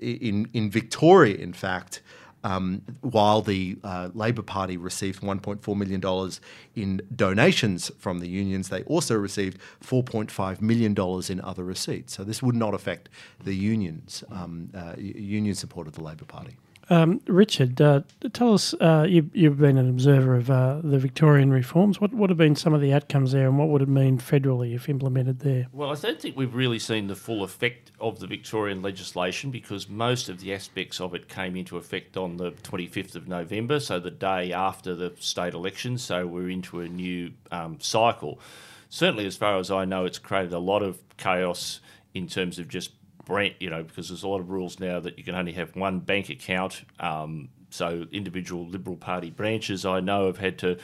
in 0.00 0.48
in 0.52 0.70
Victoria, 0.70 1.36
in 1.36 1.52
fact. 1.52 2.02
Um, 2.44 2.82
while 3.02 3.40
the 3.40 3.78
uh, 3.84 4.08
Labor 4.14 4.42
Party 4.42 4.76
received 4.76 5.22
$1.4 5.22 5.76
million 5.76 6.32
in 6.74 7.00
donations 7.14 7.92
from 7.98 8.18
the 8.18 8.28
unions, 8.28 8.68
they 8.68 8.82
also 8.82 9.14
received 9.14 9.60
$4.5 9.80 10.60
million 10.60 10.92
in 11.30 11.40
other 11.40 11.62
receipts. 11.62 12.14
So 12.14 12.24
this 12.24 12.42
would 12.42 12.56
not 12.56 12.74
affect 12.74 13.08
the 13.44 13.54
unions, 13.54 14.24
um, 14.28 14.70
uh, 14.74 14.94
union 14.98 15.54
support 15.54 15.86
of 15.86 15.92
the 15.92 16.02
Labor 16.02 16.24
Party. 16.24 16.56
Um, 16.90 17.20
Richard, 17.26 17.80
uh, 17.80 18.02
tell 18.32 18.54
us, 18.54 18.74
uh, 18.74 19.06
you, 19.08 19.30
have 19.44 19.58
been 19.58 19.78
an 19.78 19.88
observer 19.88 20.36
of 20.36 20.50
uh, 20.50 20.80
the 20.82 20.98
Victorian 20.98 21.50
reforms. 21.50 22.00
What 22.00 22.12
would 22.12 22.28
have 22.28 22.36
been 22.36 22.56
some 22.56 22.74
of 22.74 22.80
the 22.80 22.92
outcomes 22.92 23.32
there 23.32 23.46
and 23.46 23.58
what 23.58 23.68
would 23.68 23.82
it 23.82 23.88
mean 23.88 24.18
federally 24.18 24.74
if 24.74 24.88
implemented 24.88 25.40
there? 25.40 25.68
Well, 25.72 25.90
I 25.90 25.94
don't 25.94 26.20
think 26.20 26.36
we've 26.36 26.54
really 26.54 26.78
seen 26.78 27.06
the 27.06 27.16
full 27.16 27.44
effect 27.44 27.92
of 28.00 28.18
the 28.18 28.26
Victorian 28.26 28.82
legislation 28.82 29.50
because 29.50 29.88
most 29.88 30.28
of 30.28 30.40
the 30.40 30.52
aspects 30.52 31.00
of 31.00 31.14
it 31.14 31.28
came 31.28 31.56
into 31.56 31.76
effect 31.76 32.16
on 32.16 32.36
the 32.36 32.50
25th 32.50 33.14
of 33.14 33.28
November, 33.28 33.78
so 33.78 34.00
the 34.00 34.10
day 34.10 34.52
after 34.52 34.94
the 34.94 35.12
state 35.18 35.54
election, 35.54 35.96
so 35.96 36.26
we're 36.26 36.50
into 36.50 36.80
a 36.80 36.88
new 36.88 37.32
um, 37.50 37.78
cycle. 37.80 38.40
Certainly, 38.88 39.26
as 39.26 39.36
far 39.36 39.58
as 39.58 39.70
I 39.70 39.84
know, 39.84 40.04
it's 40.04 40.18
created 40.18 40.52
a 40.52 40.58
lot 40.58 40.82
of 40.82 40.98
chaos 41.16 41.80
in 42.12 42.26
terms 42.26 42.58
of 42.58 42.68
just 42.68 42.90
branch, 43.24 43.54
you 43.60 43.70
know, 43.70 43.82
because 43.82 44.08
there's 44.08 44.22
a 44.22 44.28
lot 44.28 44.40
of 44.40 44.50
rules 44.50 44.80
now 44.80 45.00
that 45.00 45.18
you 45.18 45.24
can 45.24 45.34
only 45.34 45.52
have 45.52 45.74
one 45.76 46.00
bank 46.00 46.28
account. 46.28 46.82
Um, 47.00 47.48
so 47.70 48.06
individual 48.12 48.66
Liberal 48.66 48.96
Party 48.96 49.30
branches 49.30 49.84
I 49.86 50.00
know 50.00 50.26
have 50.26 50.38
had 50.38 50.58
to, 50.58 50.78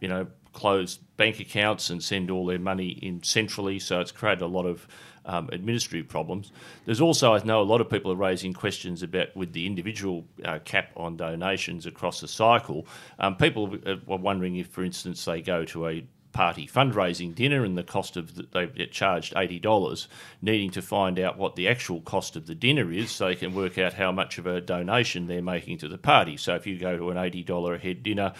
you 0.00 0.08
know, 0.08 0.26
close 0.52 0.96
bank 1.16 1.40
accounts 1.40 1.90
and 1.90 2.02
send 2.02 2.30
all 2.30 2.46
their 2.46 2.58
money 2.58 2.90
in 3.02 3.22
centrally. 3.22 3.78
So 3.78 4.00
it's 4.00 4.12
created 4.12 4.42
a 4.42 4.46
lot 4.46 4.66
of 4.66 4.86
um, 5.26 5.48
administrative 5.52 6.08
problems. 6.08 6.52
There's 6.84 7.00
also, 7.00 7.34
I 7.34 7.42
know, 7.44 7.60
a 7.60 7.62
lot 7.62 7.80
of 7.80 7.88
people 7.88 8.12
are 8.12 8.16
raising 8.16 8.52
questions 8.52 9.02
about 9.02 9.34
with 9.34 9.52
the 9.52 9.66
individual 9.66 10.24
uh, 10.44 10.58
cap 10.64 10.90
on 10.96 11.16
donations 11.16 11.86
across 11.86 12.20
the 12.20 12.28
cycle. 12.28 12.86
Um, 13.18 13.36
people 13.36 13.76
are 13.86 14.18
wondering 14.18 14.56
if, 14.56 14.68
for 14.68 14.84
instance, 14.84 15.24
they 15.24 15.40
go 15.40 15.64
to 15.66 15.88
a 15.88 16.06
party 16.34 16.66
fundraising 16.66 17.34
dinner 17.34 17.64
and 17.64 17.78
the 17.78 17.82
cost 17.82 18.18
of 18.18 18.34
the, 18.34 18.46
they 18.52 18.66
get 18.66 18.92
charged 18.92 19.32
eighty 19.36 19.58
dollars, 19.58 20.08
needing 20.42 20.70
to 20.72 20.82
find 20.82 21.18
out 21.18 21.38
what 21.38 21.56
the 21.56 21.66
actual 21.66 22.02
cost 22.02 22.36
of 22.36 22.46
the 22.46 22.54
dinner 22.54 22.92
is, 22.92 23.10
so 23.10 23.28
they 23.28 23.36
can 23.36 23.54
work 23.54 23.78
out 23.78 23.94
how 23.94 24.12
much 24.12 24.36
of 24.36 24.46
a 24.46 24.60
donation 24.60 25.26
they're 25.26 25.40
making 25.40 25.78
to 25.78 25.88
the 25.88 25.96
party. 25.96 26.36
So 26.36 26.54
if 26.54 26.66
you 26.66 26.78
go 26.78 26.98
to 26.98 27.10
an 27.10 27.16
eighty 27.16 27.42
dollar 27.42 27.74
a 27.76 27.78
head 27.78 28.02
dinner, 28.02 28.34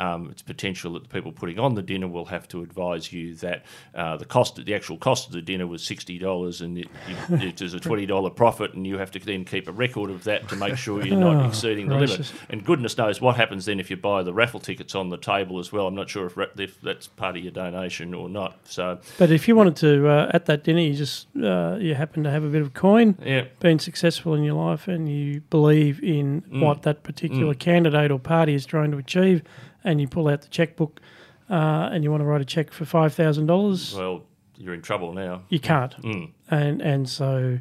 um, 0.00 0.28
it's 0.30 0.42
potential 0.42 0.94
that 0.94 1.02
the 1.02 1.08
people 1.08 1.30
putting 1.30 1.58
on 1.58 1.74
the 1.74 1.82
dinner 1.82 2.08
will 2.08 2.24
have 2.24 2.48
to 2.48 2.62
advise 2.62 3.12
you 3.12 3.34
that 3.36 3.64
uh, 3.94 4.16
the 4.16 4.24
cost, 4.24 4.64
the 4.64 4.74
actual 4.74 4.96
cost 4.96 5.26
of 5.26 5.32
the 5.32 5.42
dinner 5.42 5.66
was 5.66 5.84
sixty 5.84 6.18
dollars, 6.18 6.62
and 6.62 6.78
it, 6.78 6.88
it 7.30 7.60
is 7.60 7.74
a 7.74 7.80
twenty 7.80 8.06
dollar 8.06 8.30
profit, 8.30 8.72
and 8.72 8.86
you 8.86 8.96
have 8.96 9.10
to 9.10 9.18
then 9.18 9.44
keep 9.44 9.68
a 9.68 9.72
record 9.72 10.10
of 10.10 10.24
that 10.24 10.48
to 10.48 10.56
make 10.56 10.76
sure 10.76 11.04
you're 11.04 11.18
not 11.18 11.44
oh, 11.44 11.48
exceeding 11.48 11.88
the 11.88 11.96
limit. 11.96 12.32
And 12.48 12.64
goodness 12.64 12.96
knows 12.96 13.20
what 13.20 13.36
happens 13.36 13.66
then 13.66 13.78
if 13.78 13.90
you 13.90 13.96
buy 13.98 14.22
the 14.22 14.32
raffle 14.32 14.58
tickets 14.60 14.94
on 14.94 15.10
the 15.10 15.18
table 15.18 15.58
as 15.58 15.70
well. 15.70 15.86
I'm 15.86 15.94
not 15.94 16.08
sure 16.08 16.26
if, 16.26 16.58
if 16.58 16.80
that's 16.80 17.06
part 17.06 17.36
of 17.36 17.42
your 17.42 17.52
donation 17.52 18.14
or 18.14 18.30
not. 18.30 18.56
So, 18.64 18.98
but 19.18 19.30
if 19.30 19.46
you 19.46 19.54
wanted 19.54 19.76
to 19.76 20.08
uh, 20.08 20.30
at 20.32 20.46
that 20.46 20.64
dinner, 20.64 20.80
you 20.80 20.94
just 20.94 21.26
uh, 21.36 21.76
you 21.78 21.94
happen 21.94 22.24
to 22.24 22.30
have 22.30 22.42
a 22.42 22.48
bit 22.48 22.62
of 22.62 22.72
coin, 22.72 23.18
yeah. 23.22 23.44
been 23.60 23.78
successful 23.78 24.34
in 24.34 24.44
your 24.44 24.54
life, 24.54 24.88
and 24.88 25.10
you 25.10 25.42
believe 25.50 26.02
in 26.02 26.40
mm. 26.42 26.62
what 26.62 26.82
that 26.82 27.02
particular 27.02 27.54
mm. 27.54 27.58
candidate 27.58 28.10
or 28.10 28.18
party 28.18 28.54
is 28.54 28.64
trying 28.64 28.90
to 28.92 28.96
achieve 28.96 29.42
and 29.84 30.00
you 30.00 30.08
pull 30.08 30.28
out 30.28 30.42
the 30.42 30.48
checkbook 30.48 31.00
uh, 31.48 31.88
and 31.92 32.04
you 32.04 32.10
want 32.10 32.20
to 32.20 32.24
write 32.24 32.40
a 32.40 32.44
check 32.44 32.70
for 32.70 32.84
five 32.84 33.12
thousand 33.12 33.46
dollars, 33.46 33.94
well, 33.94 34.24
you're 34.56 34.74
in 34.74 34.82
trouble 34.82 35.12
now. 35.12 35.42
You 35.48 35.60
can't, 35.60 35.94
mm. 36.02 36.30
and 36.50 36.80
and 36.80 37.08
so 37.08 37.58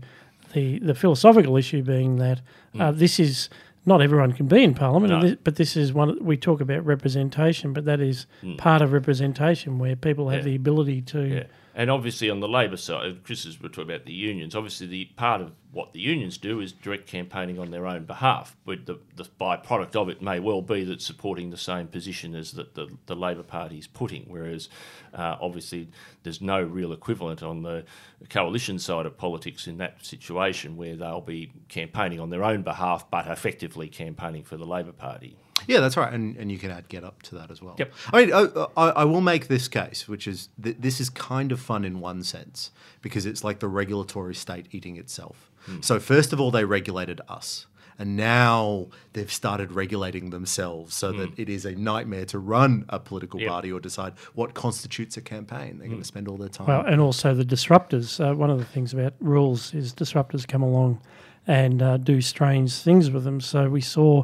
the 0.53 0.79
the 0.79 0.95
philosophical 0.95 1.57
issue 1.57 1.81
being 1.81 2.17
that 2.17 2.41
uh, 2.75 2.91
mm. 2.91 2.97
this 2.97 3.19
is 3.19 3.49
not 3.85 4.01
everyone 4.01 4.33
can 4.33 4.47
be 4.47 4.63
in 4.63 4.75
parliament, 4.75 5.11
no. 5.11 5.21
this, 5.21 5.37
but 5.43 5.55
this 5.55 5.75
is 5.75 5.91
one 5.91 6.23
we 6.23 6.37
talk 6.37 6.61
about 6.61 6.85
representation, 6.85 7.73
but 7.73 7.85
that 7.85 7.99
is 7.99 8.27
mm. 8.43 8.57
part 8.57 8.81
of 8.81 8.93
representation 8.93 9.79
where 9.79 9.95
people 9.95 10.29
have 10.29 10.41
yeah. 10.41 10.51
the 10.51 10.55
ability 10.55 11.01
to. 11.01 11.21
Yeah. 11.23 11.43
And 11.79 11.89
obviously, 11.89 12.29
on 12.29 12.41
the 12.41 12.47
Labor 12.49 12.75
side, 12.75 13.23
Chris 13.23 13.45
is 13.45 13.55
talking 13.55 13.83
about 13.83 14.03
the 14.03 14.11
unions. 14.11 14.53
Obviously, 14.53 14.85
the 14.85 15.05
part 15.15 15.39
of 15.39 15.53
what 15.71 15.93
the 15.93 16.01
unions 16.01 16.37
do 16.37 16.59
is 16.59 16.73
direct 16.73 17.07
campaigning 17.07 17.57
on 17.57 17.71
their 17.71 17.87
own 17.87 18.03
behalf. 18.03 18.57
But 18.65 18.85
the, 18.85 18.99
the 19.15 19.23
byproduct 19.23 19.95
of 19.95 20.09
it 20.09 20.21
may 20.21 20.41
well 20.41 20.61
be 20.61 20.83
that 20.83 21.01
supporting 21.01 21.51
the 21.51 21.57
same 21.57 21.87
position 21.87 22.35
as 22.35 22.51
that 22.51 22.75
the, 22.75 22.89
the 23.05 23.15
Labor 23.15 23.43
Party 23.43 23.77
is 23.77 23.87
putting. 23.87 24.25
Whereas, 24.27 24.67
uh, 25.13 25.37
obviously, 25.39 25.87
there's 26.23 26.41
no 26.41 26.61
real 26.61 26.91
equivalent 26.91 27.41
on 27.41 27.61
the 27.61 27.85
coalition 28.29 28.77
side 28.77 29.05
of 29.05 29.17
politics 29.17 29.65
in 29.65 29.77
that 29.77 30.05
situation 30.05 30.75
where 30.75 30.97
they'll 30.97 31.21
be 31.21 31.53
campaigning 31.69 32.19
on 32.19 32.29
their 32.29 32.43
own 32.43 32.61
behalf, 32.61 33.09
but 33.09 33.25
effectively 33.27 33.87
campaigning 33.87 34.43
for 34.43 34.57
the 34.57 34.65
Labor 34.65 34.91
Party. 34.91 35.37
Yeah, 35.67 35.79
that's 35.79 35.97
right, 35.97 36.11
and 36.11 36.35
and 36.37 36.51
you 36.51 36.57
can 36.57 36.71
add 36.71 36.89
GetUp 36.89 37.21
to 37.23 37.35
that 37.35 37.51
as 37.51 37.61
well. 37.61 37.75
Yep. 37.77 37.93
I 38.13 38.25
mean, 38.25 38.33
I, 38.33 38.65
I, 38.77 38.89
I 38.89 39.03
will 39.05 39.21
make 39.21 39.47
this 39.47 39.67
case, 39.67 40.07
which 40.07 40.27
is 40.27 40.49
th- 40.61 40.77
this 40.79 40.99
is 40.99 41.09
kind 41.09 41.51
of 41.51 41.59
fun 41.59 41.85
in 41.85 41.99
one 41.99 42.23
sense 42.23 42.71
because 43.01 43.25
it's 43.25 43.43
like 43.43 43.59
the 43.59 43.67
regulatory 43.67 44.35
state 44.35 44.67
eating 44.71 44.97
itself. 44.97 45.49
Hmm. 45.65 45.81
So 45.81 45.99
first 45.99 46.33
of 46.33 46.39
all, 46.39 46.51
they 46.51 46.65
regulated 46.65 47.21
us. 47.27 47.65
And 48.01 48.15
now 48.15 48.87
they've 49.11 49.31
started 49.31 49.73
regulating 49.73 50.29
themselves 50.29 50.95
so 50.95 51.11
that 51.11 51.31
hmm. 51.31 51.41
it 51.41 51.49
is 51.49 51.65
a 51.65 51.73
nightmare 51.73 52.23
to 52.27 52.39
run 52.39 52.85
a 52.87 52.97
political 52.97 53.41
yep. 53.41 53.49
party 53.49 53.73
or 53.73 53.81
decide 53.81 54.13
what 54.35 54.53
constitutes 54.53 55.17
a 55.17 55.21
campaign. 55.21 55.79
They're 55.79 55.87
mm. 55.87 55.91
going 55.91 56.01
to 56.01 56.07
spend 56.07 56.29
all 56.29 56.37
their 56.37 56.47
time. 56.47 56.67
Well, 56.67 56.85
and 56.85 57.01
also 57.01 57.35
the 57.35 57.43
disruptors. 57.43 58.25
Uh, 58.25 58.33
one 58.33 58.49
of 58.49 58.57
the 58.57 58.63
things 58.63 58.93
about 58.93 59.15
rules 59.19 59.73
is 59.73 59.93
disruptors 59.93 60.47
come 60.47 60.61
along 60.61 61.01
and 61.45 61.81
uh, 61.81 61.97
do 61.97 62.21
strange 62.21 62.73
things 62.73 63.11
with 63.11 63.25
them. 63.25 63.41
So 63.41 63.69
we 63.69 63.81
saw 63.81 64.23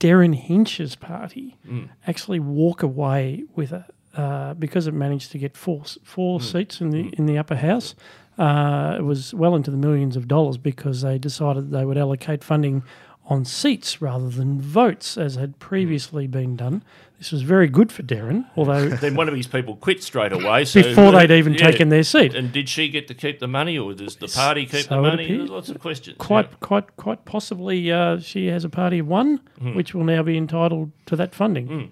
Derryn 0.00 0.34
Hinch's 0.34 0.96
party 0.96 1.56
mm. 1.66 1.88
actually 2.06 2.40
walk 2.40 2.82
away 2.82 3.44
with 3.54 3.72
a 3.72 3.86
uh, 4.16 4.54
because 4.54 4.86
it 4.86 4.94
managed 4.94 5.32
to 5.32 5.38
get 5.38 5.56
four 5.56 5.82
four 6.04 6.38
mm. 6.38 6.42
seats 6.42 6.80
in 6.80 6.90
the 6.90 7.04
mm. 7.04 7.14
in 7.14 7.26
the 7.26 7.38
upper 7.38 7.56
house. 7.56 7.94
Uh, 8.38 8.96
it 8.98 9.02
was 9.02 9.32
well 9.32 9.54
into 9.54 9.70
the 9.70 9.76
millions 9.76 10.16
of 10.16 10.26
dollars 10.26 10.58
because 10.58 11.02
they 11.02 11.18
decided 11.18 11.70
they 11.70 11.84
would 11.84 11.96
allocate 11.96 12.42
funding 12.42 12.82
on 13.26 13.44
seats 13.44 14.02
rather 14.02 14.28
than 14.28 14.60
votes, 14.60 15.16
as 15.16 15.36
had 15.36 15.58
previously 15.58 16.26
been 16.26 16.56
done. 16.56 16.82
This 17.18 17.32
was 17.32 17.42
very 17.42 17.68
good 17.68 17.90
for 17.90 18.02
Derryn, 18.02 18.46
although 18.56 18.88
then 18.88 19.14
one 19.14 19.28
of 19.28 19.34
his 19.34 19.46
people 19.46 19.76
quit 19.76 20.02
straight 20.02 20.32
away 20.32 20.64
so 20.66 20.82
before 20.82 21.12
they'd 21.12 21.30
even 21.30 21.54
yeah. 21.54 21.70
taken 21.70 21.88
their 21.88 22.02
seat. 22.02 22.34
And 22.34 22.52
did 22.52 22.68
she 22.68 22.88
get 22.88 23.08
to 23.08 23.14
keep 23.14 23.38
the 23.38 23.48
money, 23.48 23.78
or 23.78 23.94
does 23.94 24.16
the 24.16 24.28
party 24.28 24.66
keep 24.66 24.86
so 24.86 24.96
the 24.96 25.02
money? 25.02 25.28
There's 25.28 25.48
lots 25.48 25.68
of 25.70 25.80
questions. 25.80 26.16
Quite, 26.18 26.50
yeah. 26.50 26.56
quite, 26.60 26.96
quite 26.96 27.24
possibly, 27.24 27.90
uh, 27.90 28.20
she 28.20 28.48
has 28.48 28.64
a 28.64 28.68
party 28.68 28.98
of 28.98 29.06
one, 29.06 29.40
mm. 29.60 29.74
which 29.74 29.94
will 29.94 30.04
now 30.04 30.22
be 30.22 30.36
entitled 30.36 30.92
to 31.06 31.16
that 31.16 31.34
funding. 31.34 31.68
Mm. 31.68 31.90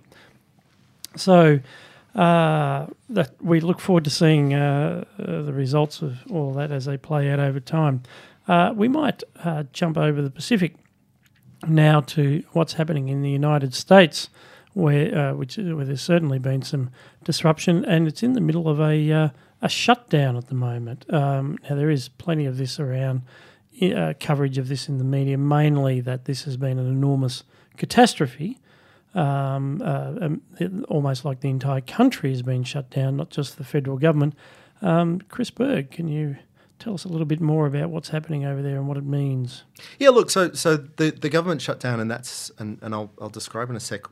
So. 1.16 1.61
Uh, 2.14 2.88
that 3.09 3.35
we 3.40 3.59
look 3.59 3.81
forward 3.81 4.05
to 4.05 4.11
seeing 4.11 4.53
uh, 4.53 5.03
uh, 5.18 5.40
the 5.40 5.53
results 5.55 6.03
of 6.03 6.18
all 6.31 6.53
that 6.53 6.71
as 6.71 6.85
they 6.85 6.99
play 6.99 7.31
out 7.31 7.40
over 7.40 7.59
time. 7.59 8.03
Uh, 8.47 8.71
we 8.77 8.87
might 8.87 9.23
uh, 9.42 9.62
jump 9.73 9.97
over 9.97 10.21
the 10.21 10.29
Pacific 10.29 10.75
now 11.66 12.01
to 12.01 12.42
what's 12.53 12.75
happening 12.75 13.09
in 13.09 13.22
the 13.22 13.31
United 13.31 13.75
States, 13.75 14.29
where 14.75 15.16
uh, 15.16 15.35
which 15.35 15.57
where 15.57 15.85
there's 15.85 16.03
certainly 16.03 16.38
been 16.38 16.62
some 16.62 16.90
disruption, 17.25 17.85
and 17.85 18.09
it's 18.09 18.22
in 18.22 18.33
the 18.33 18.40
middle 18.40 18.68
of 18.68 18.81
a 18.81 19.12
uh, 19.12 19.29
a 19.61 19.68
shutdown 19.68 20.37
at 20.37 20.48
the 20.48 20.55
moment. 20.55 21.12
Um, 21.12 21.59
now 21.68 21.77
there 21.77 21.90
is 21.90 22.09
plenty 22.09 22.46
of 22.46 22.57
this 22.57 22.81
around 22.81 23.22
uh, 23.81 24.14
coverage 24.20 24.59
of 24.59 24.68
this 24.68 24.88
in 24.88 24.98
the 24.98 25.05
media, 25.05 25.38
mainly 25.38 26.01
that 26.01 26.25
this 26.25 26.44
has 26.44 26.57
been 26.57 26.79
an 26.79 26.88
enormous 26.88 27.44
catastrophe. 27.77 28.59
Um, 29.14 29.83
uh, 29.85 30.14
um, 30.22 30.85
almost 30.88 31.25
like 31.25 31.40
the 31.40 31.51
entire 31.51 31.83
country 31.83 32.31
has 32.31 32.42
been 32.42 32.64
shut 32.64 32.88
down, 32.88 33.16
not 33.18 33.29
just 33.29 33.59
the 33.59 33.64
federal 33.64 33.98
government. 33.98 34.35
Um, 34.81 35.20
Chris 35.29 35.51
Berg, 35.51 35.90
can 35.90 36.09
you 36.09 36.37
tell 36.83 36.95
us 36.95 37.05
a 37.05 37.09
little 37.09 37.27
bit 37.27 37.40
more 37.40 37.66
about 37.66 37.90
what's 37.90 38.09
happening 38.09 38.45
over 38.45 38.61
there 38.61 38.77
and 38.77 38.88
what 38.88 38.97
it 38.97 39.05
means. 39.05 39.64
Yeah, 39.99 40.11
look, 40.11 40.31
so 40.31 40.53
so 40.53 40.77
the, 40.77 41.11
the 41.11 41.29
government 41.29 41.62
shut 41.62 41.79
down, 41.81 42.01
and 42.01 42.11
that's 42.11 42.51
and, 42.59 42.79
and 42.83 42.95
I'll 42.95 43.12
I'll 43.21 43.31
describe 43.31 43.71
in 43.71 43.77
a 43.77 43.81
sec 43.81 44.03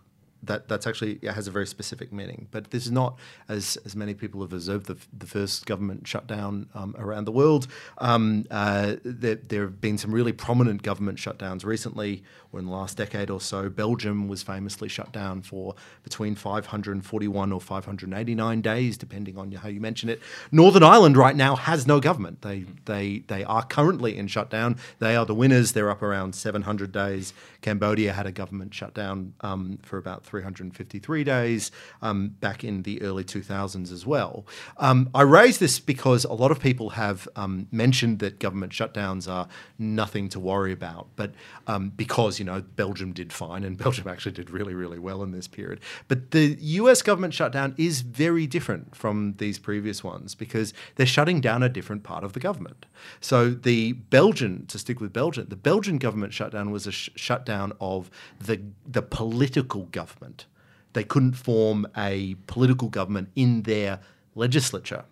that 0.43 0.69
that's 0.69 0.87
actually 0.87 1.19
has 1.23 1.47
a 1.47 1.51
very 1.51 1.67
specific 1.67 2.13
meaning. 2.13 2.49
But 2.51 2.71
this 2.71 2.87
is 2.87 2.93
not, 2.93 3.19
as 3.49 3.77
as 3.85 3.95
many 3.95 4.15
people 4.15 4.41
have 4.41 4.53
observed, 4.53 4.87
the, 4.87 4.97
the 5.17 5.27
first 5.27 5.67
government 5.67 6.07
shutdown 6.07 6.69
um, 6.75 6.95
around 6.99 7.25
the 7.25 7.33
world. 7.33 7.67
Um, 7.99 8.47
uh, 8.51 8.97
there, 9.05 9.35
there 9.35 9.63
have 9.63 9.81
been 9.81 9.99
some 9.99 10.13
really 10.13 10.33
prominent 10.33 10.83
government 10.83 11.19
shutdowns 11.19 11.65
recently, 11.65 12.23
or 12.53 12.59
in 12.59 12.67
the 12.67 12.73
last 12.73 12.97
decade 12.97 13.31
or 13.31 13.41
so. 13.41 13.69
Belgium 13.69 14.29
was 14.29 14.43
famously 14.43 14.89
shut 14.89 15.13
down 15.13 15.43
for 15.43 15.75
between 16.03 16.35
541 16.35 17.53
or 17.53 17.61
589 17.61 18.61
days, 18.61 18.97
depending 18.97 19.39
on 19.39 19.53
how 19.53 19.69
you 19.69 19.81
mention 19.81 20.09
it. 20.09 20.21
Northern 20.51 20.83
Ireland 20.83 21.17
right 21.17 21.37
now 21.37 21.55
has 21.57 21.87
no 21.87 22.01
government. 22.01 22.43
They 22.43 22.65
they 22.87 23.23
they 23.29 23.45
are 23.45 23.65
currently 23.65 24.17
in 24.17 24.27
shutdown. 24.27 24.77
They 24.99 25.15
are 25.17 25.25
the 25.25 25.35
winners. 25.35 25.73
They're 25.73 25.91
up 25.91 26.03
around 26.03 26.35
700 26.35 26.91
days. 26.93 27.33
Cambodia 27.61 28.13
had 28.13 28.27
a 28.27 28.33
government 28.33 28.75
shutdown 28.75 29.35
um, 29.43 29.79
for 29.83 29.99
about 29.99 30.25
353 30.25 31.25
days 31.25 31.71
um, 32.03 32.29
back 32.41 32.65
in 32.65 32.83
the 32.83 33.01
early 33.03 33.23
2000s 33.23 33.93
as 33.93 34.07
well. 34.07 34.47
Um, 34.79 35.11
I 35.15 35.23
raise 35.23 35.59
this 35.59 35.79
because 35.79 36.25
a 36.25 36.33
lot 36.33 36.51
of 36.51 36.59
people 36.59 36.91
have 36.91 37.29
um, 37.37 37.69
mentioned 37.71 38.19
that 38.21 38.39
government 38.39 38.73
shutdowns 38.73 39.31
are 39.31 39.47
nothing 39.79 40.29
to 40.31 40.41
worry 40.41 40.73
about, 40.73 41.09
but 41.17 41.33
um, 41.67 41.91
because 41.91 42.40
you 42.41 42.45
know 42.45 42.63
Belgium 42.63 43.13
did 43.13 43.33
fine 43.33 43.63
and 43.63 43.79
Belgium 43.85 44.09
actually 44.09 44.33
did 44.33 44.51
really 44.51 44.75
really 44.75 44.99
well 44.99 45.23
in 45.23 45.31
this 45.31 45.47
period, 45.47 45.81
but 46.09 46.33
the 46.33 46.57
U.S. 46.59 47.03
government 47.03 47.35
shutdown 47.35 47.75
is 47.77 48.01
very 48.01 48.47
different 48.47 48.97
from 48.97 49.35
these 49.39 49.59
previous 49.59 50.03
ones 50.03 50.35
because 50.35 50.75
they're 50.97 51.07
shutting 51.07 51.41
down 51.41 51.63
a 51.63 51.69
different 51.69 52.03
part 52.03 52.25
of 52.25 52.33
the 52.33 52.41
government. 52.41 52.87
So 53.21 53.51
the 53.51 53.93
Belgian, 53.93 54.67
to 54.67 54.79
stick 54.79 55.01
with 55.01 55.13
Belgium, 55.13 55.47
the 55.49 55.57
Belgian 55.57 55.99
government 55.99 56.33
shutdown 56.33 56.71
was 56.71 56.87
a 56.87 56.93
sh- 56.93 57.11
shutdown 57.15 57.73
of 57.81 58.11
the 58.41 58.61
the 58.85 59.03
political 59.03 59.85
government. 59.85 60.47
They 60.95 61.05
couldn't 61.05 61.35
form 61.35 61.87
a 61.97 62.35
political 62.47 62.89
government 62.89 63.29
in 63.37 63.63
their 63.63 64.01
legislature. 64.35 65.05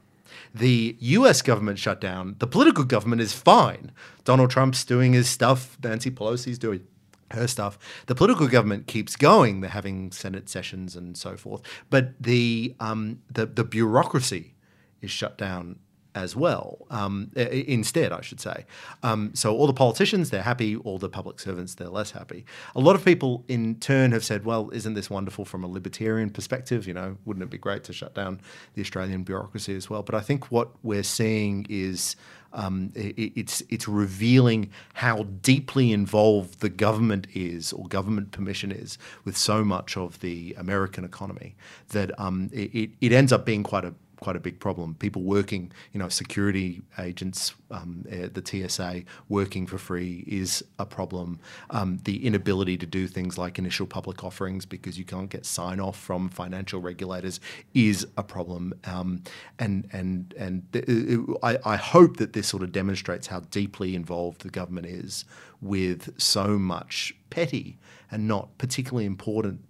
The 0.55 0.97
US 1.01 1.43
government 1.43 1.79
shutdown, 1.79 2.37
the 2.39 2.47
political 2.47 2.85
government 2.85 3.21
is 3.21 3.33
fine. 3.33 3.93
Donald 4.25 4.51
Trump's 4.51 4.85
doing 4.85 5.13
his 5.13 5.29
stuff, 5.29 5.79
Nancy 5.83 6.11
Pelosi's 6.11 6.59
doing 6.59 6.87
her 7.33 7.47
stuff. 7.47 7.79
The 8.07 8.15
political 8.15 8.49
government 8.49 8.87
keeps 8.87 9.17
going. 9.17 9.61
They're 9.61 9.71
having 9.71 10.13
Senate 10.13 10.49
sessions 10.49 10.97
and 10.97 11.17
so 11.17 11.37
forth. 11.37 11.63
But 11.91 12.21
the 12.21 12.75
um, 12.81 13.21
the, 13.31 13.47
the 13.47 13.65
bureaucracy 13.65 14.55
is 15.01 15.11
shut 15.11 15.39
down 15.39 15.79
as 16.15 16.35
well. 16.35 16.87
Um, 16.91 17.31
instead, 17.37 18.13
I 18.13 18.23
should 18.23 18.41
say. 18.41 18.65
Um, 19.03 19.31
so 19.35 19.57
all 19.57 19.67
the 19.67 19.73
politicians 19.73 20.31
they're 20.31 20.43
happy. 20.43 20.77
All 20.77 20.99
the 20.99 21.09
public 21.09 21.39
servants 21.39 21.75
they're 21.75 21.89
less 21.89 22.11
happy. 22.11 22.45
A 22.75 22.81
lot 22.81 22.97
of 22.97 23.05
people 23.05 23.45
in 23.47 23.77
turn 23.77 24.13
have 24.13 24.25
said, 24.25 24.45
"Well, 24.45 24.71
isn't 24.73 24.95
this 24.95 25.11
wonderful 25.11 25.45
from 25.45 25.63
a 25.63 25.69
libertarian 25.69 26.31
perspective? 26.31 26.89
You 26.89 26.95
know, 26.95 27.17
wouldn't 27.25 27.45
it 27.45 27.51
be 27.51 27.59
great 27.59 27.85
to 27.85 27.93
shut 27.93 28.15
down 28.15 28.41
the 28.75 28.83
Australian 28.83 29.23
bureaucracy 29.23 29.77
as 29.77 29.89
well?" 29.89 30.03
But 30.03 30.15
I 30.15 30.21
think 30.21 30.51
what 30.51 30.71
we're 30.83 31.05
seeing 31.05 31.67
is 31.69 32.17
um, 32.53 32.93
i- 32.97 33.15
i- 33.19 33.33
it's 33.37 33.63
it's 33.69 33.87
revealing 33.89 34.71
how 34.95 35.25
deeply 35.43 35.93
involved 35.93 36.61
the 36.61 36.69
government 36.69 37.27
is 37.35 37.73
or 37.73 37.87
government 37.89 38.31
permission 38.33 38.73
is 38.73 38.99
with 39.25 39.37
so 39.37 39.65
much 39.65 39.97
of 39.97 40.21
the 40.21 40.55
American 40.59 41.05
economy 41.05 41.55
that 41.91 42.19
um, 42.19 42.49
it, 42.53 42.75
it, 42.75 42.91
it 43.01 43.13
ends 43.13 43.33
up 43.33 43.45
being 43.45 43.63
quite 43.63 43.85
a 43.85 43.93
quite 44.21 44.37
a 44.37 44.41
big 44.41 44.61
problem. 44.61 44.95
People 44.95 45.23
working, 45.23 45.73
you 45.93 45.99
know, 45.99 46.09
security 46.09 46.83
agents, 46.99 47.55
um, 47.71 48.05
uh, 48.11 48.29
the 48.33 48.43
TSA 48.45 49.03
working 49.29 49.67
for 49.67 49.79
free 49.79 50.25
is 50.27 50.65
a 50.79 50.87
problem. 50.87 51.39
Um, 51.71 51.99
the 52.05 52.27
inability 52.27 52.77
to 52.79 52.87
do 52.87 53.07
things 53.07 53.39
like 53.39 53.59
initial 53.59 53.87
public 53.87 54.25
offerings 54.25 54.67
because 54.67 54.99
you 54.99 55.05
can't 55.05 55.31
get 55.31 55.47
sign 55.47 55.81
off 55.81 55.99
from 55.99 56.29
financial 56.29 56.81
regulators 56.81 57.41
is 57.75 58.07
a 58.17 58.23
problem. 58.23 58.75
Um, 58.85 59.23
and 59.59 59.89
and 59.93 60.35
and 60.39 60.63
it- 60.73 61.19
I, 61.43 61.59
I 61.65 61.77
hope 61.77 62.17
that 62.19 62.33
this 62.33 62.47
sort 62.49 62.63
of 62.63 62.73
demonstrates 62.73 63.27
how 63.29 63.41
deeply 63.41 63.95
involved 63.95 64.43
the 64.43 64.51
government 64.51 64.87
is 64.87 65.25
with 65.61 66.21
so 66.21 66.59
much 66.59 67.15
petty 67.31 67.79
and 68.11 68.27
not 68.27 68.57
particularly 68.59 69.07
important 69.07 69.61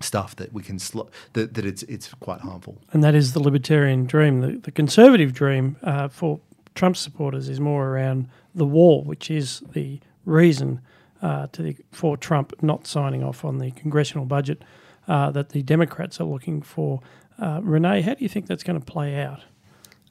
stuff 0.00 0.34
that 0.36 0.52
we 0.52 0.62
can 0.62 0.78
sl- 0.78 1.08
that, 1.34 1.54
that 1.54 1.64
it's 1.64 1.82
it's 1.84 2.12
quite 2.14 2.40
harmful. 2.40 2.80
and 2.92 3.02
that 3.04 3.14
is 3.14 3.32
the 3.32 3.40
libertarian 3.40 4.06
dream. 4.06 4.40
The, 4.40 4.58
the 4.58 4.70
conservative 4.72 5.32
dream 5.32 5.76
uh, 5.82 6.08
for 6.08 6.40
Trump 6.74 6.96
supporters 6.96 7.48
is 7.48 7.60
more 7.60 7.88
around 7.88 8.28
the 8.54 8.66
wall, 8.66 9.04
which 9.04 9.30
is 9.30 9.62
the 9.72 10.00
reason 10.24 10.80
uh, 11.22 11.46
to 11.52 11.62
the, 11.62 11.76
for 11.92 12.16
Trump 12.16 12.52
not 12.62 12.86
signing 12.86 13.22
off 13.22 13.44
on 13.44 13.58
the 13.58 13.70
congressional 13.72 14.24
budget 14.26 14.62
uh, 15.08 15.30
that 15.30 15.50
the 15.50 15.62
Democrats 15.62 16.20
are 16.20 16.24
looking 16.24 16.62
for. 16.62 17.00
Uh, 17.38 17.60
Renee, 17.62 18.02
how 18.02 18.14
do 18.14 18.22
you 18.22 18.28
think 18.28 18.46
that's 18.46 18.62
going 18.62 18.78
to 18.78 18.84
play 18.84 19.20
out? 19.20 19.40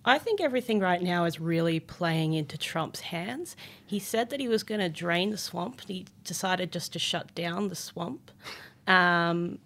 I 0.05 0.17
think 0.17 0.41
everything 0.41 0.79
right 0.79 1.01
now 1.01 1.23
is 1.23 1.39
really 1.39 1.79
playing 1.79 2.33
into 2.33 2.57
Trump's 2.57 2.99
hands. 3.01 3.55
He 3.85 3.99
said 3.99 4.29
that 4.31 4.41
he 4.41 4.49
was 4.49 4.63
going 4.63 4.81
to 4.81 4.89
drain 4.89 5.29
the 5.29 5.37
swamp. 5.37 5.81
He 5.87 6.05
decided 6.25 6.73
just 6.73 6.91
to 6.93 6.99
shut 6.99 7.33
down 7.35 7.69
the 7.69 7.75
swamp. 7.75 8.29
Um, 8.85 9.59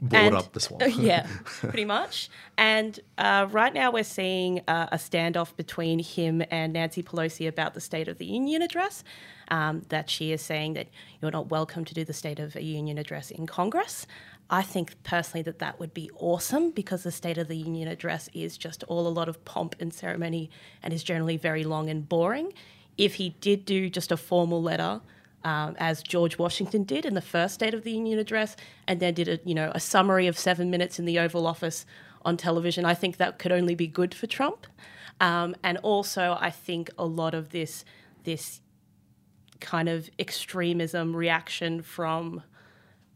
Board 0.00 0.22
and- 0.22 0.36
up 0.36 0.52
the 0.52 0.60
swamp. 0.60 0.82
yeah, 0.96 1.26
pretty 1.44 1.84
much. 1.84 2.30
And 2.56 2.98
uh, 3.18 3.48
right 3.50 3.72
now 3.72 3.90
we're 3.90 4.02
seeing 4.04 4.60
uh, 4.66 4.88
a 4.92 4.96
standoff 4.96 5.54
between 5.56 5.98
him 5.98 6.42
and 6.50 6.72
Nancy 6.72 7.02
Pelosi 7.02 7.46
about 7.46 7.74
the 7.74 7.80
State 7.80 8.08
of 8.08 8.18
the 8.18 8.24
Union 8.24 8.62
address. 8.62 9.04
Um, 9.52 9.82
that 9.88 10.08
she 10.08 10.30
is 10.30 10.40
saying 10.40 10.74
that 10.74 10.86
you're 11.20 11.32
not 11.32 11.50
welcome 11.50 11.84
to 11.84 11.92
do 11.92 12.04
the 12.04 12.12
State 12.12 12.38
of 12.38 12.52
the 12.52 12.62
Union 12.62 12.98
address 12.98 13.32
in 13.32 13.48
Congress. 13.48 14.06
I 14.48 14.62
think 14.62 15.00
personally 15.02 15.42
that 15.42 15.58
that 15.58 15.78
would 15.80 15.92
be 15.92 16.08
awesome 16.16 16.70
because 16.70 17.02
the 17.02 17.10
State 17.10 17.36
of 17.36 17.48
the 17.48 17.56
Union 17.56 17.88
address 17.88 18.28
is 18.32 18.56
just 18.56 18.84
all 18.84 19.06
a 19.06 19.08
lot 19.08 19.28
of 19.28 19.44
pomp 19.44 19.74
and 19.80 19.92
ceremony 19.92 20.50
and 20.82 20.94
is 20.94 21.02
generally 21.02 21.36
very 21.36 21.64
long 21.64 21.90
and 21.90 22.08
boring. 22.08 22.52
If 22.96 23.14
he 23.14 23.30
did 23.40 23.64
do 23.64 23.90
just 23.90 24.12
a 24.12 24.16
formal 24.16 24.62
letter 24.62 25.00
um, 25.44 25.76
as 25.78 26.02
George 26.02 26.38
Washington 26.38 26.84
did 26.84 27.06
in 27.06 27.14
the 27.14 27.20
first 27.20 27.54
State 27.54 27.74
of 27.74 27.82
the 27.82 27.92
Union 27.92 28.18
address, 28.18 28.56
and 28.86 29.00
then 29.00 29.14
did 29.14 29.28
a 29.28 29.38
you 29.44 29.54
know 29.54 29.72
a 29.74 29.80
summary 29.80 30.26
of 30.26 30.38
seven 30.38 30.70
minutes 30.70 30.98
in 30.98 31.04
the 31.04 31.18
Oval 31.18 31.46
Office 31.46 31.86
on 32.22 32.36
television. 32.36 32.84
I 32.84 32.94
think 32.94 33.16
that 33.16 33.38
could 33.38 33.52
only 33.52 33.74
be 33.74 33.86
good 33.86 34.14
for 34.14 34.26
Trump, 34.26 34.66
um, 35.20 35.54
and 35.62 35.78
also 35.78 36.36
I 36.40 36.50
think 36.50 36.90
a 36.98 37.06
lot 37.06 37.34
of 37.34 37.50
this 37.50 37.84
this 38.24 38.60
kind 39.60 39.88
of 39.88 40.10
extremism 40.18 41.14
reaction 41.14 41.82
from 41.82 42.42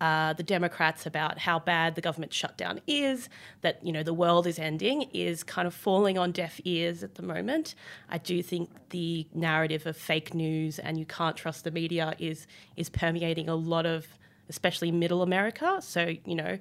uh, 0.01 0.33
the 0.33 0.43
Democrats 0.43 1.07
about 1.07 1.39
how 1.39 1.59
bad 1.59 1.95
the 1.95 2.01
government 2.01 2.33
shutdown 2.33 2.81
is, 2.87 3.29
that 3.63 3.85
you 3.85 3.93
know 3.93 4.03
the 4.03 4.13
world 4.13 4.47
is 4.47 4.59
ending, 4.59 5.03
is 5.15 5.43
kind 5.43 5.67
of 5.67 5.75
falling 5.75 6.19
on 6.19 6.33
deaf 6.33 6.61
ears 6.65 7.03
at 7.03 7.15
the 7.15 7.23
moment. 7.23 7.75
I 8.09 8.19
do 8.19 8.43
think 8.43 8.71
the 8.91 9.27
narrative 9.33 9.87
of 9.87 9.97
fake 9.97 10.35
news 10.35 10.79
and 10.79 10.99
you 10.99 11.07
can't 11.07 11.37
trust 11.37 11.65
the 11.65 11.71
media 11.71 12.15
is 12.19 12.47
is 12.77 12.89
permeating 12.89 13.49
a 13.49 13.55
lot 13.55 13.87
of, 13.87 14.07
especially 14.49 14.91
Middle 14.91 15.23
America. 15.23 15.79
So 15.81 16.15
you 16.25 16.35
know, 16.35 16.59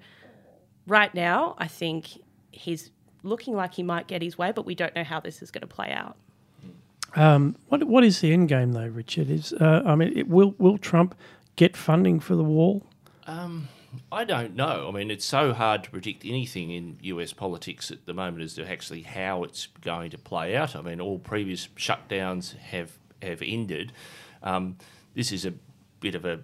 right 0.87 1.13
now 1.13 1.55
I 1.57 1.67
think 1.67 2.21
he's 2.51 2.91
looking 3.23 3.55
like 3.55 3.73
he 3.73 3.83
might 3.83 4.07
get 4.07 4.21
his 4.21 4.37
way, 4.37 4.51
but 4.51 4.65
we 4.65 4.75
don't 4.75 4.95
know 4.95 5.03
how 5.03 5.19
this 5.19 5.41
is 5.41 5.49
going 5.49 5.61
to 5.61 5.67
play 5.67 5.91
out. 5.91 6.17
Um, 7.15 7.55
what 7.69 7.83
what 7.83 8.03
is 8.03 8.21
the 8.21 8.31
end 8.31 8.49
game 8.49 8.73
though, 8.73 8.87
Richard? 8.87 9.29
Is 9.29 9.53
uh, 9.53 9.81
I 9.85 9.95
mean, 9.95 10.15
it, 10.15 10.27
will 10.27 10.55
will 10.57 10.77
Trump 10.77 11.15
get 11.55 11.75
funding 11.75 12.19
for 12.19 12.35
the 12.35 12.43
wall? 12.43 12.83
I 14.11 14.23
don't 14.23 14.55
know. 14.55 14.87
I 14.87 14.91
mean, 14.91 15.11
it's 15.11 15.25
so 15.25 15.53
hard 15.53 15.83
to 15.83 15.89
predict 15.89 16.25
anything 16.25 16.71
in 16.71 16.97
US 17.01 17.33
politics 17.33 17.91
at 17.91 18.05
the 18.05 18.13
moment 18.13 18.43
as 18.43 18.55
to 18.55 18.69
actually 18.69 19.03
how 19.03 19.43
it's 19.43 19.67
going 19.81 20.11
to 20.11 20.17
play 20.17 20.55
out. 20.55 20.75
I 20.75 20.81
mean, 20.81 20.99
all 20.99 21.19
previous 21.19 21.67
shutdowns 21.75 22.57
have 22.57 22.91
have 23.21 23.41
ended. 23.41 23.93
Um, 24.41 24.77
this 25.13 25.31
is 25.31 25.45
a 25.45 25.53
bit 25.99 26.15
of 26.15 26.25
a 26.25 26.41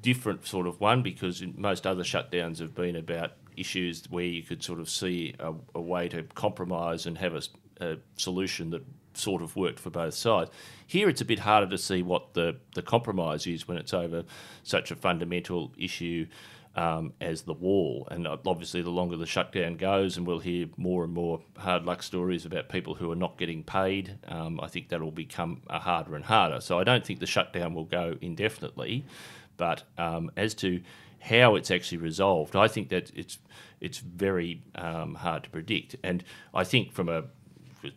different 0.00 0.46
sort 0.46 0.66
of 0.66 0.80
one 0.80 1.02
because 1.02 1.42
most 1.56 1.86
other 1.86 2.02
shutdowns 2.02 2.58
have 2.58 2.74
been 2.74 2.96
about 2.96 3.32
issues 3.56 4.04
where 4.08 4.24
you 4.24 4.42
could 4.42 4.62
sort 4.62 4.80
of 4.80 4.88
see 4.88 5.34
a, 5.38 5.52
a 5.74 5.80
way 5.80 6.08
to 6.08 6.22
compromise 6.34 7.06
and 7.06 7.18
have 7.18 7.34
a 7.80 7.98
solution 8.16 8.70
that 8.70 8.82
sort 9.16 9.42
of 9.42 9.56
worked 9.56 9.80
for 9.80 9.90
both 9.90 10.14
sides. 10.14 10.50
Here, 10.86 11.08
it's 11.08 11.20
a 11.20 11.24
bit 11.24 11.40
harder 11.40 11.68
to 11.68 11.78
see 11.78 12.02
what 12.02 12.34
the, 12.34 12.56
the 12.74 12.82
compromise 12.82 13.46
is 13.46 13.66
when 13.66 13.78
it's 13.78 13.94
over 13.94 14.24
such 14.62 14.90
a 14.90 14.96
fundamental 14.96 15.72
issue 15.78 16.26
um, 16.76 17.12
as 17.20 17.42
the 17.42 17.52
wall. 17.52 18.08
And 18.10 18.26
uh, 18.26 18.36
obviously, 18.46 18.82
the 18.82 18.90
longer 18.90 19.16
the 19.16 19.26
shutdown 19.26 19.76
goes, 19.76 20.16
and 20.16 20.26
we'll 20.26 20.40
hear 20.40 20.66
more 20.76 21.04
and 21.04 21.12
more 21.12 21.40
hard 21.56 21.84
luck 21.84 22.02
stories 22.02 22.44
about 22.44 22.68
people 22.68 22.94
who 22.94 23.10
are 23.10 23.16
not 23.16 23.38
getting 23.38 23.62
paid, 23.62 24.18
um, 24.28 24.60
I 24.60 24.68
think 24.68 24.88
that'll 24.88 25.10
become 25.10 25.62
uh, 25.68 25.78
harder 25.78 26.16
and 26.16 26.24
harder. 26.24 26.60
So 26.60 26.78
I 26.78 26.84
don't 26.84 27.04
think 27.04 27.20
the 27.20 27.26
shutdown 27.26 27.74
will 27.74 27.84
go 27.84 28.16
indefinitely. 28.20 29.04
But 29.56 29.84
um, 29.98 30.30
as 30.36 30.54
to 30.54 30.80
how 31.20 31.54
it's 31.54 31.70
actually 31.70 31.98
resolved, 31.98 32.56
I 32.56 32.68
think 32.68 32.88
that 32.90 33.10
it's 33.14 33.38
it's 33.80 33.98
very 33.98 34.62
um, 34.74 35.14
hard 35.14 35.44
to 35.44 35.50
predict. 35.50 35.96
And 36.02 36.24
I 36.52 36.64
think 36.64 36.92
from 36.92 37.08
a 37.08 37.24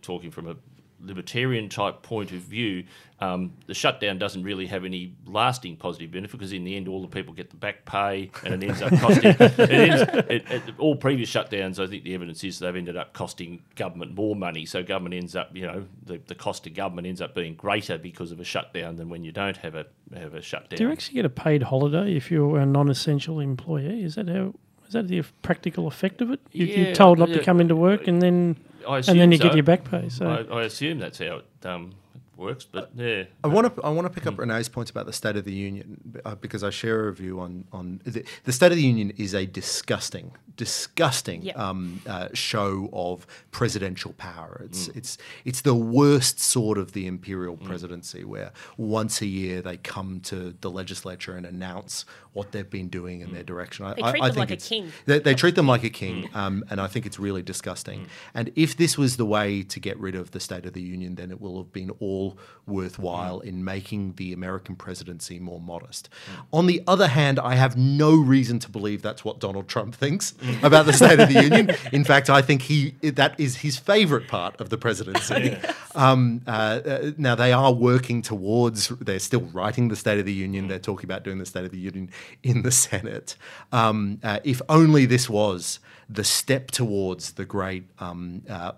talking 0.01 0.31
from 0.31 0.47
a 0.47 0.55
libertarian 0.99 1.69
type 1.69 2.01
point 2.01 2.31
of 2.31 2.39
view, 2.39 2.83
um, 3.19 3.53
the 3.65 3.73
shutdown 3.73 4.19
doesn't 4.19 4.43
really 4.43 4.67
have 4.67 4.85
any 4.85 5.15
lasting 5.25 5.75
positive 5.75 6.11
benefit 6.11 6.31
because 6.31 6.53
in 6.53 6.63
the 6.63 6.75
end, 6.75 6.87
all 6.87 7.01
the 7.01 7.07
people 7.07 7.33
get 7.33 7.49
the 7.49 7.55
back 7.55 7.83
pay, 7.85 8.29
and 8.43 8.63
it 8.63 8.67
ends 8.67 8.81
up 8.81 8.91
costing. 8.99 9.35
it 9.39 9.59
ends, 9.59 10.01
it, 10.29 10.51
it, 10.51 10.61
all 10.77 10.95
previous 10.95 11.31
shutdowns, 11.31 11.79
I 11.79 11.87
think 11.87 12.03
the 12.03 12.13
evidence 12.13 12.43
is 12.43 12.59
they've 12.59 12.75
ended 12.75 12.95
up 12.95 13.13
costing 13.13 13.63
government 13.75 14.13
more 14.13 14.35
money. 14.35 14.65
So 14.65 14.83
government 14.83 15.15
ends 15.15 15.35
up, 15.35 15.49
you 15.55 15.65
know, 15.65 15.85
the, 16.03 16.21
the 16.27 16.35
cost 16.35 16.65
to 16.65 16.69
government 16.69 17.07
ends 17.07 17.21
up 17.21 17.33
being 17.33 17.55
greater 17.55 17.97
because 17.97 18.31
of 18.31 18.39
a 18.39 18.43
shutdown 18.43 18.97
than 18.97 19.09
when 19.09 19.23
you 19.23 19.31
don't 19.31 19.57
have 19.57 19.73
a 19.73 19.87
have 20.15 20.35
a 20.35 20.41
shutdown. 20.41 20.77
Do 20.77 20.83
you 20.83 20.91
actually 20.91 21.15
get 21.15 21.25
a 21.25 21.29
paid 21.29 21.63
holiday 21.63 22.15
if 22.15 22.29
you're 22.29 22.59
a 22.59 22.65
non-essential 22.65 23.39
employee? 23.39 24.03
Is 24.03 24.15
that 24.15 24.29
how? 24.29 24.53
Is 24.85 24.93
that 24.93 25.07
the 25.07 25.21
practical 25.41 25.87
effect 25.87 26.21
of 26.21 26.31
it? 26.31 26.39
You, 26.51 26.65
Yeah, 26.65 26.77
you're 26.77 26.95
told 26.95 27.19
not 27.19 27.29
to 27.29 27.43
come 27.43 27.59
into 27.59 27.75
work, 27.75 28.07
and 28.07 28.21
then 28.21 28.55
I 28.87 28.97
and 28.97 29.05
then 29.05 29.15
assume 29.17 29.31
you 29.31 29.37
get 29.37 29.53
your 29.55 29.63
back 29.63 29.83
pay. 29.83 30.09
So 30.09 30.27
I, 30.27 30.59
I 30.59 30.63
assume 30.63 30.99
that's 30.99 31.19
how 31.19 31.41
it 31.41 31.65
um, 31.65 31.93
works. 32.37 32.65
But 32.65 32.91
yeah, 32.95 33.23
I 33.43 33.47
want 33.47 33.75
to 33.75 33.81
I 33.83 33.89
want 33.89 34.05
to 34.07 34.13
pick 34.13 34.25
up 34.27 34.37
Renee's 34.37 34.69
point 34.69 34.89
about 34.89 35.05
the 35.05 35.13
State 35.13 35.35
of 35.35 35.45
the 35.45 35.53
Union 35.53 36.21
uh, 36.25 36.35
because 36.35 36.63
I 36.63 36.69
share 36.69 37.07
a 37.07 37.13
view 37.13 37.39
on 37.39 37.65
on 37.71 38.01
the, 38.05 38.23
the 38.43 38.51
State 38.51 38.71
of 38.71 38.77
the 38.77 38.83
Union 38.83 39.11
is 39.17 39.33
a 39.33 39.45
disgusting, 39.45 40.31
disgusting 40.55 41.41
Yep. 41.43 41.57
um, 41.57 42.01
uh, 42.07 42.27
show 42.33 42.89
of 42.93 43.25
presidential 43.51 44.13
power. 44.13 44.61
It's 44.65 44.87
it's 44.89 45.17
it's 45.45 45.61
the 45.61 45.73
worst 45.75 46.39
sort 46.39 46.77
of 46.77 46.91
the 46.91 47.07
imperial 47.07 47.57
presidency 47.57 48.23
where 48.23 48.51
once 48.77 49.21
a 49.21 49.25
year 49.27 49.61
they 49.61 49.77
come 49.77 50.19
to 50.21 50.53
the 50.61 50.69
legislature 50.69 51.35
and 51.35 51.45
announce 51.45 52.05
what 52.33 52.51
they've 52.51 52.69
been 52.69 52.87
doing 52.87 53.21
in 53.21 53.33
their 53.33 53.43
direction. 53.43 53.85
I, 53.85 53.93
They 53.95 54.03
I- 54.03 54.11
treat 54.11 54.21
I 54.23 54.27
them 54.27 54.35
think 54.35 54.49
like 54.49 54.59
a 54.59 54.61
king. 54.61 54.91
They, 55.05 55.19
they 55.19 55.33
treat 55.33 55.55
them 55.55 55.67
like 55.67 55.83
a 55.83 55.89
king, 55.89 56.29
um, 56.35 56.63
and 56.69 56.79
I 56.79 56.87
think 56.87 57.05
it's 57.07 57.17
really 57.17 57.41
disgusting. 57.41 58.07
And 58.35 58.51
if 58.55 58.77
this 58.77 58.97
was 58.97 59.17
the 59.17 59.25
way 59.25 59.63
to 59.63 59.79
get 59.79 59.97
rid 59.99 60.13
of 60.15 60.31
the 60.31 60.39
State 60.39 60.65
of 60.67 60.73
the 60.73 60.81
Union, 60.81 61.15
then 61.15 61.31
it 61.31 61.41
will 61.41 61.57
have 61.57 61.73
been 61.73 61.89
all 61.99 62.26
worthwhile 62.67 63.39
in 63.39 63.63
making 63.63 64.13
the 64.17 64.33
American 64.33 64.75
presidency 64.75 65.39
more 65.39 65.59
modest. 65.59 66.09
On 66.51 66.65
the 66.65 66.83
other 66.85 67.07
hand, 67.07 67.39
I 67.39 67.55
have 67.55 67.77
no 67.77 68.15
reason 68.15 68.59
to 68.59 68.69
believe 68.69 69.01
that's 69.01 69.23
what 69.23 69.39
Donald 69.39 69.67
Trump 69.67 69.95
thinks 69.95 70.33
about 70.63 70.85
the 70.85 70.93
State 70.93 71.19
of 71.19 71.29
the 71.29 71.41
Union. 71.41 71.69
In 71.93 72.03
fact, 72.03 72.29
I 72.29 72.41
think 72.41 72.63
he 72.63 72.91
that 73.01 73.39
is 73.39 73.57
his 73.57 73.77
favorite 73.77 74.27
part 74.27 74.59
of 74.59 74.69
the 74.69 74.77
presidency. 74.77 75.57
Um, 75.95 76.41
uh, 76.45 76.51
uh, 76.85 77.11
now 77.17 77.33
they 77.33 77.51
are 77.51 77.73
working 77.73 78.21
towards. 78.21 78.89
They're 78.89 79.17
still 79.17 79.41
writing 79.51 79.87
the 79.87 79.95
State 79.95 80.19
of 80.19 80.27
the 80.27 80.33
Union. 80.33 80.67
They're 80.67 80.77
talking 80.77 81.05
about 81.05 81.23
doing 81.23 81.39
the 81.39 81.45
State 81.47 81.65
of 81.65 81.71
the 81.71 81.79
Union 81.79 82.11
in 82.43 82.61
the 82.61 82.69
Senate. 82.69 83.35
Um, 83.71 84.19
uh, 84.21 84.37
if 84.43 84.61
only 84.69 85.07
this 85.07 85.27
was 85.27 85.79
the 86.09 86.23
step 86.23 86.71
towards 86.71 87.33
the 87.33 87.45
great 87.45 87.83
um, 87.99 88.43
uh, 88.49 88.71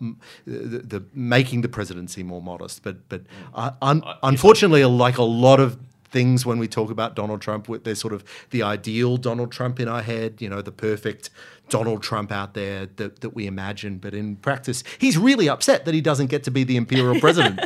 the, 0.45 0.79
the 0.79 1.03
making 1.13 1.61
the 1.61 1.69
presidency 1.69 2.23
more 2.23 2.41
modest. 2.41 2.83
But 2.83 3.07
but 3.09 3.21
uh, 3.53 3.71
un- 3.81 4.03
unfortunately, 4.23 4.83
like 4.85 5.17
a 5.17 5.23
lot 5.23 5.59
of 5.59 5.77
things 6.11 6.45
when 6.45 6.57
we 6.59 6.67
talk 6.67 6.89
about 6.91 7.15
Donald 7.15 7.41
Trump, 7.41 7.69
with- 7.69 7.83
there's 7.83 7.99
sort 7.99 8.13
of 8.13 8.23
the 8.49 8.63
ideal 8.63 9.17
Donald 9.17 9.51
Trump 9.51 9.79
in 9.79 9.87
our 9.87 10.01
head, 10.01 10.41
you 10.41 10.49
know, 10.49 10.61
the 10.61 10.71
perfect 10.71 11.29
Donald 11.69 12.01
Trump 12.01 12.31
out 12.31 12.55
there 12.55 12.87
that, 12.95 13.21
that 13.21 13.35
we 13.35 13.45
imagine. 13.45 13.99
But 13.99 14.15
in 14.15 14.37
practice, 14.37 14.83
he's 14.97 15.19
really 15.19 15.47
upset 15.47 15.85
that 15.85 15.93
he 15.93 16.01
doesn't 16.01 16.27
get 16.27 16.43
to 16.45 16.51
be 16.51 16.63
the 16.63 16.77
imperial 16.77 17.19
president 17.25 17.59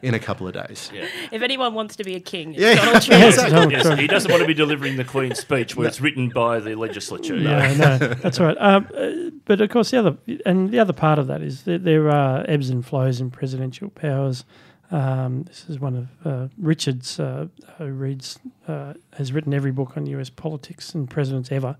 in 0.00 0.14
a 0.14 0.20
couple 0.20 0.46
of 0.46 0.54
days. 0.54 0.92
yeah. 0.94 1.06
If 1.32 1.42
anyone 1.42 1.74
wants 1.74 1.96
to 1.96 2.04
be 2.04 2.14
a 2.14 2.20
king, 2.20 2.52
it's 2.52 2.60
Yeah, 2.60 2.76
Donald 2.76 3.02
Trump. 3.02 3.20
Yes, 3.20 3.34
exactly. 3.34 3.54
Donald 3.54 3.72
Yes, 3.72 3.82
Trump. 3.82 4.00
he 4.00 4.06
doesn't 4.06 4.30
want 4.30 4.42
to 4.42 4.46
be 4.46 4.54
delivering 4.54 4.96
the 4.96 5.04
Queen's 5.04 5.40
speech 5.40 5.74
where 5.74 5.88
it's 5.88 6.00
written 6.00 6.28
by 6.28 6.60
the 6.60 6.76
legislature. 6.76 7.34
No, 7.34 7.50
Yeah. 7.58 7.74
no, 7.76 7.98
that's 7.98 8.38
right. 8.38 8.56
Um, 8.60 8.86
uh, 8.96 9.30
but 9.44 9.60
of 9.60 9.70
course, 9.70 9.90
the 9.90 9.98
other 9.98 10.16
and 10.46 10.70
the 10.70 10.78
other 10.78 10.92
part 10.92 11.18
of 11.18 11.26
that 11.26 11.42
is 11.42 11.62
that 11.64 11.82
there 11.82 12.08
are 12.10 12.44
ebbs 12.48 12.70
and 12.70 12.86
flows 12.86 13.20
in 13.20 13.30
presidential 13.32 13.88
powers. 13.90 14.44
Um, 14.90 15.42
this 15.42 15.66
is 15.68 15.78
one 15.78 15.96
of 15.96 16.26
uh, 16.26 16.48
Richard's, 16.56 17.20
uh, 17.20 17.48
who 17.76 17.86
reads, 17.92 18.38
uh, 18.66 18.94
has 19.12 19.32
written 19.32 19.52
every 19.52 19.70
book 19.70 19.96
on 19.96 20.06
US 20.06 20.30
politics 20.30 20.94
and 20.94 21.08
presidents 21.08 21.52
ever, 21.52 21.76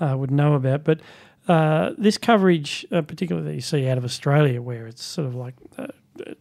uh, 0.00 0.16
would 0.16 0.30
know 0.30 0.54
about. 0.54 0.84
But 0.84 1.00
uh, 1.46 1.92
this 1.96 2.18
coverage, 2.18 2.86
uh, 2.92 3.02
particularly 3.02 3.48
that 3.48 3.54
you 3.54 3.60
see 3.60 3.88
out 3.88 3.96
of 3.96 4.04
Australia, 4.04 4.60
where 4.60 4.86
it's 4.86 5.02
sort 5.02 5.26
of 5.26 5.34
like 5.34 5.54
a, 5.78 5.88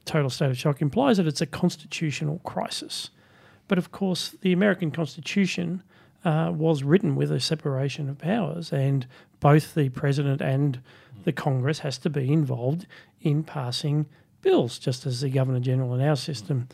total 0.05 0.29
state 0.29 0.49
of 0.49 0.57
shock, 0.57 0.81
implies 0.81 1.17
that 1.17 1.27
it's 1.27 1.41
a 1.41 1.45
constitutional 1.45 2.39
crisis. 2.39 3.11
But 3.67 3.77
of 3.77 3.91
course, 3.91 4.35
the 4.41 4.51
American 4.51 4.91
Constitution 4.91 5.83
uh, 6.25 6.51
was 6.53 6.83
written 6.83 7.15
with 7.15 7.31
a 7.31 7.39
separation 7.39 8.09
of 8.09 8.17
powers, 8.17 8.73
and 8.73 9.05
both 9.39 9.75
the 9.75 9.89
president 9.89 10.41
and 10.41 10.81
the 11.25 11.31
Congress 11.31 11.79
has 11.79 11.97
to 11.99 12.09
be 12.09 12.31
involved 12.33 12.87
in 13.21 13.43
passing 13.43 14.07
bills, 14.47 14.79
just 14.79 15.05
as 15.05 15.19
the 15.19 15.29
Governor 15.29 15.59
General 15.59 15.93
in 15.93 16.01
our 16.01 16.15
system 16.15 16.69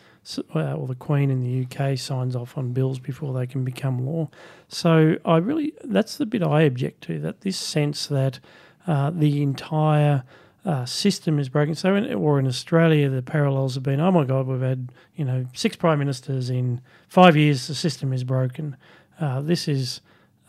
uh, 0.53 0.75
or 0.75 0.85
the 0.85 0.95
Queen 0.95 1.31
in 1.31 1.41
the 1.41 1.65
UK 1.65 1.97
signs 1.97 2.35
off 2.35 2.55
on 2.55 2.71
bills 2.71 2.99
before 2.99 3.33
they 3.33 3.47
can 3.47 3.63
become 3.63 4.05
law. 4.05 4.29
So 4.67 5.15
I 5.25 5.37
really 5.37 5.73
that's 5.83 6.17
the 6.17 6.27
bit 6.27 6.43
I 6.43 6.61
object 6.61 7.01
to 7.05 7.19
that 7.21 7.41
this 7.41 7.57
sense 7.57 8.05
that 8.07 8.39
uh, 8.85 9.09
the 9.09 9.41
entire 9.41 10.23
uh, 10.65 10.85
system 10.85 11.39
is 11.39 11.49
broken. 11.49 11.73
So, 11.73 11.95
in, 11.95 12.13
or 12.13 12.39
in 12.39 12.45
Australia, 12.45 13.09
the 13.09 13.23
parallels 13.23 13.73
have 13.73 13.83
been, 13.83 13.99
oh 13.99 14.11
my 14.11 14.23
God, 14.23 14.45
we've 14.45 14.61
had 14.61 14.91
you 15.15 15.25
know 15.25 15.45
six 15.53 15.75
prime 15.75 15.99
ministers 15.99 16.51
in 16.51 16.79
five 17.07 17.35
years. 17.35 17.67
The 17.67 17.75
system 17.75 18.13
is 18.13 18.23
broken. 18.23 18.77
Uh, 19.19 19.41
this 19.41 19.67
is, 19.67 20.01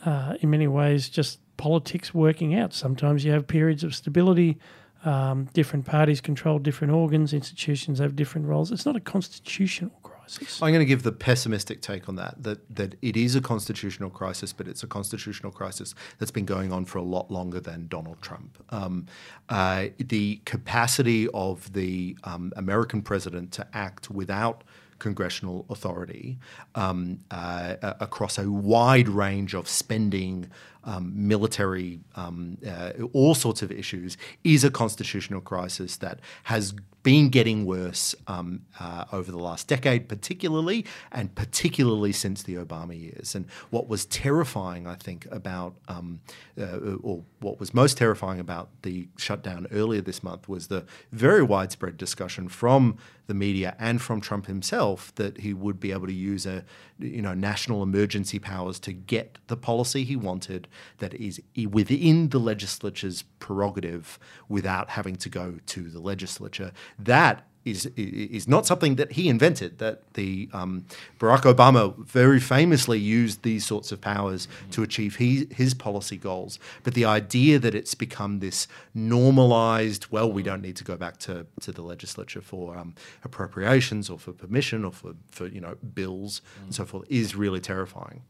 uh, 0.04 0.34
in 0.40 0.50
many 0.50 0.68
ways, 0.68 1.08
just 1.08 1.40
politics 1.56 2.12
working 2.12 2.54
out. 2.54 2.74
Sometimes 2.74 3.24
you 3.24 3.32
have 3.32 3.46
periods 3.46 3.82
of 3.82 3.94
stability. 3.94 4.58
Um, 5.04 5.48
different 5.52 5.84
parties 5.84 6.20
control 6.20 6.58
different 6.58 6.92
organs. 6.92 7.32
Institutions 7.32 7.98
have 7.98 8.16
different 8.16 8.46
roles. 8.46 8.72
It's 8.72 8.86
not 8.86 8.96
a 8.96 9.00
constitutional 9.00 9.90
crisis. 10.02 10.62
I'm 10.62 10.70
going 10.70 10.80
to 10.80 10.86
give 10.86 11.02
the 11.02 11.12
pessimistic 11.12 11.82
take 11.82 12.08
on 12.08 12.16
that, 12.16 12.42
that 12.42 12.74
that 12.74 12.94
it 13.02 13.16
is 13.16 13.36
a 13.36 13.40
constitutional 13.40 14.10
crisis, 14.10 14.52
but 14.52 14.66
it's 14.66 14.82
a 14.82 14.86
constitutional 14.86 15.52
crisis 15.52 15.94
that's 16.18 16.30
been 16.30 16.46
going 16.46 16.72
on 16.72 16.86
for 16.86 16.98
a 16.98 17.02
lot 17.02 17.30
longer 17.30 17.60
than 17.60 17.86
Donald 17.88 18.22
Trump. 18.22 18.62
Um, 18.70 19.06
uh, 19.48 19.86
the 19.98 20.40
capacity 20.46 21.28
of 21.34 21.72
the 21.74 22.16
um, 22.24 22.52
American 22.56 23.02
president 23.02 23.52
to 23.52 23.66
act 23.74 24.10
without 24.10 24.64
congressional 24.98 25.66
authority 25.68 26.38
um, 26.74 27.18
uh, 27.30 27.76
across 28.00 28.38
a 28.38 28.50
wide 28.50 29.08
range 29.08 29.54
of 29.54 29.68
spending, 29.68 30.50
um, 30.84 31.12
military, 31.14 32.00
um, 32.16 32.58
uh, 32.66 32.92
all 33.12 33.34
sorts 33.34 33.62
of 33.62 33.72
issues 33.72 34.16
is 34.42 34.64
a 34.64 34.70
constitutional 34.70 35.40
crisis 35.40 35.96
that 35.98 36.20
has 36.44 36.74
been 37.04 37.28
getting 37.28 37.66
worse 37.66 38.14
um, 38.26 38.62
uh, 38.80 39.04
over 39.12 39.30
the 39.30 39.38
last 39.38 39.68
decade, 39.68 40.08
particularly, 40.08 40.86
and 41.12 41.34
particularly 41.34 42.12
since 42.12 42.42
the 42.42 42.54
Obama 42.54 42.98
years. 42.98 43.34
And 43.34 43.46
what 43.70 43.88
was 43.88 44.06
terrifying, 44.06 44.86
I 44.86 44.94
think, 44.94 45.28
about, 45.30 45.74
um, 45.86 46.20
uh, 46.58 46.96
or 47.02 47.22
what 47.40 47.60
was 47.60 47.74
most 47.74 47.98
terrifying 47.98 48.40
about 48.40 48.70
the 48.82 49.06
shutdown 49.18 49.66
earlier 49.70 50.00
this 50.00 50.22
month 50.22 50.48
was 50.48 50.68
the 50.68 50.86
very 51.12 51.42
widespread 51.42 51.98
discussion 51.98 52.48
from 52.48 52.96
the 53.26 53.34
media 53.34 53.76
and 53.78 54.00
from 54.00 54.20
Trump 54.20 54.46
himself 54.46 55.14
that 55.16 55.38
he 55.38 55.52
would 55.52 55.78
be 55.78 55.92
able 55.92 56.06
to 56.06 56.12
use 56.12 56.46
a, 56.46 56.64
you 56.98 57.22
know, 57.22 57.34
national 57.34 57.82
emergency 57.82 58.38
powers 58.38 58.78
to 58.80 58.92
get 58.92 59.38
the 59.48 59.56
policy 59.56 60.04
he 60.04 60.16
wanted 60.16 60.68
that 60.98 61.14
is 61.14 61.40
within 61.70 62.28
the 62.28 62.38
legislature's 62.38 63.22
prerogative 63.40 64.18
without 64.48 64.90
having 64.90 65.16
to 65.16 65.28
go 65.28 65.58
to 65.66 65.90
the 65.90 66.00
legislature. 66.00 66.72
That 66.98 67.46
is 67.64 67.86
is 67.96 68.46
not 68.46 68.66
something 68.66 68.96
that 68.96 69.12
he 69.12 69.28
invented. 69.28 69.78
That 69.78 70.14
the 70.14 70.48
um, 70.52 70.84
Barack 71.18 71.42
Obama 71.42 71.96
very 72.04 72.40
famously 72.40 72.98
used 72.98 73.42
these 73.42 73.64
sorts 73.64 73.92
of 73.92 74.00
powers 74.00 74.48
to 74.72 74.82
achieve 74.82 75.16
his, 75.16 75.46
his 75.50 75.74
policy 75.74 76.16
goals. 76.16 76.58
But 76.82 76.94
the 76.94 77.04
idea 77.04 77.58
that 77.58 77.74
it's 77.74 77.94
become 77.94 78.40
this 78.40 78.68
normalized, 78.94 80.06
well, 80.10 80.30
we 80.30 80.42
don't 80.42 80.62
need 80.62 80.76
to 80.76 80.84
go 80.84 80.96
back 80.96 81.18
to, 81.18 81.46
to 81.60 81.72
the 81.72 81.82
legislature 81.82 82.40
for 82.40 82.76
um, 82.76 82.94
appropriations 83.24 84.10
or 84.10 84.18
for 84.18 84.32
permission 84.32 84.84
or 84.84 84.92
for, 84.92 85.14
for 85.30 85.46
you 85.46 85.60
know 85.60 85.76
bills 85.94 86.42
and 86.64 86.74
so 86.74 86.84
forth, 86.84 87.04
is 87.08 87.34
really 87.34 87.60
terrifying. 87.60 88.22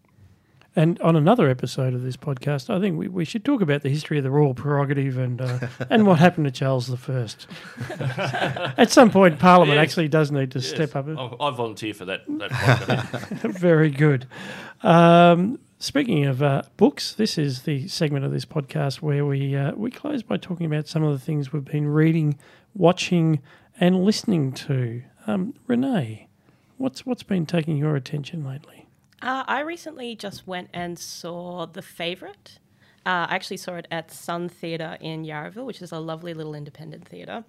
And 0.77 1.01
on 1.03 1.15
another 1.15 1.49
episode 1.49 1.95
of 1.95 2.03
this 2.03 2.17
podcast, 2.17 2.69
I 2.69 2.81
think 2.81 2.99
we, 2.99 3.07
we 3.07 3.25
should 3.25 3.45
talk 3.45 3.61
about 3.61 3.83
the 3.83 3.89
history 3.91 4.19
of 4.19 4.25
the 4.25 4.31
royal 4.31 4.55
prerogative 4.55 5.19
and 5.19 5.41
uh, 5.41 5.61
and 5.91 6.05
what 6.07 6.19
happened 6.19 6.47
to 6.47 6.51
Charles 6.51 6.91
I. 6.91 7.29
At 8.77 8.91
some 8.91 9.11
point, 9.13 9.39
Parliament 9.39 9.77
Yes. 9.77 9.85
actually 9.91 10.09
does 10.09 10.33
need 10.33 10.51
to 10.51 10.61
step 10.61 10.97
up. 10.97 11.07
I, 11.09 11.13
I 11.45 11.51
volunteer 11.51 11.95
for 11.95 12.05
that. 12.07 12.23
that. 12.27 13.29
Very 13.43 13.91
good. 13.91 14.27
Um, 14.83 15.61
speaking 15.79 16.25
of 16.27 16.43
uh, 16.43 16.63
books, 16.77 17.15
this 17.15 17.39
is 17.39 17.63
the 17.63 17.87
segment 17.87 18.25
of 18.25 18.33
this 18.33 18.45
podcast 18.45 18.97
where 19.01 19.25
we 19.25 19.55
uh, 19.55 19.73
we 19.77 19.93
close 19.93 20.25
by 20.25 20.39
talking 20.39 20.67
about 20.67 20.89
some 20.89 21.05
of 21.05 21.13
the 21.13 21.25
things 21.25 21.53
we've 21.53 21.65
been 21.65 21.87
reading, 21.87 22.37
watching, 22.75 23.41
and 23.79 24.05
listening 24.05 24.53
to. 24.53 25.03
Um, 25.29 25.55
Renee, 25.69 26.27
what's 26.79 27.07
what's 27.07 27.23
been 27.23 27.47
taking 27.47 27.77
your 27.77 27.95
attention 27.95 28.45
lately? 28.45 28.84
Uh, 29.25 29.43
I 29.49 29.61
recently 29.61 30.15
just 30.15 30.47
went 30.47 30.69
and 30.75 30.99
saw 30.99 31.65
The 31.65 31.81
Favourite. 31.81 32.59
Uh, 33.07 33.25
I 33.31 33.35
actually 33.35 33.57
saw 33.57 33.77
it 33.77 33.89
at 33.91 34.11
Sun 34.11 34.51
Theatre 34.51 34.99
in 35.01 35.25
Yarraville, 35.25 35.65
which 35.65 35.81
is 35.81 35.93
a 35.93 35.99
lovely 35.99 36.35
little 36.35 36.55
independent 36.55 37.09
theatre. 37.09 37.43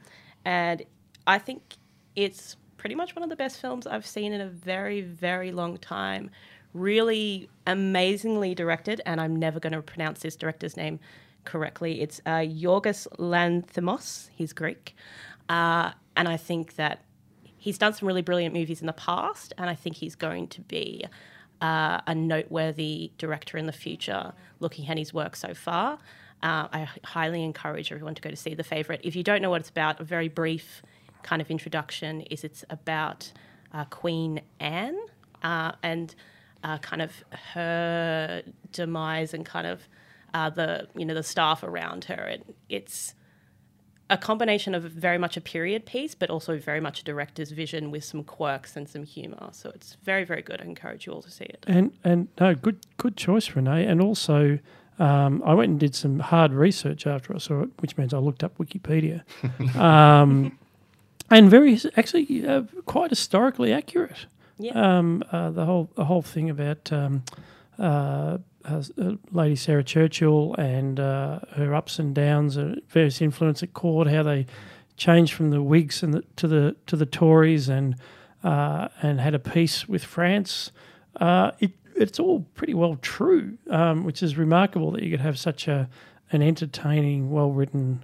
And 0.45 0.83
I 1.27 1.37
think 1.37 1.75
it's 2.15 2.55
pretty 2.77 2.95
much 2.95 3.13
one 3.13 3.23
of 3.23 3.29
the 3.29 3.35
best 3.35 3.59
films 3.59 3.85
I've 3.85 4.05
seen 4.05 4.31
in 4.31 4.39
a 4.39 4.47
very, 4.47 5.01
very 5.01 5.51
long 5.51 5.77
time. 5.77 6.29
Really 6.73 7.49
amazingly 7.67 8.55
directed, 8.55 9.01
and 9.05 9.19
I'm 9.19 9.35
never 9.35 9.59
going 9.59 9.73
to 9.73 9.81
pronounce 9.81 10.21
this 10.21 10.37
director's 10.37 10.77
name 10.77 11.01
correctly. 11.43 11.99
It's 11.99 12.21
uh, 12.25 12.39
Yorgos 12.39 13.05
Lanthimos, 13.17 14.29
he's 14.33 14.53
Greek. 14.53 14.95
Uh, 15.49 15.91
and 16.15 16.29
I 16.29 16.37
think 16.37 16.77
that 16.77 17.03
he's 17.57 17.77
done 17.77 17.91
some 17.91 18.07
really 18.07 18.21
brilliant 18.21 18.53
movies 18.53 18.79
in 18.79 18.87
the 18.87 18.93
past, 18.93 19.51
and 19.57 19.69
I 19.69 19.75
think 19.75 19.97
he's 19.97 20.15
going 20.15 20.47
to 20.47 20.61
be 20.61 21.03
uh, 21.61 22.01
a 22.07 22.15
noteworthy 22.15 23.11
director 23.17 23.57
in 23.57 23.65
the 23.65 23.73
future. 23.73 24.33
Looking 24.59 24.87
at 24.89 24.97
his 24.97 25.13
work 25.13 25.35
so 25.35 25.53
far, 25.53 25.93
uh, 26.43 26.67
I 26.71 26.87
highly 27.03 27.43
encourage 27.43 27.91
everyone 27.91 28.15
to 28.15 28.21
go 28.21 28.29
to 28.29 28.35
see 28.35 28.53
The 28.53 28.63
Favorite. 28.63 29.01
If 29.03 29.15
you 29.15 29.23
don't 29.23 29.41
know 29.41 29.49
what 29.49 29.61
it's 29.61 29.69
about, 29.69 29.99
a 29.99 30.03
very 30.03 30.27
brief 30.27 30.81
kind 31.23 31.41
of 31.41 31.49
introduction 31.49 32.21
is 32.21 32.43
it's 32.43 32.63
about 32.69 33.31
uh, 33.73 33.85
Queen 33.85 34.41
Anne 34.59 34.97
uh, 35.43 35.71
and 35.81 36.13
uh, 36.63 36.77
kind 36.79 37.01
of 37.01 37.11
her 37.53 38.43
demise 38.71 39.33
and 39.33 39.45
kind 39.45 39.67
of 39.67 39.87
uh, 40.33 40.49
the 40.49 40.87
you 40.95 41.05
know 41.05 41.13
the 41.13 41.23
staff 41.23 41.63
around 41.63 42.05
her. 42.05 42.27
It, 42.27 42.55
it's 42.69 43.15
a 44.09 44.17
combination 44.17 44.75
of 44.75 44.83
very 44.83 45.17
much 45.17 45.35
a 45.35 45.41
period 45.41 45.85
piece, 45.85 46.13
but 46.13 46.29
also 46.29 46.57
very 46.59 46.79
much 46.79 47.01
a 47.01 47.03
director's 47.03 47.51
vision 47.51 47.89
with 47.89 48.03
some 48.03 48.23
quirks 48.23 48.75
and 48.75 48.87
some 48.87 49.03
humour. 49.03 49.49
So 49.51 49.71
it's 49.73 49.97
very, 50.03 50.23
very 50.23 50.41
good. 50.41 50.61
I 50.61 50.65
encourage 50.65 51.07
you 51.07 51.13
all 51.13 51.21
to 51.23 51.31
see 51.31 51.45
it. 51.45 51.65
And 51.67 51.91
and 52.03 52.27
no, 52.39 52.53
good 52.53 52.85
good 52.97 53.17
choice, 53.17 53.55
Renee. 53.55 53.85
And 53.85 54.01
also, 54.01 54.59
um, 54.99 55.41
I 55.43 55.53
went 55.53 55.71
and 55.71 55.79
did 55.79 55.95
some 55.95 56.19
hard 56.19 56.53
research 56.53 57.07
after 57.07 57.33
I 57.33 57.39
saw 57.39 57.63
it, 57.63 57.69
which 57.79 57.97
means 57.97 58.13
I 58.13 58.19
looked 58.19 58.43
up 58.43 58.57
Wikipedia, 58.57 59.23
um, 59.75 60.57
and 61.31 61.49
very 61.49 61.79
actually 61.97 62.47
uh, 62.47 62.63
quite 62.85 63.09
historically 63.09 63.73
accurate. 63.73 64.27
Yeah. 64.59 64.97
Um, 64.97 65.23
uh, 65.31 65.49
the 65.49 65.65
whole 65.65 65.89
the 65.95 66.05
whole 66.05 66.21
thing 66.21 66.51
about 66.51 66.91
um, 66.93 67.23
uh, 67.79 68.37
uh, 68.67 69.11
Lady 69.31 69.55
Sarah 69.55 69.83
Churchill 69.83 70.55
and 70.57 70.99
uh, 70.99 71.39
her 71.55 71.73
ups 71.73 71.99
and 71.99 72.13
downs, 72.13 72.57
uh, 72.57 72.75
various 72.89 73.21
influence 73.21 73.63
at 73.63 73.73
court, 73.73 74.07
how 74.07 74.23
they 74.23 74.45
changed 74.97 75.33
from 75.33 75.51
the 75.51 75.61
Whigs 75.61 76.03
and 76.03 76.13
the, 76.13 76.23
to 76.37 76.47
the 76.47 76.75
to 76.87 76.95
the 76.95 77.05
Tories, 77.05 77.69
and 77.69 77.95
uh, 78.43 78.89
and 79.01 79.19
had 79.19 79.33
a 79.33 79.39
peace 79.39 79.87
with 79.87 80.03
France. 80.03 80.71
Uh, 81.19 81.51
it 81.59 81.71
it's 81.95 82.19
all 82.19 82.41
pretty 82.55 82.73
well 82.73 82.97
true, 83.01 83.57
um, 83.69 84.03
which 84.03 84.21
is 84.21 84.37
remarkable 84.37 84.91
that 84.91 85.03
you 85.03 85.11
could 85.11 85.21
have 85.21 85.39
such 85.39 85.67
a 85.67 85.89
an 86.31 86.41
entertaining, 86.41 87.31
well 87.31 87.51
written 87.51 88.03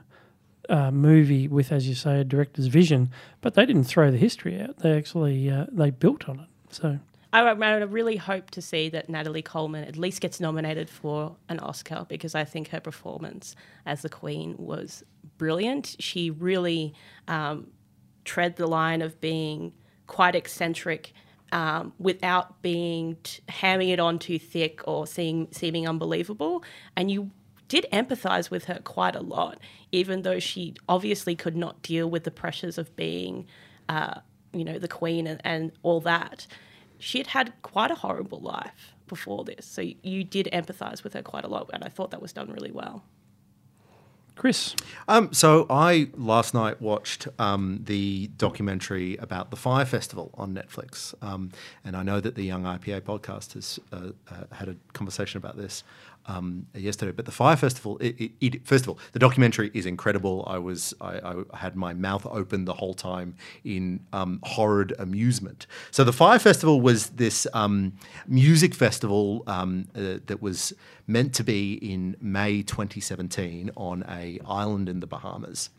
uh, 0.70 0.92
movie 0.92 1.48
with, 1.48 1.72
as 1.72 1.88
you 1.88 1.96
say, 1.96 2.22
a 2.22 2.24
director's 2.24 2.68
vision. 2.68 3.10
But 3.42 3.56
they 3.56 3.66
didn't 3.66 3.86
throw 3.86 4.12
the 4.12 4.18
history 4.18 4.60
out; 4.62 4.78
they 4.80 4.98
actually 4.98 5.50
uh, 5.50 5.66
they 5.72 5.90
built 5.90 6.30
on 6.30 6.40
it. 6.40 6.48
So 6.74 7.00
I, 7.34 7.42
I 7.42 7.78
really 7.84 8.18
hope 8.18 8.52
to 8.52 8.62
see 8.62 8.90
that 8.90 9.10
Natalie 9.10 9.42
Coleman 9.42 9.86
at 9.86 9.98
least 9.98 10.22
gets 10.22 10.40
nominated 10.40 10.90
for 10.90 11.36
an 11.48 11.60
Oscar 11.60 12.06
because 12.10 12.36
I 12.36 12.44
think 12.44 12.70
her 12.70 12.80
performance 12.80 13.56
as 13.86 14.02
the 14.02 14.10
Queen 14.10 14.56
was 14.58 15.04
brilliant. 15.38 15.96
She 16.00 16.30
really 16.30 16.94
um, 17.28 17.68
tread 18.26 18.58
the 18.58 18.68
line 18.68 19.02
of 19.02 19.20
being 19.22 19.74
quite 20.08 20.36
eccentric. 20.36 21.14
Um, 21.54 21.92
without 22.00 22.62
being 22.62 23.18
t- 23.24 23.42
hamming 23.50 23.90
it 23.92 24.00
on 24.00 24.20
too 24.20 24.40
thick 24.40 24.88
or 24.88 25.06
seeming 25.06 25.86
unbelievable, 25.86 26.64
and 26.96 27.12
you 27.12 27.30
did 27.68 27.86
empathize 27.92 28.50
with 28.50 28.66
her 28.66 28.80
quite 28.86 29.18
a 29.18 29.22
lot, 29.22 29.60
even 29.92 30.22
though 30.22 30.40
she 30.40 30.76
obviously 30.88 31.36
could 31.36 31.58
not 31.58 31.82
deal 31.82 32.10
with 32.10 32.24
the 32.24 32.32
pressures 32.32 32.78
of 32.78 32.96
being, 32.96 33.48
uh, 33.90 34.22
you 34.54 34.64
know, 34.64 34.80
the 34.80 34.88
queen 34.88 35.28
and, 35.28 35.42
and 35.44 35.74
all 35.84 36.00
that 36.00 36.48
she 37.02 37.18
had 37.18 37.28
had 37.28 37.54
quite 37.62 37.92
a 37.92 37.96
horrible 37.96 38.40
life 38.40 38.94
before 39.08 39.44
this. 39.44 39.66
So 39.66 39.82
you 40.04 40.24
did 40.24 40.48
empathize 40.54 41.04
with 41.04 41.14
her 41.14 41.22
quite 41.22 41.44
a 41.44 41.48
lot, 41.48 41.70
and 41.74 41.84
I 41.84 41.90
thought 41.90 42.12
that 42.12 42.22
was 42.22 42.34
done 42.34 42.52
really 42.52 42.72
well. 42.72 43.04
Chris. 44.36 44.76
Um, 45.08 45.32
so 45.34 45.68
I 45.70 46.10
last 46.16 46.54
night 46.54 46.82
watched 46.82 47.28
um, 47.38 47.82
the 47.84 48.28
documentary 48.38 49.18
about 49.18 49.52
the 49.52 49.58
Fire 49.58 49.86
Festival 49.86 50.32
on 50.34 50.56
Netflix, 50.56 51.14
um, 51.22 51.52
and 51.84 51.96
I 51.96 52.04
know 52.04 52.20
that 52.20 52.36
the 52.36 52.44
Young 52.44 52.64
IPA 52.64 53.02
podcast 53.02 53.54
has 53.54 53.80
uh, 53.92 54.12
uh, 54.30 54.46
had 54.52 54.70
a 54.70 54.76
conversation 54.94 55.38
about 55.38 55.58
this 55.58 55.84
um, 56.26 56.68
yesterday. 56.74 57.12
But 57.12 57.26
the 57.26 57.32
Fire 57.32 57.56
Festival, 57.56 57.98
it, 58.00 58.32
it, 58.40 58.68
first 58.68 58.86
of 58.86 58.90
all, 58.90 59.00
the 59.12 59.20
documentary 59.20 59.72
is 59.74 59.86
incredible. 59.86 60.44
I 60.48 60.58
was 60.58 60.94
I, 61.02 61.44
I 61.52 61.58
had 61.58 61.76
my 61.76 61.94
mouth 61.94 62.26
open 62.26 62.66
the 62.66 62.74
whole 62.74 62.94
time 62.94 63.36
in 63.64 64.02
um, 64.14 64.40
horrid 64.44 64.94
amusement. 65.00 65.68
So 65.92 66.04
the 66.04 66.14
Fire 66.14 66.40
Festival 66.40 66.82
was 66.82 67.12
this 67.12 67.48
um, 67.54 67.94
music 68.28 68.74
festival 68.74 69.44
um, 69.48 69.88
uh, 69.96 70.20
that 70.26 70.42
was 70.42 70.74
meant 71.08 71.34
to 71.36 71.44
be 71.44 71.74
in 71.74 72.16
May 72.22 72.62
2017 72.62 73.72
on 73.76 74.04
a 74.08 74.40
island 74.46 74.90
in 74.90 75.00
the 75.00 75.08
Bahamas. 75.08 75.70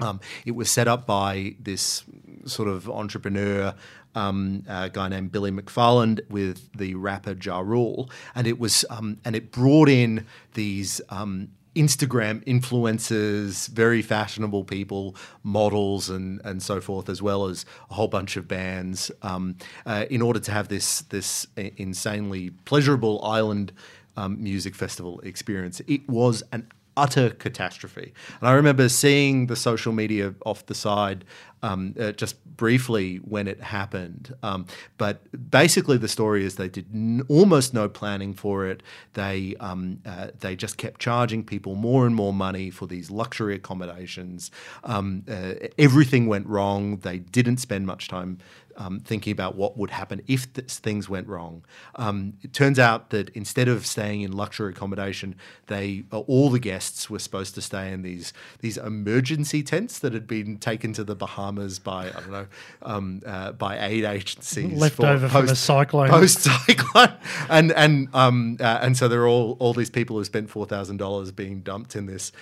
Um, 0.00 0.20
it 0.46 0.52
was 0.52 0.70
set 0.70 0.88
up 0.88 1.06
by 1.06 1.56
this 1.60 2.04
sort 2.46 2.68
of 2.68 2.88
entrepreneur 2.88 3.74
um, 4.14 4.64
a 4.68 4.90
guy 4.90 5.08
named 5.08 5.32
Billy 5.32 5.50
McFarland 5.50 6.20
with 6.28 6.72
the 6.72 6.94
rapper 6.94 7.36
Ja 7.40 7.60
Rule, 7.60 8.10
and 8.34 8.46
it 8.46 8.58
was 8.58 8.84
um, 8.90 9.18
and 9.24 9.36
it 9.36 9.52
brought 9.52 9.88
in 9.88 10.26
these. 10.54 11.00
Um, 11.08 11.50
Instagram 11.76 12.44
influencers, 12.46 13.68
very 13.68 14.02
fashionable 14.02 14.64
people, 14.64 15.14
models, 15.44 16.10
and 16.10 16.40
and 16.44 16.60
so 16.60 16.80
forth, 16.80 17.08
as 17.08 17.22
well 17.22 17.46
as 17.46 17.64
a 17.88 17.94
whole 17.94 18.08
bunch 18.08 18.36
of 18.36 18.48
bands, 18.48 19.12
um, 19.22 19.54
uh, 19.86 20.04
in 20.10 20.20
order 20.20 20.40
to 20.40 20.50
have 20.50 20.66
this 20.66 21.02
this 21.02 21.46
insanely 21.56 22.50
pleasurable 22.64 23.24
island 23.24 23.72
um, 24.16 24.42
music 24.42 24.74
festival 24.74 25.20
experience. 25.20 25.80
It 25.86 26.08
was 26.08 26.42
an 26.50 26.72
utter 27.00 27.30
catastrophe. 27.30 28.12
And 28.40 28.48
I 28.48 28.52
remember 28.52 28.88
seeing 28.88 29.46
the 29.46 29.56
social 29.56 29.92
media 29.92 30.34
off 30.44 30.66
the 30.66 30.74
side 30.74 31.24
um, 31.62 31.94
uh, 31.98 32.12
just 32.12 32.42
briefly 32.56 33.16
when 33.16 33.48
it 33.48 33.60
happened. 33.60 34.34
Um, 34.42 34.66
but 34.98 35.16
basically, 35.50 35.96
the 35.98 36.08
story 36.08 36.44
is 36.44 36.56
they 36.56 36.68
did 36.68 36.86
n- 36.92 37.22
almost 37.28 37.74
no 37.74 37.88
planning 37.88 38.34
for 38.34 38.66
it. 38.66 38.82
They 39.14 39.56
um, 39.60 40.00
uh, 40.06 40.28
they 40.38 40.56
just 40.56 40.76
kept 40.76 41.00
charging 41.00 41.44
people 41.44 41.74
more 41.74 42.06
and 42.06 42.14
more 42.14 42.32
money 42.32 42.70
for 42.70 42.86
these 42.86 43.10
luxury 43.10 43.54
accommodations. 43.54 44.50
Um, 44.84 45.24
uh, 45.28 45.54
everything 45.78 46.26
went 46.26 46.46
wrong. 46.46 46.98
They 46.98 47.18
didn't 47.18 47.58
spend 47.58 47.86
much 47.86 48.08
time 48.08 48.38
um, 48.80 48.98
thinking 48.98 49.30
about 49.30 49.56
what 49.56 49.76
would 49.76 49.90
happen 49.90 50.22
if 50.26 50.50
th- 50.54 50.70
things 50.70 51.06
went 51.06 51.28
wrong. 51.28 51.62
Um, 51.96 52.32
it 52.40 52.54
turns 52.54 52.78
out 52.78 53.10
that 53.10 53.28
instead 53.30 53.68
of 53.68 53.86
staying 53.86 54.22
in 54.22 54.32
luxury 54.32 54.72
accommodation, 54.72 55.34
they 55.66 56.04
uh, 56.10 56.20
all 56.20 56.48
the 56.48 56.58
guests 56.58 57.10
were 57.10 57.18
supposed 57.18 57.54
to 57.56 57.60
stay 57.60 57.92
in 57.92 58.00
these 58.00 58.32
these 58.60 58.78
emergency 58.78 59.62
tents 59.62 59.98
that 59.98 60.14
had 60.14 60.26
been 60.26 60.56
taken 60.56 60.94
to 60.94 61.04
the 61.04 61.14
Bahamas 61.14 61.78
by 61.78 62.08
I 62.08 62.12
don't 62.12 62.30
know 62.30 62.46
um, 62.80 63.22
uh, 63.26 63.52
by 63.52 63.86
aid 63.86 64.04
agencies 64.04 64.78
left 64.78 64.98
over 64.98 65.28
post, 65.28 65.46
from 65.46 65.52
a 65.52 65.56
cyclone, 65.56 66.08
post 66.08 66.38
cyclone, 66.38 67.12
and 67.50 67.72
and 67.72 68.08
um, 68.14 68.56
uh, 68.60 68.78
and 68.80 68.96
so 68.96 69.08
there 69.08 69.20
are 69.20 69.28
all 69.28 69.58
all 69.60 69.74
these 69.74 69.90
people 69.90 70.16
who 70.16 70.24
spent 70.24 70.48
four 70.48 70.64
thousand 70.64 70.96
dollars 70.96 71.32
being 71.32 71.60
dumped 71.60 71.94
in 71.94 72.06
this 72.06 72.32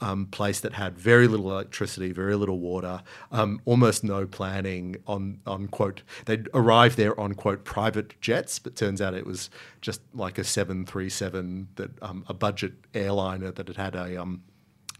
um, 0.00 0.26
place 0.26 0.60
that 0.60 0.74
had 0.74 0.98
very 0.98 1.28
little 1.28 1.50
electricity, 1.50 2.12
very 2.12 2.34
little 2.36 2.58
water, 2.58 3.02
um, 3.32 3.60
almost 3.64 4.04
no 4.04 4.26
planning 4.26 4.96
on 5.06 5.40
on 5.46 5.68
quote. 5.68 6.02
They'd 6.26 6.48
arrived 6.54 6.96
there 6.96 7.18
on 7.18 7.34
quote 7.34 7.64
private 7.64 8.20
jets, 8.20 8.58
but 8.58 8.76
turns 8.76 9.00
out 9.00 9.14
it 9.14 9.26
was 9.26 9.50
just 9.80 10.00
like 10.14 10.38
a 10.38 10.44
seven 10.44 10.84
three 10.86 11.08
seven 11.08 11.68
that 11.76 11.90
um, 12.02 12.24
a 12.28 12.34
budget 12.34 12.74
airliner 12.94 13.50
that 13.52 13.68
had 13.68 13.76
had 13.76 13.94
a 13.94 14.20
um, 14.20 14.42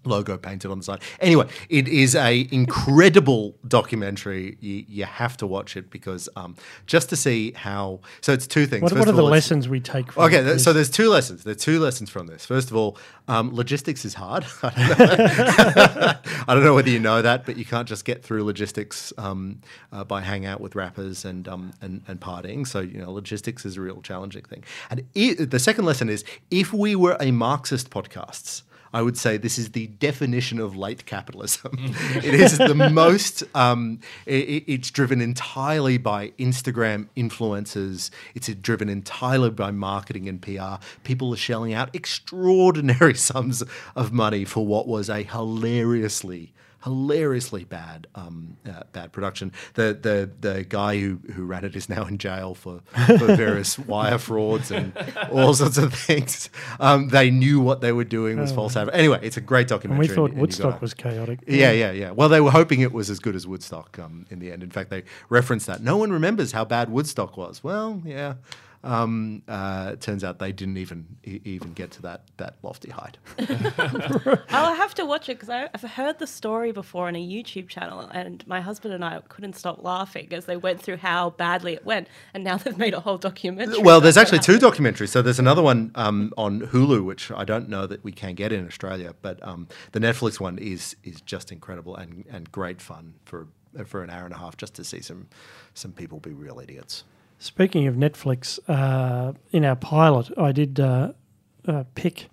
logo 0.07 0.37
painted 0.37 0.71
on 0.71 0.79
the 0.79 0.85
side. 0.85 1.01
Anyway, 1.21 1.47
it 1.69 1.89
is 1.89 2.15
a 2.15 2.49
incredible 2.51 3.57
documentary. 3.67 4.57
You, 4.61 4.85
you 4.89 5.05
have 5.05 5.37
to 5.39 5.47
watch 5.47 5.77
it 5.77 5.91
because 5.91 6.29
um, 6.37 6.57
just 6.87 7.09
to 7.11 7.17
see 7.17 7.53
how. 7.53 8.01
So 8.21 8.33
it's 8.33 8.47
two 8.47 8.67
things. 8.67 8.83
What, 8.83 8.93
what 8.93 9.09
are 9.09 9.13
the 9.13 9.23
lessons 9.23 9.69
we 9.69 9.81
take? 9.81 10.13
from 10.13 10.25
Okay, 10.25 10.43
this? 10.43 10.65
so 10.65 10.73
there's 10.73 10.91
two 10.91 11.09
lessons. 11.09 11.45
There's 11.45 11.57
two 11.57 11.81
lessons 11.81 12.11
from 12.11 12.27
this. 12.27 12.47
First 12.47 12.71
of 12.71 12.77
all, 12.77 12.99
um, 13.29 13.55
logistics 13.55 14.05
is 14.05 14.15
hard. 14.15 14.45
I 14.63 14.71
don't, 14.71 16.21
I 16.49 16.55
don't, 16.55 16.65
know 16.65 16.75
whether 16.75 16.91
you 16.91 17.01
know 17.01 17.23
that, 17.23 17.45
but 17.45 17.57
you 17.57 17.65
can't 17.65 17.89
just 17.89 18.05
get 18.05 18.23
through 18.23 18.45
logistics 18.45 19.13
um, 19.19 19.61
uh, 19.93 20.05
by 20.05 20.21
hanging 20.21 20.47
out 20.47 20.61
with 20.61 20.75
rappers 20.75 21.25
and, 21.25 21.49
um, 21.49 21.73
and 21.81 22.03
and 22.07 22.21
partying. 22.21 22.67
So 22.67 22.81
you 22.81 22.99
know, 23.01 23.11
logistics 23.11 23.65
is 23.65 23.77
a 23.77 23.81
real 23.81 24.01
challenging 24.03 24.45
thing. 24.45 24.65
And 24.91 25.05
it, 25.15 25.51
the 25.51 25.59
second 25.59 25.85
lesson 25.85 26.09
is 26.09 26.25
if 26.51 26.73
we 26.73 26.95
were 26.95 27.17
a 27.21 27.31
Marxist 27.31 27.91
podcasts 27.91 28.63
I 28.97 29.03
would 29.03 29.19
say 29.19 29.37
this 29.37 29.59
is 29.59 29.73
the 29.73 29.89
definition 29.89 30.59
of 30.59 30.75
late 30.75 31.05
capitalism. 31.05 31.73
it 32.15 32.33
is 32.33 32.57
the 32.57 32.75
most, 32.75 33.43
um, 33.55 34.01
it, 34.25 34.65
it's 34.67 34.91
driven 34.91 35.21
entirely 35.21 35.99
by 35.99 36.29
Instagram 36.39 37.09
influencers, 37.15 38.09
it's 38.35 38.49
driven 38.55 38.89
entirely 38.89 39.51
by 39.51 39.71
marketing 39.71 40.31
and 40.31 40.41
PR. 40.41 40.83
People 41.05 41.31
are 41.35 41.37
shelling 41.37 41.75
out 41.75 41.95
extraordinary 41.95 43.15
sums 43.29 43.63
of 43.95 44.15
money 44.15 44.47
for 44.47 44.65
what 44.65 44.89
was 44.89 45.11
a 45.11 45.23
hilariously 45.25 46.55
hilariously 46.87 47.65
bad 47.65 48.07
um, 48.15 48.57
uh, 48.65 48.85
bad 48.93 49.13
production. 49.13 49.53
The 49.75 49.99
the 50.01 50.31
the 50.41 50.65
guy 50.65 50.99
who, 51.01 51.19
who 51.35 51.45
ran 51.45 51.65
it 51.65 51.75
is 51.75 51.89
now 51.89 52.05
in 52.07 52.17
jail 52.17 52.55
for, 52.55 52.81
for 53.07 53.35
various 53.35 53.77
wire 53.93 54.19
frauds 54.19 54.71
and 54.71 54.97
all 55.33 55.53
sorts 55.53 55.79
of 55.79 55.93
things. 55.93 56.49
Um, 56.79 57.09
they 57.09 57.31
knew 57.33 57.59
what 57.61 57.81
they 57.81 57.91
were 57.91 58.05
doing 58.05 58.39
was 58.39 58.53
oh. 58.53 58.55
false 58.55 58.77
advertising. 58.77 59.01
Anyway, 59.01 59.19
it's 59.23 59.37
a 59.37 59.41
great 59.41 59.67
documentary. 59.67 60.07
And 60.07 60.11
we 60.11 60.15
thought 60.15 60.31
and, 60.31 60.41
Woodstock 60.41 60.73
and 60.75 60.81
was 60.81 60.95
chaotic. 60.95 61.41
Yeah, 61.49 61.73
yeah, 61.73 61.91
yeah. 61.91 62.13
Well, 62.13 62.29
they 62.29 62.41
were 62.41 62.53
hoping 62.53 62.81
it 62.81 62.93
was 62.93 63.11
as 63.11 63.19
good 63.19 63.35
as 63.35 63.49
Woodstock 63.49 63.99
um, 63.99 64.25
in 64.31 64.39
the 64.39 64.53
end. 64.53 64.63
In 64.63 64.71
fact, 64.71 64.91
they 64.91 65.03
referenced 65.29 65.67
that. 65.67 65.83
No 65.83 65.97
one 65.97 66.13
remembers 66.13 66.53
how 66.53 66.65
bad 66.65 66.89
Woodstock 66.89 67.37
was. 67.37 67.65
Well, 67.65 68.01
yeah. 68.05 68.35
Um, 68.87 69.43
uh, 69.49 69.91
it 69.95 70.01
turns 70.01 70.23
out 70.23 70.39
they 70.39 70.53
didn't 70.53 70.77
even 70.77 71.07
e- 71.25 71.41
even 71.45 71.73
get 71.73 71.91
to 71.93 72.03
that 72.03 72.23
that 72.37 72.55
lofty 72.63 72.91
height. 72.91 73.19
I'll 74.51 74.77
have 74.77 74.95
to 74.95 75.05
watch 75.05 75.29
it 75.29 75.41
because 75.41 75.49
I've 75.51 75.83
heard 75.83 76.21
the 76.21 76.27
story 76.27 76.71
before 76.71 77.09
on 77.09 77.17
a 77.17 77.27
YouTube 77.27 77.69
channel, 77.69 78.01
and 78.13 78.47
my 78.47 78.61
husband 78.61 78.95
and 78.95 79.05
I 79.05 79.21
couldn't 79.29 79.55
stop 79.55 79.83
laughing 79.83 80.29
as 80.31 80.45
they 80.45 80.57
went 80.57 80.81
through 80.81 80.99
how 80.99 81.31
badly 81.31 81.75
it 81.75 81.85
went, 81.85 82.07
and 82.33 82.45
now 82.45 82.57
they've 82.63 82.79
made 82.79 82.95
a 82.95 83.01
whole 83.01 83.19
documentary. 83.19 83.81
Well, 83.81 84.01
there's 84.01 84.17
actually 84.17 84.39
two 84.39 84.59
documentaries. 84.59 85.09
So 85.09 85.21
there's 85.21 85.41
another 85.41 85.63
one 85.63 85.91
um, 85.97 86.33
on 86.37 86.61
Hulu, 86.61 87.05
which 87.05 87.33
I 87.33 87.45
don't 87.45 87.69
know 87.69 87.89
that 87.89 88.05
we 88.05 88.13
can 88.13 88.35
get 88.35 88.53
in 88.53 88.65
Australia, 88.67 89.15
but 89.21 89.45
um, 89.47 89.67
the 89.93 90.01
Netflix 90.01 90.39
one 90.39 90.59
is 90.59 90.95
is 91.03 91.21
just 91.23 91.51
incredible 91.51 91.97
and, 91.97 92.25
and 92.31 92.53
great 92.53 92.81
fun 92.81 93.15
for 93.25 93.49
for 93.85 94.03
an 94.03 94.11
hour 94.11 94.25
and 94.25 94.33
a 94.33 94.39
half 94.39 94.57
just 94.57 94.75
to 94.75 94.85
see 94.85 95.01
some 95.01 95.27
some 95.75 95.93
people 95.93 96.21
be 96.21 96.33
real 96.33 96.61
idiots. 96.61 97.03
Speaking 97.39 97.87
of 97.87 97.95
Netflix, 97.97 98.59
uh, 98.69 99.33
in 99.51 99.65
our 99.65 99.77
pilot, 99.77 100.31
I 100.39 100.53
did 100.53 100.81
uh, 100.81 101.13
uh, 101.69 101.85
pick 101.95 102.29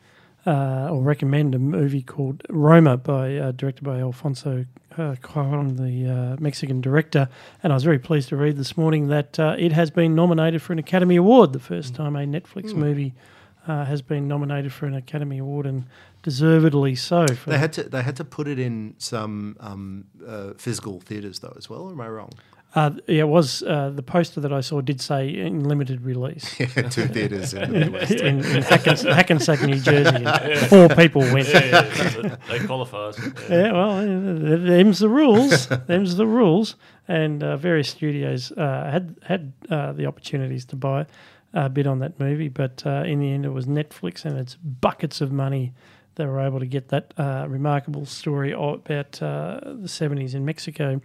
uh, 0.45 0.89
or 0.91 1.01
recommend 1.01 1.56
a 1.56 1.60
movie 1.60 2.01
called 2.01 2.43
Roma, 2.49 2.97
by 2.97 3.36
uh, 3.38 3.51
directed 3.51 3.84
by 3.84 3.99
Alfonso 3.99 4.66
uh, 4.97 5.16
Cuarón, 5.22 5.78
the 5.78 6.10
uh, 6.10 6.38
Mexican 6.39 6.82
director. 6.82 7.30
And 7.62 7.72
I 7.72 7.76
was 7.76 7.84
very 7.84 7.99
pleased 7.99 8.30
to 8.30 8.38
read 8.38 8.58
this 8.58 8.78
morning 8.78 9.08
that 9.08 9.39
uh, 9.39 9.56
it 9.58 9.72
has 9.72 9.89
been 9.89 10.16
nominated 10.16 10.62
for 10.62 10.74
an 10.74 10.80
Academy 10.80 11.16
Award, 11.16 11.54
the 11.54 11.60
first 11.60 11.95
time 11.95 12.16
a 12.16 12.26
Netflix 12.26 12.74
movie 12.74 13.14
uh, 13.68 13.86
has 13.86 14.01
been 14.01 14.28
nominated 14.28 14.74
for 14.74 14.86
an 14.86 14.93
Academy 14.93 15.38
Award, 15.38 15.66
and 15.66 15.86
deservedly 16.22 16.95
so. 16.95 17.28
For 17.28 17.49
They 17.49 17.58
had 17.58 17.74
to 17.74 17.84
they 17.84 18.01
had 18.01 18.16
to 18.18 18.26
put 18.26 18.47
it 18.47 18.60
in 18.60 18.95
some 18.97 19.56
um, 19.60 20.06
uh, 20.26 20.54
physical 20.58 20.99
theaters 20.99 21.39
though 21.39 21.54
as 21.58 21.70
well. 21.70 21.84
Or 21.84 21.91
am 21.91 22.01
I 22.01 22.10
wrong? 22.10 22.32
Uh, 22.76 22.92
yeah, 23.08 23.22
it 23.22 23.28
was 23.28 23.62
uh, 23.64 23.92
the 23.94 24.02
poster 24.02 24.40
that 24.42 24.52
I 24.52 24.62
saw 24.62 24.82
did 24.82 25.00
say 25.00 25.30
in 25.30 25.64
limited 25.64 26.02
release. 26.02 26.56
Two 26.58 26.66
theaters 27.08 27.54
in 27.54 27.72
the 27.72 28.20
in, 28.26 28.40
in 28.40 28.64
Hackens- 28.64 29.04
Hackensack, 29.04 29.62
New 29.62 29.80
Jersey. 29.80 30.26
And 30.26 30.60
four 30.70 30.90
people 30.90 31.22
went. 31.22 31.48
Yeah, 31.50 31.66
yeah, 31.66 32.20
yeah, 32.24 32.36
they 32.50 32.66
qualified. 32.66 33.16
Yeah. 33.18 33.32
Yeah, 33.50 33.72
well, 33.74 33.98
them's 34.58 35.00
the 35.00 35.10
rules. 35.10 35.68
them's 35.68 36.16
the 36.16 36.26
rules. 36.28 36.76
And 37.08 37.44
uh, 37.44 37.58
various 37.58 37.90
studios 37.90 38.52
uh, 38.54 38.90
had 38.92 39.18
had 39.24 39.54
uh, 39.70 39.92
the 39.92 40.06
opportunities 40.06 40.66
to 40.66 40.76
buy 40.76 41.06
a 41.54 41.70
bid 41.70 41.86
on 41.86 42.00
that 42.00 42.20
movie, 42.20 42.48
but 42.50 42.82
uh, 42.86 43.04
in 43.06 43.20
the 43.20 43.30
end, 43.32 43.46
it 43.46 43.50
was 43.50 43.66
Netflix, 43.68 44.26
and 44.26 44.38
it's 44.40 44.56
buckets 44.56 45.22
of 45.22 45.32
money. 45.32 45.74
They 46.16 46.26
were 46.26 46.40
able 46.40 46.60
to 46.60 46.66
get 46.66 46.88
that 46.90 47.14
uh, 47.18 47.46
remarkable 47.48 48.06
story 48.06 48.52
about 48.54 49.22
uh, 49.22 49.60
the 49.64 49.88
seventies 49.88 50.34
in 50.34 50.46
Mexico 50.46 51.02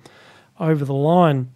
over 0.58 0.84
the 0.84 0.94
line. 0.94 1.50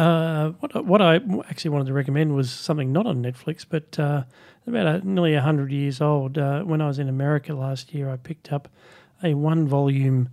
Uh, 0.00 0.50
what, 0.60 0.84
what 0.84 1.02
I 1.02 1.16
actually 1.48 1.70
wanted 1.70 1.86
to 1.86 1.92
recommend 1.92 2.34
was 2.34 2.50
something 2.50 2.92
not 2.92 3.06
on 3.06 3.22
Netflix, 3.22 3.64
but 3.68 3.98
uh, 3.98 4.24
about 4.66 4.86
a, 4.86 5.08
nearly 5.08 5.34
100 5.34 5.70
years 5.70 6.00
old. 6.00 6.38
Uh, 6.38 6.62
when 6.62 6.80
I 6.80 6.86
was 6.86 6.98
in 6.98 7.08
America 7.08 7.54
last 7.54 7.94
year, 7.94 8.10
I 8.10 8.16
picked 8.16 8.52
up 8.52 8.68
a 9.22 9.34
one 9.34 9.66
volume 9.66 10.28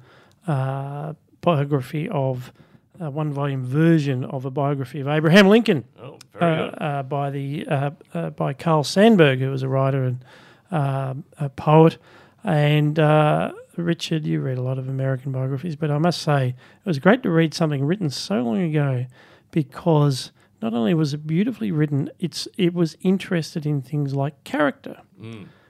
uh, 0.48 1.14
biography 1.42 2.10
of, 2.10 2.52
a 3.00 3.10
one 3.10 3.32
volume 3.32 3.66
version 3.66 4.24
of 4.26 4.46
a 4.46 4.52
biography 4.52 5.00
of 5.00 5.08
Abraham 5.08 5.48
Lincoln 5.48 5.86
Oh, 6.00 6.18
uh, 6.40 6.46
uh, 6.46 7.04
by, 7.04 7.30
the, 7.30 7.66
uh, 7.68 7.92
uh, 8.14 8.30
by 8.32 8.54
Carl 8.54 8.84
Sandburg, 8.84 9.40
who 9.40 9.50
was 9.50 9.64
a 9.64 9.68
writer 9.68 10.04
and 10.04 10.26
uh, 10.72 11.14
a 11.40 11.50
poet. 11.50 11.98
And 12.44 13.00
uh, 13.00 13.54
Richard, 13.78 14.26
you 14.26 14.42
read 14.42 14.58
a 14.58 14.62
lot 14.62 14.78
of 14.78 14.90
American 14.90 15.32
biographies, 15.32 15.76
but 15.76 15.90
I 15.92 15.98
must 15.98 16.22
say 16.22 16.50
it 16.50 16.86
was 16.86 17.00
great 17.00 17.24
to 17.24 17.30
read 17.30 17.54
something 17.54 17.84
written 17.86 18.10
so 18.10 18.42
long 18.42 18.62
ago 18.62 19.06
because 19.54 20.32
not 20.62 20.74
only 20.74 20.94
was 20.94 21.14
it 21.14 21.26
beautifully 21.26 21.72
written, 21.72 22.10
it's 22.20 22.48
it 22.58 22.74
was 22.74 22.98
interested 23.02 23.66
in 23.66 23.82
things 23.82 24.14
like 24.14 24.44
character. 24.44 24.98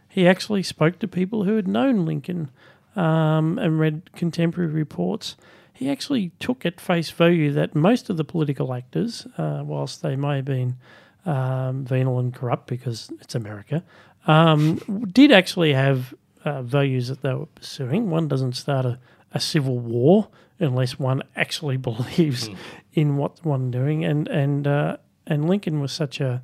He 0.09 0.27
actually 0.27 0.63
spoke 0.63 0.97
to 0.99 1.07
people 1.07 1.43
who 1.43 1.55
had 1.55 1.67
known 1.67 2.05
Lincoln 2.05 2.49
um, 2.95 3.59
and 3.59 3.79
read 3.79 4.13
contemporary 4.15 4.71
reports. 4.71 5.35
He 5.73 5.89
actually 5.89 6.31
took 6.39 6.65
at 6.65 6.79
face 6.79 7.09
value 7.09 7.51
that 7.53 7.75
most 7.75 8.09
of 8.09 8.17
the 8.17 8.23
political 8.23 8.73
actors, 8.73 9.27
uh, 9.37 9.63
whilst 9.65 10.01
they 10.01 10.15
may 10.15 10.37
have 10.37 10.45
been 10.45 10.77
um, 11.25 11.83
venal 11.83 12.19
and 12.19 12.33
corrupt 12.33 12.67
because 12.67 13.11
it's 13.19 13.33
America, 13.35 13.83
um, 14.27 14.77
did 15.11 15.31
actually 15.31 15.73
have 15.73 16.13
uh, 16.45 16.61
values 16.61 17.07
that 17.07 17.21
they 17.21 17.33
were 17.33 17.47
pursuing. 17.47 18.09
One 18.11 18.27
doesn't 18.27 18.53
start 18.53 18.85
a, 18.85 18.99
a 19.33 19.39
civil 19.39 19.79
war 19.79 20.29
unless 20.59 20.99
one 20.99 21.23
actually 21.35 21.77
believes 21.89 22.49
in 22.93 23.17
what 23.17 23.43
one 23.45 23.71
doing. 23.71 24.03
And 24.05 24.27
and 24.27 24.67
uh, 24.67 24.97
and 25.27 25.47
Lincoln 25.47 25.79
was 25.79 25.91
such 25.91 26.19
a 26.19 26.41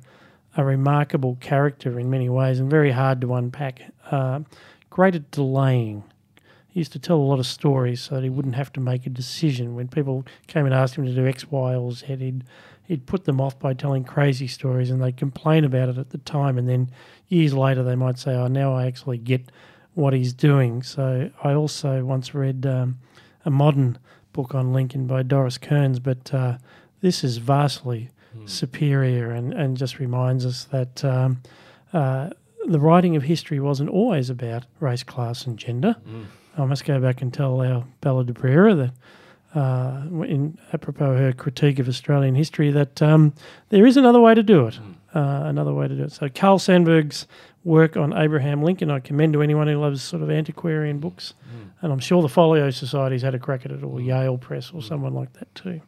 a 0.56 0.64
remarkable 0.64 1.36
character 1.40 1.98
in 1.98 2.10
many 2.10 2.28
ways 2.28 2.58
and 2.58 2.68
very 2.68 2.90
hard 2.90 3.20
to 3.20 3.34
unpack. 3.34 3.82
Uh, 4.10 4.40
great 4.88 5.14
at 5.14 5.30
delaying. 5.30 6.02
He 6.68 6.80
used 6.80 6.92
to 6.92 6.98
tell 6.98 7.16
a 7.16 7.18
lot 7.18 7.38
of 7.38 7.46
stories 7.46 8.00
so 8.00 8.16
that 8.16 8.24
he 8.24 8.30
wouldn't 8.30 8.54
have 8.54 8.72
to 8.74 8.80
make 8.80 9.06
a 9.06 9.10
decision. 9.10 9.74
When 9.74 9.88
people 9.88 10.24
came 10.46 10.66
and 10.66 10.74
asked 10.74 10.96
him 10.96 11.06
to 11.06 11.14
do 11.14 11.26
X, 11.26 11.50
Y, 11.50 11.74
or 11.74 11.92
Z, 11.92 12.06
he'd, 12.06 12.44
he'd 12.84 13.06
put 13.06 13.24
them 13.24 13.40
off 13.40 13.58
by 13.58 13.74
telling 13.74 14.04
crazy 14.04 14.46
stories 14.46 14.90
and 14.90 15.02
they'd 15.02 15.16
complain 15.16 15.64
about 15.64 15.88
it 15.88 15.98
at 15.98 16.10
the 16.10 16.18
time. 16.18 16.58
And 16.58 16.68
then 16.68 16.90
years 17.28 17.54
later, 17.54 17.82
they 17.82 17.96
might 17.96 18.18
say, 18.18 18.34
Oh, 18.34 18.46
now 18.46 18.74
I 18.74 18.86
actually 18.86 19.18
get 19.18 19.50
what 19.94 20.12
he's 20.12 20.32
doing. 20.32 20.82
So 20.82 21.30
I 21.42 21.54
also 21.54 22.04
once 22.04 22.34
read 22.34 22.66
um, 22.66 22.98
a 23.44 23.50
modern 23.50 23.98
book 24.32 24.54
on 24.54 24.72
Lincoln 24.72 25.06
by 25.06 25.22
Doris 25.22 25.58
Kearns, 25.58 25.98
but 25.98 26.32
uh, 26.32 26.58
this 27.00 27.24
is 27.24 27.38
vastly 27.38 28.10
superior 28.44 29.32
and, 29.32 29.52
and 29.52 29.76
just 29.76 29.98
reminds 29.98 30.46
us 30.46 30.64
that 30.66 31.04
um, 31.04 31.42
uh, 31.92 32.30
the 32.66 32.78
writing 32.78 33.16
of 33.16 33.24
history 33.24 33.58
wasn't 33.58 33.90
always 33.90 34.30
about 34.30 34.66
race, 34.78 35.02
class, 35.02 35.46
and 35.46 35.58
gender. 35.58 35.96
I 36.56 36.64
must 36.64 36.84
go 36.84 37.00
back 37.00 37.22
and 37.22 37.32
tell 37.34 37.60
our 37.60 37.84
Bella 38.00 38.24
d'Abrera 38.24 38.76
that. 38.76 38.92
Uh, 39.52 40.04
in 40.22 40.56
apropos 40.72 41.16
her 41.16 41.32
critique 41.32 41.80
of 41.80 41.88
Australian 41.88 42.36
history, 42.36 42.70
that 42.70 43.02
um, 43.02 43.34
there 43.70 43.84
is 43.84 43.96
another 43.96 44.20
way 44.20 44.32
to 44.32 44.44
do 44.44 44.68
it. 44.68 44.78
Uh, 45.12 45.42
another 45.46 45.74
way 45.74 45.88
to 45.88 45.94
do 45.96 46.04
it. 46.04 46.12
So 46.12 46.28
Carl 46.28 46.58
Sandburg's 46.58 47.26
work 47.64 47.96
on 47.96 48.16
Abraham 48.16 48.62
Lincoln, 48.62 48.90
I 48.90 49.00
commend 49.00 49.32
to 49.32 49.42
anyone 49.42 49.66
who 49.66 49.76
loves 49.76 50.02
sort 50.02 50.22
of 50.22 50.30
antiquarian 50.30 51.00
books, 51.00 51.34
and 51.82 51.92
I'm 51.92 51.98
sure 51.98 52.22
the 52.22 52.28
Folio 52.28 52.70
Society's 52.70 53.22
had 53.22 53.34
a 53.34 53.38
crack 53.38 53.64
at 53.64 53.72
it, 53.72 53.82
or 53.82 54.00
Yale 54.00 54.38
Press, 54.38 54.70
or 54.72 54.82
someone 54.82 55.12
like 55.14 55.32
that 55.34 55.52
too. 55.54 55.80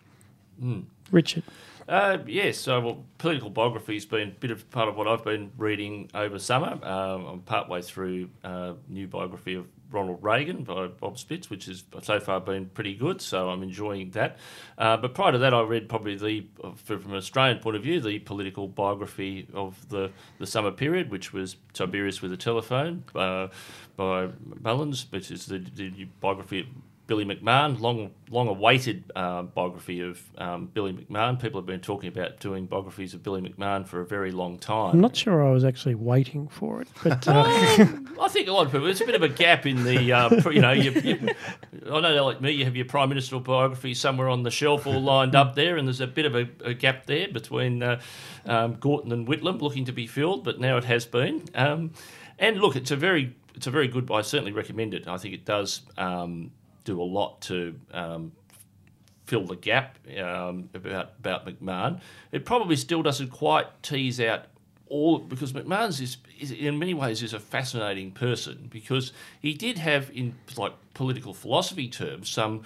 Richard, 1.11 1.45
Uh, 1.89 2.19
yes, 2.27 2.59
so 2.59 2.81
well, 2.81 3.05
political 3.19 3.51
biography 3.51 3.95
has 3.95 4.07
been 4.07 4.29
a 4.29 4.33
bit 4.33 4.51
of 4.51 4.69
part 4.71 4.89
of 4.89 4.97
what 4.97 5.07
I've 5.09 5.25
been 5.25 5.51
reading 5.59 6.09
over 6.15 6.39
summer. 6.39 6.79
Um, 6.83 7.27
I'm 7.27 7.41
partway 7.41 7.83
through 7.83 8.29
a 8.45 8.75
new 8.89 9.07
biography 9.09 9.55
of 9.55 9.67
Ronald 9.93 10.19
Reagan 10.23 10.65
by 10.65 10.87
Bob 10.87 11.19
Spitz, 11.19 11.51
which 11.51 11.67
has 11.67 11.85
so 12.03 12.19
far 12.21 12.41
been 12.41 12.67
pretty 12.67 12.95
good, 12.95 13.21
so 13.21 13.51
I'm 13.51 13.63
enjoying 13.63 14.11
that. 14.11 14.39
Uh, 14.79 14.97
but 14.97 15.15
prior 15.15 15.33
to 15.33 15.39
that, 15.39 15.55
I 15.55 15.63
read 15.63 15.89
probably 15.89 16.17
the, 16.17 16.47
from 16.77 17.11
an 17.11 17.17
Australian 17.17 17.59
point 17.59 17.77
of 17.77 17.83
view, 17.83 18.01
the 18.01 18.19
political 18.21 18.69
biography 18.69 19.47
of 19.55 19.89
the, 19.89 20.11
the 20.39 20.47
summer 20.47 20.71
period, 20.71 21.11
which 21.11 21.33
was 21.33 21.57
Tiberius 21.73 22.23
with 22.23 22.33
a 22.33 22.37
Telephone 22.37 23.05
uh, 23.15 23.49
by 23.97 24.29
Mullins, 24.61 25.07
which 25.11 25.31
is 25.31 25.47
the, 25.47 25.59
the 25.59 26.05
biography 26.21 26.69
Billy 27.07 27.25
McMahon, 27.25 27.81
long 27.81 28.13
long 28.31 28.49
awaited 28.49 29.11
uh, 29.17 29.43
biography 29.43 30.01
of 30.01 30.23
um, 30.39 30.67
Billy 30.67 30.93
McMahon. 30.93 31.41
People 31.41 31.61
have 31.61 31.67
been 31.67 31.81
talking 31.81 32.09
about 32.09 32.39
doing 32.39 32.67
biographies 32.67 33.13
of 33.13 33.23
Billy 33.23 33.41
McMahon 33.41 33.87
for 33.87 34.01
a 34.01 34.07
very 34.07 34.31
long 34.31 34.57
time. 34.59 34.95
I'm 34.95 35.01
not 35.01 35.17
sure 35.17 35.45
I 35.45 35.51
was 35.51 35.65
actually 35.65 35.97
waiting 35.97 36.49
for 36.49 36.81
it, 36.81 36.89
but 37.03 37.27
uh, 37.27 37.43
I 38.21 38.29
think 38.29 38.49
a 38.49 38.53
lot 38.53 38.67
of 38.67 38.73
people. 38.73 38.87
There's 38.87 39.01
a 39.01 39.07
bit 39.07 39.17
of 39.17 39.23
a 39.23 39.29
gap 39.29 39.67
in 39.67 39.83
the, 39.83 40.13
uh, 40.13 40.51
you 40.51 40.61
know, 40.61 40.73
you, 40.73 40.93
you, 40.93 41.29
I 41.91 42.01
know 42.01 42.25
like 42.25 42.41
me, 42.41 42.53
you 42.53 42.65
have 42.65 42.77
your 42.77 42.87
prime 42.87 43.09
minister 43.09 43.39
biography 43.41 43.95
somewhere 43.95 44.29
on 44.29 44.45
the 44.45 44.51
shelf 44.51 44.87
all 44.87 45.03
lined 45.03 45.35
up 45.35 45.57
there, 45.57 45.77
and 45.77 45.89
there's 45.89 46.01
a 46.01 46.07
bit 46.07 46.25
of 46.25 46.37
a, 46.37 46.49
a 46.65 46.73
gap 46.73 47.07
there 47.07 47.29
between 47.29 47.83
uh, 47.83 48.01
um, 48.47 48.77
Gorton 48.77 49.11
and 49.11 49.27
Whitlam 49.27 49.61
looking 49.61 49.85
to 49.87 49.93
be 49.93 50.07
filled, 50.07 50.45
but 50.45 50.61
now 50.61 50.77
it 50.77 50.85
has 50.85 51.05
been. 51.05 51.45
Um, 51.55 51.93
and 52.39 52.61
look, 52.61 52.77
it's 52.77 52.93
a 52.93 52.97
very, 52.97 53.35
it's 53.55 53.67
a 53.67 53.71
very 53.71 53.89
good. 53.89 54.11
I 54.11 54.23
certainly 54.23 54.53
recommend 54.53 54.95
it. 54.95 55.09
I 55.09 55.17
think 55.17 55.35
it 55.35 55.45
does 55.45 55.83
um, 55.99 56.53
do 56.85 57.01
a 57.01 57.05
lot 57.05 57.41
to. 57.43 57.79
Um, 57.93 58.33
fill 59.25 59.47
the 59.47 59.57
gap 59.57 59.97
um, 60.19 60.69
about 60.75 61.13
about 61.19 61.47
McMahon. 61.47 62.01
It 62.33 62.45
probably 62.45 62.77
still 62.77 63.03
doesn't 63.03 63.29
quite 63.29 63.67
tease 63.83 64.21
out 64.21 64.47
all 64.89 65.19
because 65.19 65.55
McMahon's 65.55 66.01
is, 66.03 66.19
is 66.39 66.51
in 66.51 66.79
many 66.79 66.93
ways 66.93 67.23
is 67.23 67.33
a 67.33 67.41
fascinating 67.41 68.11
person 68.11 68.69
because 68.71 69.13
he 69.41 69.55
did 69.55 69.79
have 69.79 70.11
in 70.13 70.35
like 70.59 70.75
political 70.93 71.33
philosophy 71.33 71.89
terms 71.89 72.29
some 72.29 72.63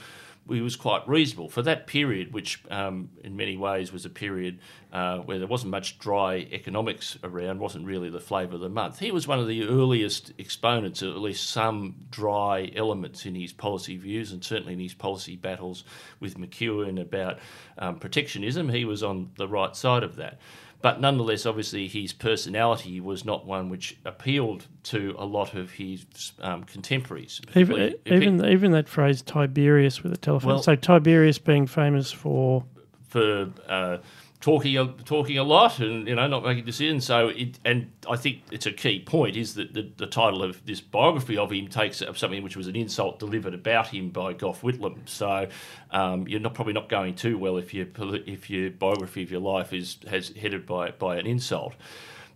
he 0.49 0.61
was 0.61 0.76
quite 0.76 1.07
reasonable 1.09 1.49
for 1.49 1.62
that 1.62 1.86
period, 1.86 2.32
which 2.32 2.62
um, 2.70 3.11
in 3.24 3.36
many 3.36 3.57
ways 3.57 3.92
was 3.92 4.05
a 4.05 4.11
period 4.11 4.61
uh, 4.92 5.18
where 5.18 5.38
there 5.38 5.49
wasn't 5.49 5.70
much 5.70 5.99
dry 5.99 6.47
economics 6.53 7.18
around, 7.24 7.59
wasn't 7.59 7.84
really 7.84 8.09
the 8.09 8.20
flavour 8.20 8.55
of 8.55 8.61
the 8.61 8.68
month. 8.68 8.99
He 8.99 9.11
was 9.11 9.26
one 9.26 9.38
of 9.38 9.49
the 9.49 9.64
earliest 9.64 10.32
exponents 10.38 11.03
of 11.03 11.14
at 11.14 11.20
least 11.20 11.51
some 11.51 11.97
dry 12.11 12.70
elements 12.76 13.26
in 13.26 13.34
his 13.34 13.53
policy 13.53 13.97
views, 13.97 14.32
and 14.32 14.44
certainly 14.44 14.74
in 14.74 14.80
his 14.80 14.94
policy 14.94 15.36
battles 15.36 15.84
with 16.20 16.38
McEwen 16.38 17.01
about 17.01 17.38
um, 17.78 17.99
protectionism. 17.99 18.68
He 18.68 18.84
was 18.84 19.03
on 19.03 19.30
the 19.36 19.49
right 19.49 19.74
side 19.74 20.03
of 20.03 20.16
that. 20.16 20.38
But 20.83 21.01
nonetheless, 21.01 21.47
obviously, 21.47 21.89
his 21.89 22.12
personality 22.12 23.01
was 23.01 23.24
not 23.24 23.47
one 23.47 23.68
which 23.70 23.97
appealed 24.05 24.66
to 24.85 25.14
a 25.18 25.24
lot 25.24 25.55
of 25.55 25.72
his 25.72 26.05
um, 26.41 26.64
contemporaries. 26.64 27.41
Even 27.55 27.77
If 27.77 27.93
it- 27.93 28.01
even 28.07 28.45
even 28.45 28.72
that 28.72 28.89
phrase 28.89 29.22
Tiberius 29.22 30.03
with 30.03 30.12
a 30.12 30.16
telephone. 30.16 30.49
Well- 30.55 30.62
so 30.62 30.77
Tiberius 30.77 31.39
being 31.39 31.66
famous 31.66 32.12
for 32.12 32.64
for 33.09 33.49
uh, 33.68 33.99
talking 34.41 34.76
a, 34.76 34.87
talking 35.05 35.39
a 35.39 35.43
lot 35.43 35.78
and 35.80 36.07
you 36.07 36.14
know 36.14 36.26
not 36.26 36.45
making 36.45 36.64
decisions. 36.64 37.05
So 37.05 37.28
it, 37.28 37.59
and 37.64 37.91
I 38.09 38.16
think 38.16 38.43
it's 38.51 38.66
a 38.66 38.72
key 38.72 39.01
point 39.01 39.37
is 39.37 39.55
that 39.55 39.74
the, 39.74 39.91
the 39.97 40.07
title 40.07 40.43
of 40.43 40.64
this 40.66 40.80
biography 40.80 41.37
of 41.37 41.51
him 41.53 41.68
takes 41.68 42.03
up 42.03 42.16
something 42.16 42.43
which 42.43 42.57
was 42.57 42.66
an 42.66 42.76
insult 42.76 43.18
delivered 43.18 43.55
about 43.55 43.89
him 43.89 44.11
by 44.11 44.32
Gough 44.32 44.62
Whitlam. 44.62 45.09
So 45.09 45.49
um, 45.91 46.26
you're 46.28 46.41
not 46.41 46.55
probably 46.55 46.74
not 46.74 46.89
going 46.89 47.14
too 47.14 47.39
well 47.39 47.57
if 47.57 47.72
your 47.74 47.87
if 48.26 48.51
your 48.51 48.70
biography 48.70 49.22
of 49.22 49.30
your 49.30 49.41
life 49.41 49.72
is 49.72 49.99
has 50.09 50.30
headed 50.30 50.66
by 50.66 50.91
by 50.93 51.16
an 51.16 51.26
insult. 51.26 51.74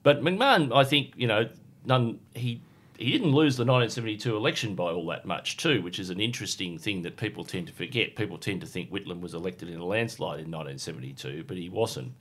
But 0.03 0.22
McMahon, 0.22 0.74
I 0.74 0.84
think 0.84 1.14
you 1.16 1.26
know 1.26 1.48
none 1.84 2.20
he. 2.34 2.62
He 3.01 3.12
didn't 3.12 3.32
lose 3.32 3.57
the 3.57 3.64
1972 3.64 4.36
election 4.36 4.74
by 4.74 4.92
all 4.92 5.07
that 5.07 5.24
much, 5.24 5.57
too, 5.57 5.80
which 5.80 5.98
is 5.98 6.11
an 6.11 6.20
interesting 6.20 6.76
thing 6.78 7.01
that 7.03 7.16
people 7.16 7.44
tend 7.44 7.68
to 7.68 7.72
forget. 7.72 8.14
People 8.14 8.36
tend 8.36 8.61
to 8.61 8.66
think 8.66 8.90
Whitlam 8.90 9.22
was 9.22 9.32
elected 9.32 9.70
in 9.70 9.80
a 9.80 9.84
landslide 9.86 10.40
in 10.40 10.51
1972, 10.51 11.44
but 11.44 11.57
he 11.57 11.70
wasn't. 11.70 12.12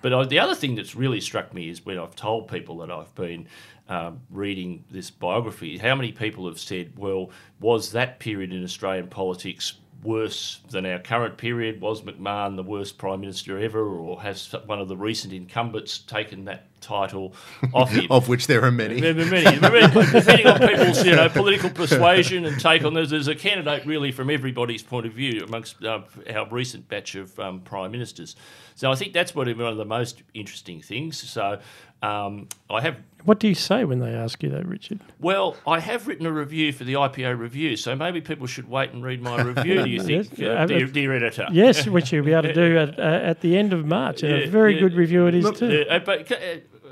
But 0.00 0.14
uh, 0.14 0.24
the 0.24 0.38
other 0.38 0.54
thing 0.54 0.74
that's 0.74 0.94
really 0.94 1.20
struck 1.20 1.52
me 1.52 1.68
is 1.68 1.84
when 1.84 1.98
I've 1.98 2.16
told 2.16 2.48
people 2.48 2.78
that 2.78 2.90
I've 2.90 3.14
been 3.14 3.46
um, 3.90 4.20
reading 4.30 4.84
this 4.90 5.10
biography, 5.10 5.76
how 5.76 5.94
many 5.94 6.12
people 6.12 6.46
have 6.46 6.58
said, 6.58 6.96
well, 6.96 7.30
was 7.60 7.92
that 7.92 8.18
period 8.18 8.54
in 8.54 8.64
Australian 8.64 9.08
politics 9.08 9.74
worse 10.02 10.60
than 10.70 10.84
our 10.86 10.98
current 10.98 11.36
period? 11.36 11.80
Was 11.80 12.02
McMahon 12.02 12.56
the 12.56 12.62
worst 12.62 12.98
prime 12.98 13.20
minister 13.20 13.58
ever, 13.58 13.84
or 13.84 14.20
has 14.22 14.52
one 14.66 14.80
of 14.80 14.88
the 14.88 14.96
recent 14.96 15.32
incumbents 15.32 15.98
taken 15.98 16.44
that 16.46 16.66
title 16.80 17.34
off 17.72 17.90
him? 17.90 18.06
of 18.10 18.28
which 18.28 18.46
there 18.46 18.64
are 18.64 18.70
many. 18.70 19.00
There 19.00 19.12
are 19.12 19.24
many, 19.24 19.56
depending 19.56 20.46
on 20.46 20.60
people's 20.60 21.04
you 21.04 21.14
know 21.14 21.28
political 21.28 21.70
persuasion 21.82 22.44
and 22.44 22.60
take 22.60 22.84
on 22.84 22.94
this. 22.94 23.10
There's 23.10 23.28
a 23.28 23.34
candidate 23.34 23.86
really 23.86 24.12
from 24.12 24.30
everybody's 24.30 24.82
point 24.82 25.06
of 25.06 25.12
view 25.12 25.42
amongst 25.44 25.82
uh, 25.84 26.02
our 26.30 26.48
recent 26.48 26.88
batch 26.88 27.14
of 27.14 27.38
um, 27.38 27.60
prime 27.60 27.92
ministers. 27.92 28.36
So 28.74 28.90
I 28.90 28.94
think 28.94 29.12
that's 29.12 29.34
what 29.34 29.46
one 29.46 29.60
of 29.66 29.76
the 29.76 29.84
most 29.84 30.22
interesting 30.34 30.80
things. 30.80 31.18
So 31.18 31.60
um, 32.02 32.48
I 32.68 32.80
have 32.80 32.96
what 33.24 33.38
do 33.40 33.48
you 33.48 33.54
say 33.54 33.84
when 33.84 33.98
they 34.00 34.10
ask 34.14 34.42
you 34.42 34.48
that, 34.50 34.66
Richard? 34.66 35.00
well, 35.20 35.56
I 35.66 35.80
have 35.80 36.06
written 36.08 36.26
a 36.26 36.32
review 36.32 36.72
for 36.72 36.84
the 36.84 36.94
IPA 36.94 37.38
review, 37.38 37.76
so 37.76 37.94
maybe 37.94 38.20
people 38.20 38.46
should 38.46 38.68
wait 38.68 38.90
and 38.92 39.02
read 39.04 39.22
my 39.22 39.40
review. 39.42 39.82
Do 39.84 39.88
you 39.90 40.00
think, 40.02 40.38
Yes, 40.38 40.40
uh, 40.48 40.52
uh, 40.52 40.66
dear, 40.66 40.84
uh, 40.86 40.90
dear 40.90 41.12
editor? 41.14 41.46
Yes, 41.52 41.86
which 41.86 42.12
you'll 42.12 42.24
be 42.24 42.32
able 42.32 42.42
to 42.42 42.54
do 42.54 42.78
at, 42.84 42.98
uh, 42.98 43.02
at 43.02 43.40
the 43.40 43.56
end 43.56 43.72
of 43.72 43.86
March. 43.86 44.22
And 44.22 44.32
Yeah, 44.32 44.44
a 44.44 44.48
very 44.50 44.74
yeah. 44.74 44.80
good 44.80 44.94
review 44.94 45.26
it 45.26 45.34
is 45.34 45.44
Look, 45.44 45.58
too. 45.58 45.84
uh, 45.88 45.98
but 46.00 46.30
uh, 46.32 46.36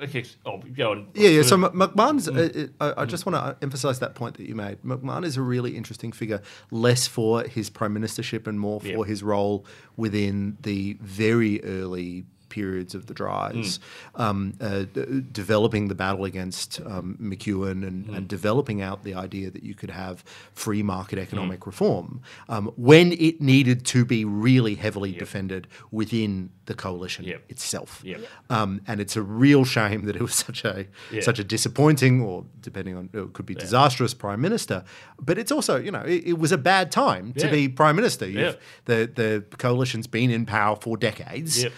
okay, 0.04 0.24
oh, 0.46 0.58
go 0.58 0.92
on. 0.92 1.08
Yeah, 1.14 1.28
yeah. 1.30 1.42
So 1.42 1.56
M- 1.56 1.72
McMahon's. 1.72 2.28
Uh, 2.28 2.68
uh, 2.80 2.94
I 2.96 3.02
I 3.02 3.04
just 3.06 3.26
want 3.26 3.36
to 3.36 3.56
emphasise 3.62 3.98
that 3.98 4.14
point 4.14 4.36
that 4.36 4.46
you 4.46 4.54
made. 4.54 4.80
McMahon 4.82 5.24
is 5.24 5.36
a 5.36 5.42
really 5.42 5.76
interesting 5.76 6.12
figure, 6.12 6.40
less 6.70 7.06
for 7.06 7.42
his 7.44 7.70
prime 7.70 7.94
ministership 7.94 8.46
and 8.46 8.58
more 8.60 8.80
for 8.80 8.86
Yep. 8.86 9.06
his 9.06 9.22
role 9.22 9.64
within 9.96 10.56
the 10.62 10.96
very 11.00 11.62
early 11.64 12.24
periods 12.50 12.94
of 12.94 13.06
the 13.06 13.14
dries, 13.14 13.80
um, 14.16 14.52
uh, 14.60 14.80
d- 14.92 15.22
developing 15.32 15.88
the 15.88 15.94
battle 15.94 16.24
against 16.24 16.80
um, 16.84 17.16
McEwen 17.20 17.86
and, 17.86 18.08
and 18.10 18.28
developing 18.28 18.82
out 18.82 19.04
the 19.04 19.14
idea 19.14 19.50
that 19.50 19.62
you 19.62 19.74
could 19.74 19.90
have 19.90 20.22
free 20.52 20.82
market 20.82 21.18
economic 21.18 21.66
reform 21.66 22.20
um, 22.48 22.66
when 22.76 23.12
it 23.12 23.40
needed 23.40 23.86
to 23.86 24.04
be 24.04 24.24
really 24.24 24.74
heavily 24.74 25.12
defended 25.12 25.66
within 25.90 26.50
the 26.66 26.74
coalition 26.74 27.24
Yep. 27.24 27.42
itself. 27.48 28.00
Yep. 28.04 28.20
Um, 28.50 28.80
and 28.86 29.00
it's 29.00 29.16
a 29.16 29.22
real 29.22 29.64
shame 29.64 30.04
that 30.06 30.16
it 30.16 30.22
was 30.22 30.34
such 30.34 30.64
a 30.64 30.86
Yeah. 31.10 31.22
such 31.22 31.38
a 31.38 31.44
disappointing, 31.44 32.20
or 32.22 32.44
depending 32.60 32.96
on 32.96 33.08
it 33.12 33.32
could 33.32 33.46
be 33.46 33.54
disastrous 33.54 34.14
prime 34.14 34.40
minister. 34.40 34.84
But 35.20 35.38
it's 35.38 35.50
also, 35.52 35.76
you 35.76 35.90
know, 35.90 36.02
it, 36.02 36.22
it 36.26 36.38
was 36.38 36.52
a 36.52 36.58
bad 36.58 36.90
time 36.92 37.32
to 37.34 37.48
be 37.50 37.68
prime 37.68 37.96
minister. 37.96 38.26
You've, 38.26 38.36
Yeah. 38.40 38.52
The 38.84 39.10
the 39.50 39.56
coalition's 39.56 40.06
been 40.06 40.30
in 40.30 40.46
power 40.46 40.76
for 40.76 40.96
decades. 40.96 41.62
Yep. 41.64 41.72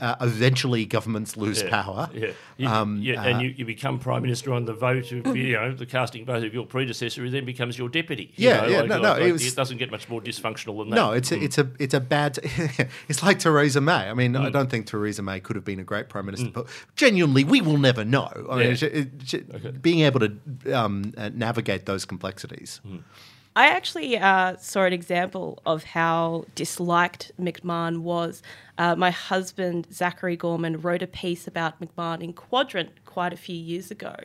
Uh, 0.00 0.16
eventually, 0.20 0.84
governments 0.84 1.36
lose 1.36 1.62
Yeah, 1.62 1.70
power. 1.82 2.10
Yeah, 2.14 2.28
you, 2.58 2.68
Um, 2.68 2.98
yeah 3.02 3.20
uh, 3.20 3.24
and 3.28 3.42
you, 3.42 3.48
you 3.56 3.64
become 3.64 3.98
prime 3.98 4.22
minister 4.22 4.52
on 4.52 4.64
the 4.66 4.74
vote 4.74 5.10
of 5.12 5.36
you 5.36 5.52
know 5.54 5.72
the 5.74 5.86
casting 5.86 6.24
vote 6.24 6.44
of 6.44 6.52
your 6.54 6.66
predecessor, 6.66 7.22
who 7.22 7.30
then 7.30 7.44
becomes 7.44 7.78
your 7.78 7.88
deputy. 7.88 8.32
you 8.36 8.48
Yeah, 8.48 8.60
know, 8.60 8.66
yeah, 8.68 8.80
like- 8.80 8.88
no, 8.88 8.96
no, 8.98 9.10
like- 9.12 9.22
it 9.22 9.32
was- 9.32 9.46
it 9.46 9.56
doesn't 9.56 9.78
get 9.78 9.90
much 9.90 10.08
more 10.08 10.20
dysfunctional 10.20 10.78
than 10.80 10.90
that. 10.90 10.96
No, 10.96 11.12
it's 11.12 11.32
a, 11.32 11.42
it's 11.42 11.58
a 11.58 11.68
it's 11.78 11.94
a 11.94 12.00
bad. 12.00 12.38
it's 13.08 13.22
like 13.22 13.38
Theresa 13.38 13.80
May. 13.80 14.08
I 14.10 14.14
mean, 14.14 14.32
Mm. 14.34 14.46
I 14.46 14.50
don't 14.50 14.70
think 14.70 14.86
Theresa 14.86 15.22
May 15.22 15.40
could 15.40 15.56
have 15.56 15.64
been 15.64 15.80
a 15.80 15.84
great 15.84 16.08
prime 16.08 16.26
minister, 16.26 16.50
but 16.52 16.66
genuinely, 16.96 17.44
we 17.44 17.60
will 17.60 17.78
never 17.78 18.04
know. 18.04 18.30
I 18.50 18.56
mean, 18.56 18.68
Yeah. 18.68 18.74
she- 18.74 18.86
it- 18.86 19.10
she- 19.24 19.38
being 19.82 20.00
able 20.00 20.20
to 20.20 20.32
um, 20.72 21.12
uh, 21.16 21.30
navigate 21.34 21.86
those 21.86 22.04
complexities. 22.04 22.80
Mm. 22.86 23.00
I 23.56 23.66
actually 23.66 24.16
uh, 24.16 24.56
saw 24.58 24.84
an 24.84 24.92
example 24.92 25.60
of 25.66 25.82
how 25.82 26.44
disliked 26.54 27.32
McMahon 27.40 27.98
was. 28.02 28.42
Uh, 28.80 28.96
my 28.96 29.10
husband, 29.10 29.86
Zachary 29.92 30.36
Gorman, 30.36 30.80
wrote 30.80 31.02
a 31.02 31.06
piece 31.06 31.46
about 31.46 31.78
McMahon 31.82 32.22
in 32.22 32.32
Quadrant 32.32 33.04
quite 33.04 33.30
a 33.30 33.36
few 33.36 33.54
years 33.54 33.90
ago. 33.90 34.16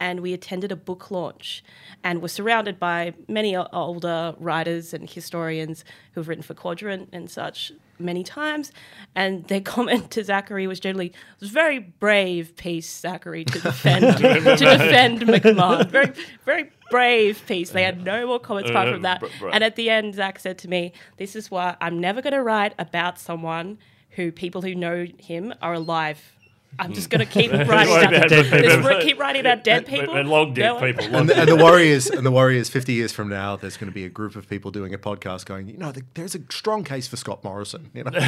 And 0.00 0.20
we 0.20 0.32
attended 0.32 0.72
a 0.72 0.76
book 0.76 1.10
launch 1.10 1.62
and 2.02 2.22
were 2.22 2.28
surrounded 2.28 2.80
by 2.80 3.12
many 3.28 3.54
older 3.54 4.34
writers 4.38 4.94
and 4.94 5.08
historians 5.08 5.84
who've 6.12 6.26
written 6.26 6.42
for 6.42 6.54
Quadrant 6.54 7.10
and 7.12 7.28
such 7.28 7.72
many 7.98 8.24
times. 8.24 8.72
And 9.14 9.46
their 9.48 9.60
comment 9.76 10.10
to 10.12 10.24
Zachary 10.24 10.66
was 10.66 10.80
generally, 10.80 11.08
it 11.08 11.40
was 11.40 11.50
a 11.50 11.52
very 11.52 11.78
brave 11.78 12.56
piece, 12.56 12.90
Zachary, 12.90 13.44
to 13.44 13.58
defend 13.60 14.16
to 14.16 14.56
defend 14.56 15.20
McMahon. 15.20 15.90
Very, 15.90 16.14
very 16.46 16.70
brave 16.90 17.42
piece. 17.46 17.70
They 17.70 17.82
had 17.82 18.04
no 18.04 18.26
more 18.26 18.38
comments 18.40 18.70
apart 18.70 18.88
from 18.90 19.02
that. 19.02 19.22
Uh. 19.22 19.48
And 19.52 19.62
at 19.64 19.76
the 19.76 19.88
end, 19.90 20.14
Zach 20.14 20.38
said 20.38 20.58
to 20.58 20.68
me, 20.68 20.92
This 21.16 21.34
is 21.36 21.50
why 21.50 21.76
I'm 21.80 21.98
never 22.00 22.20
going 22.22 22.34
to 22.34 22.42
write 22.42 22.74
about 22.78 23.18
someone 23.18 23.78
who 24.10 24.32
people 24.32 24.62
who 24.62 24.74
know 24.74 25.06
him 25.18 25.54
are 25.62 25.74
alive. 25.74 26.36
I'm 26.78 26.92
just 26.92 27.10
going 27.10 27.18
to 27.18 27.26
keep 27.26 27.50
writing 27.68 27.68
about, 27.96 28.14
about 28.14 28.28
dead 28.28 28.44
people. 28.44 29.00
keep 29.00 29.18
writing 29.18 29.40
about 29.40 29.64
dead 29.64 29.78
And- 29.78 29.86
people. 29.86 30.14
and 30.16 30.28
long 30.28 30.54
dead 30.54 30.66
No 30.66 30.78
people. 30.80 31.04
Long 31.06 31.14
and, 31.22 31.28
the, 31.28 31.36
and 31.40 31.48
the 31.48 31.56
Warriors 31.56 32.06
and 32.08 32.24
the 32.24 32.30
Warriors, 32.30 32.68
fifty 32.68 32.92
years 32.92 33.10
from 33.10 33.28
now, 33.28 33.56
there's 33.56 33.76
going 33.76 33.90
to 33.90 33.94
be 33.94 34.04
a 34.04 34.08
group 34.08 34.36
of 34.36 34.48
people 34.48 34.70
doing 34.70 34.94
a 34.94 34.98
podcast 34.98 35.46
going, 35.46 35.66
you 35.68 35.76
know, 35.78 35.92
there's 36.14 36.36
a 36.36 36.40
strong 36.48 36.84
case 36.84 37.08
for 37.08 37.16
Scott 37.16 37.42
Morrison. 37.42 37.90
You 37.92 38.04
know, 38.04 38.10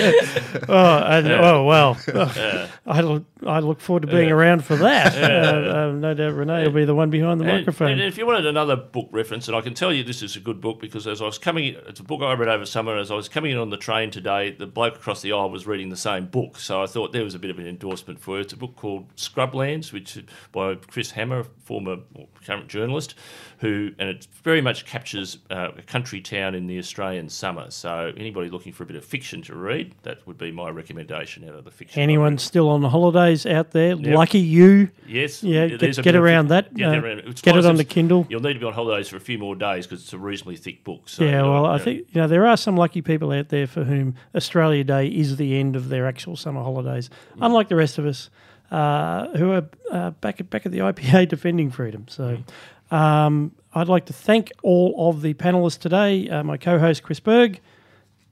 Oh, 0.68 0.98
and, 0.98 1.26
oh 1.28 1.64
well. 1.64 1.98
I 2.86 3.00
look, 3.00 3.24
I 3.46 3.60
look 3.60 3.80
forward 3.80 4.02
to 4.02 4.06
being 4.06 4.30
around 4.30 4.64
for 4.64 4.76
that. 4.76 5.16
Uh, 5.16 5.88
um, 5.88 6.00
no 6.00 6.14
doubt 6.14 6.34
Renee 6.34 6.64
will 6.64 6.72
be 6.72 6.84
the 6.84 6.94
one 6.94 7.10
behind 7.10 7.40
the 7.40 7.44
And- 7.44 7.58
microphone. 7.58 7.92
And 7.92 8.00
if 8.00 8.18
you 8.18 8.26
wanted 8.26 8.46
another 8.46 8.76
book 8.76 9.08
reference, 9.10 9.48
and 9.48 9.56
I 9.56 9.60
can 9.60 9.74
tell 9.74 9.92
you 9.92 10.02
this 10.04 10.22
is 10.22 10.36
a 10.36 10.40
good 10.40 10.60
book 10.60 10.80
because 10.80 11.06
as 11.06 11.20
I 11.22 11.24
was 11.24 11.38
coming, 11.38 11.76
it's 11.88 12.00
a 12.00 12.04
book 12.04 12.22
I 12.22 12.32
read 12.34 12.48
over 12.48 12.66
summer. 12.66 12.96
As 12.96 13.10
I 13.10 13.14
was 13.14 13.28
coming 13.28 13.52
in 13.52 13.58
on 13.58 13.70
the 13.70 13.76
train 13.76 14.10
today, 14.10 14.50
the 14.52 14.66
bloke 14.66 14.96
across 14.96 15.22
the 15.22 15.32
aisle 15.32 15.50
was 15.50 15.66
reading 15.66 15.88
the 15.88 15.96
same 15.96 16.26
book, 16.26 16.56
so 16.58 16.82
I 16.82 16.86
thought 16.86 17.12
there 17.12 17.24
was 17.24 17.34
a 17.34 17.38
bit 17.38 17.50
of 17.50 17.58
an 17.58 17.66
endorsement 17.66 18.20
for 18.20 18.38
it. 18.38 18.42
It's 18.42 18.52
a 18.52 18.56
book 18.56 18.76
called 18.76 19.14
Scrublands, 19.16 19.92
which 19.92 20.16
is 20.16 20.24
by 20.52 20.74
Chris 20.74 21.12
Hammer, 21.12 21.44
former 21.64 21.98
or 22.14 22.26
current 22.46 22.68
journalist, 22.68 23.14
who 23.60 23.90
and 23.98 24.08
it 24.08 24.26
very 24.42 24.62
much 24.62 24.86
captures 24.86 25.36
uh, 25.50 25.68
a 25.76 25.82
country 25.82 26.18
town 26.22 26.54
in 26.54 26.66
the 26.66 26.78
Australian 26.78 27.28
summer. 27.28 27.70
So 27.70 28.10
anybody 28.16 28.48
looking 28.48 28.72
for 28.72 28.84
a 28.84 28.86
bit 28.86 28.96
of 28.96 29.04
fiction 29.04 29.42
to 29.42 29.54
read, 29.54 29.94
that 30.02 30.26
would 30.26 30.38
be 30.38 30.50
my 30.50 30.70
recommendation 30.70 31.46
out 31.46 31.54
of 31.54 31.64
the 31.66 31.70
fiction. 31.70 32.00
Anyone 32.00 32.38
still 32.38 32.70
on 32.70 32.82
holidays 32.82 33.44
out 33.44 33.72
there, 33.72 33.96
lucky 33.96 34.38
you. 34.38 34.88
Yes. 35.06 35.42
Yeah, 35.42 35.66
get- 35.68 36.02
get 36.02 36.14
around 36.16 36.48
that, 36.48 36.72
Get, 36.72 36.88
uh, 36.88 37.00
around 37.02 37.18
it. 37.18 37.28
It's 37.28 37.42
get 37.42 37.54
it 37.54 37.66
on 37.66 37.76
the 37.76 37.84
Kindle. 37.84 38.26
You'll 38.30 38.40
need 38.40 38.54
to 38.54 38.60
be 38.60 38.64
on 38.64 38.72
holidays 38.72 39.08
for 39.10 39.16
a 39.16 39.20
few 39.20 39.36
more 39.38 39.54
days 39.54 39.86
because 39.86 40.02
it's 40.04 40.12
a 40.14 40.18
reasonably 40.18 40.56
thick 40.56 40.82
book. 40.82 41.02
So, 41.10 41.24
Yeah, 41.24 41.42
well, 41.42 41.66
I 41.66 41.76
think 41.78 42.06
you 42.12 42.20
know 42.22 42.28
there 42.28 42.46
are 42.46 42.56
some 42.56 42.76
lucky 42.78 43.02
people 43.02 43.30
out 43.30 43.50
there 43.50 43.66
for 43.66 43.84
whom 43.84 44.14
Australia 44.34 44.84
Day 44.84 45.06
is 45.08 45.36
the 45.36 45.58
end 45.60 45.76
of 45.76 45.90
their 45.90 46.06
actual 46.06 46.34
summer 46.34 46.62
holidays, 46.62 47.10
Mm. 47.36 47.46
unlike 47.46 47.68
the 47.68 47.76
rest 47.76 47.98
of 47.98 48.06
us 48.06 48.30
uh, 48.70 49.26
who 49.36 49.50
are 49.52 49.68
uh, 49.90 50.10
back 50.22 50.40
at 50.40 50.48
back 50.48 50.64
at 50.64 50.72
the 50.72 50.78
IPA 50.78 51.28
defending 51.28 51.70
freedom. 51.70 52.06
So, 52.08 52.36
Mm. 52.38 52.42
Um, 52.90 53.52
I'd 53.74 53.88
like 53.88 54.06
to 54.06 54.12
thank 54.12 54.50
all 54.62 55.08
of 55.08 55.22
the 55.22 55.34
panelists 55.34 55.78
today. 55.78 56.28
Uh, 56.28 56.42
my 56.42 56.56
co-host 56.56 57.02
Chris 57.02 57.20
Berg, 57.20 57.60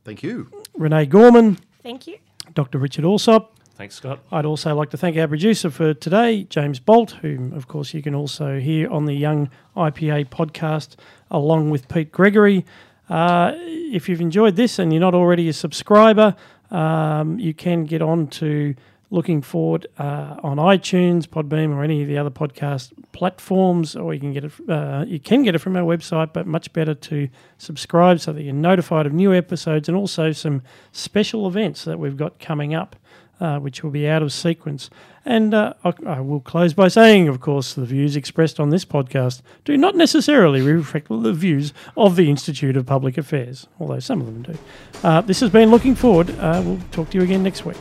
thank 0.04 0.22
you. 0.22 0.50
Renee 0.76 1.06
Gorman, 1.06 1.58
Thank 1.82 2.06
you. 2.06 2.18
Dr. 2.54 2.78
Richard 2.78 3.04
Allsop. 3.04 3.54
Thanks, 3.76 3.94
Scott. 3.94 4.18
I'd 4.32 4.44
also 4.44 4.74
like 4.74 4.90
to 4.90 4.96
thank 4.96 5.16
our 5.16 5.28
producer 5.28 5.70
for 5.70 5.94
today, 5.94 6.42
James 6.44 6.80
Bolt, 6.80 7.12
whom, 7.22 7.52
of 7.52 7.68
course, 7.68 7.94
you 7.94 8.02
can 8.02 8.14
also 8.14 8.58
hear 8.58 8.90
on 8.90 9.04
the 9.04 9.14
Young 9.14 9.48
IPA 9.76 10.26
podcast, 10.30 10.96
along 11.30 11.70
with 11.70 11.88
Pete 11.88 12.10
Gregory. 12.10 12.64
Uh, 13.08 13.52
if 13.56 14.08
you've 14.08 14.20
enjoyed 14.20 14.56
this 14.56 14.80
and 14.80 14.92
you're 14.92 15.00
not 15.00 15.14
already 15.14 15.48
a 15.48 15.52
subscriber, 15.52 16.34
um, 16.72 17.38
you 17.38 17.54
can 17.54 17.84
get 17.84 18.02
on 18.02 18.26
to 18.26 18.74
Looking 19.10 19.40
Forward 19.40 19.86
uh, 19.98 20.36
on 20.42 20.58
iTunes, 20.58 21.26
Podbean, 21.26 21.74
or 21.74 21.82
any 21.82 22.02
of 22.02 22.08
the 22.08 22.18
other 22.18 22.30
podcast 22.30 22.92
platforms, 23.12 23.96
or 23.96 24.12
you 24.12 24.20
can 24.20 24.32
get 24.34 24.44
it. 24.44 24.52
Uh, 24.68 25.04
you 25.06 25.18
can 25.18 25.42
get 25.42 25.54
it 25.54 25.58
from 25.58 25.76
our 25.76 25.82
website, 25.82 26.32
but 26.34 26.46
much 26.46 26.72
better 26.74 26.94
to 26.94 27.28
subscribe 27.56 28.20
so 28.20 28.32
that 28.32 28.42
you're 28.42 28.52
notified 28.52 29.06
of 29.06 29.12
new 29.14 29.32
episodes 29.32 29.88
and 29.88 29.96
also 29.96 30.32
some 30.32 30.62
special 30.92 31.46
events 31.46 31.84
that 31.84 31.98
we've 31.98 32.18
got 32.18 32.38
coming 32.38 32.74
up, 32.74 32.96
uh, 33.40 33.58
which 33.58 33.82
will 33.82 33.90
be 33.90 34.06
out 34.06 34.22
of 34.22 34.30
sequence. 34.30 34.90
And 35.24 35.54
uh, 35.54 35.72
I, 35.84 36.20
will 36.20 36.40
close 36.40 36.74
by 36.74 36.88
saying, 36.88 37.28
of 37.28 37.40
course, 37.40 37.74
the 37.74 37.84
views 37.86 38.14
expressed 38.14 38.60
on 38.60 38.70
this 38.70 38.84
podcast 38.84 39.40
do 39.64 39.76
not 39.76 39.94
necessarily 39.94 40.60
reflect 40.60 41.08
the 41.08 41.32
views 41.32 41.72
of 41.96 42.16
the 42.16 42.28
Institute 42.28 42.76
of 42.76 42.84
Public 42.84 43.16
Affairs, 43.16 43.66
although 43.80 44.00
some 44.00 44.20
of 44.20 44.26
them 44.26 44.42
do. 44.42 44.58
Uh, 45.02 45.22
this 45.22 45.40
has 45.40 45.50
been 45.50 45.70
Looking 45.70 45.94
Forward. 45.94 46.30
Uh, 46.38 46.62
we'll 46.64 46.80
talk 46.92 47.10
to 47.10 47.18
you 47.18 47.24
again 47.24 47.42
next 47.42 47.64
week. 47.64 47.76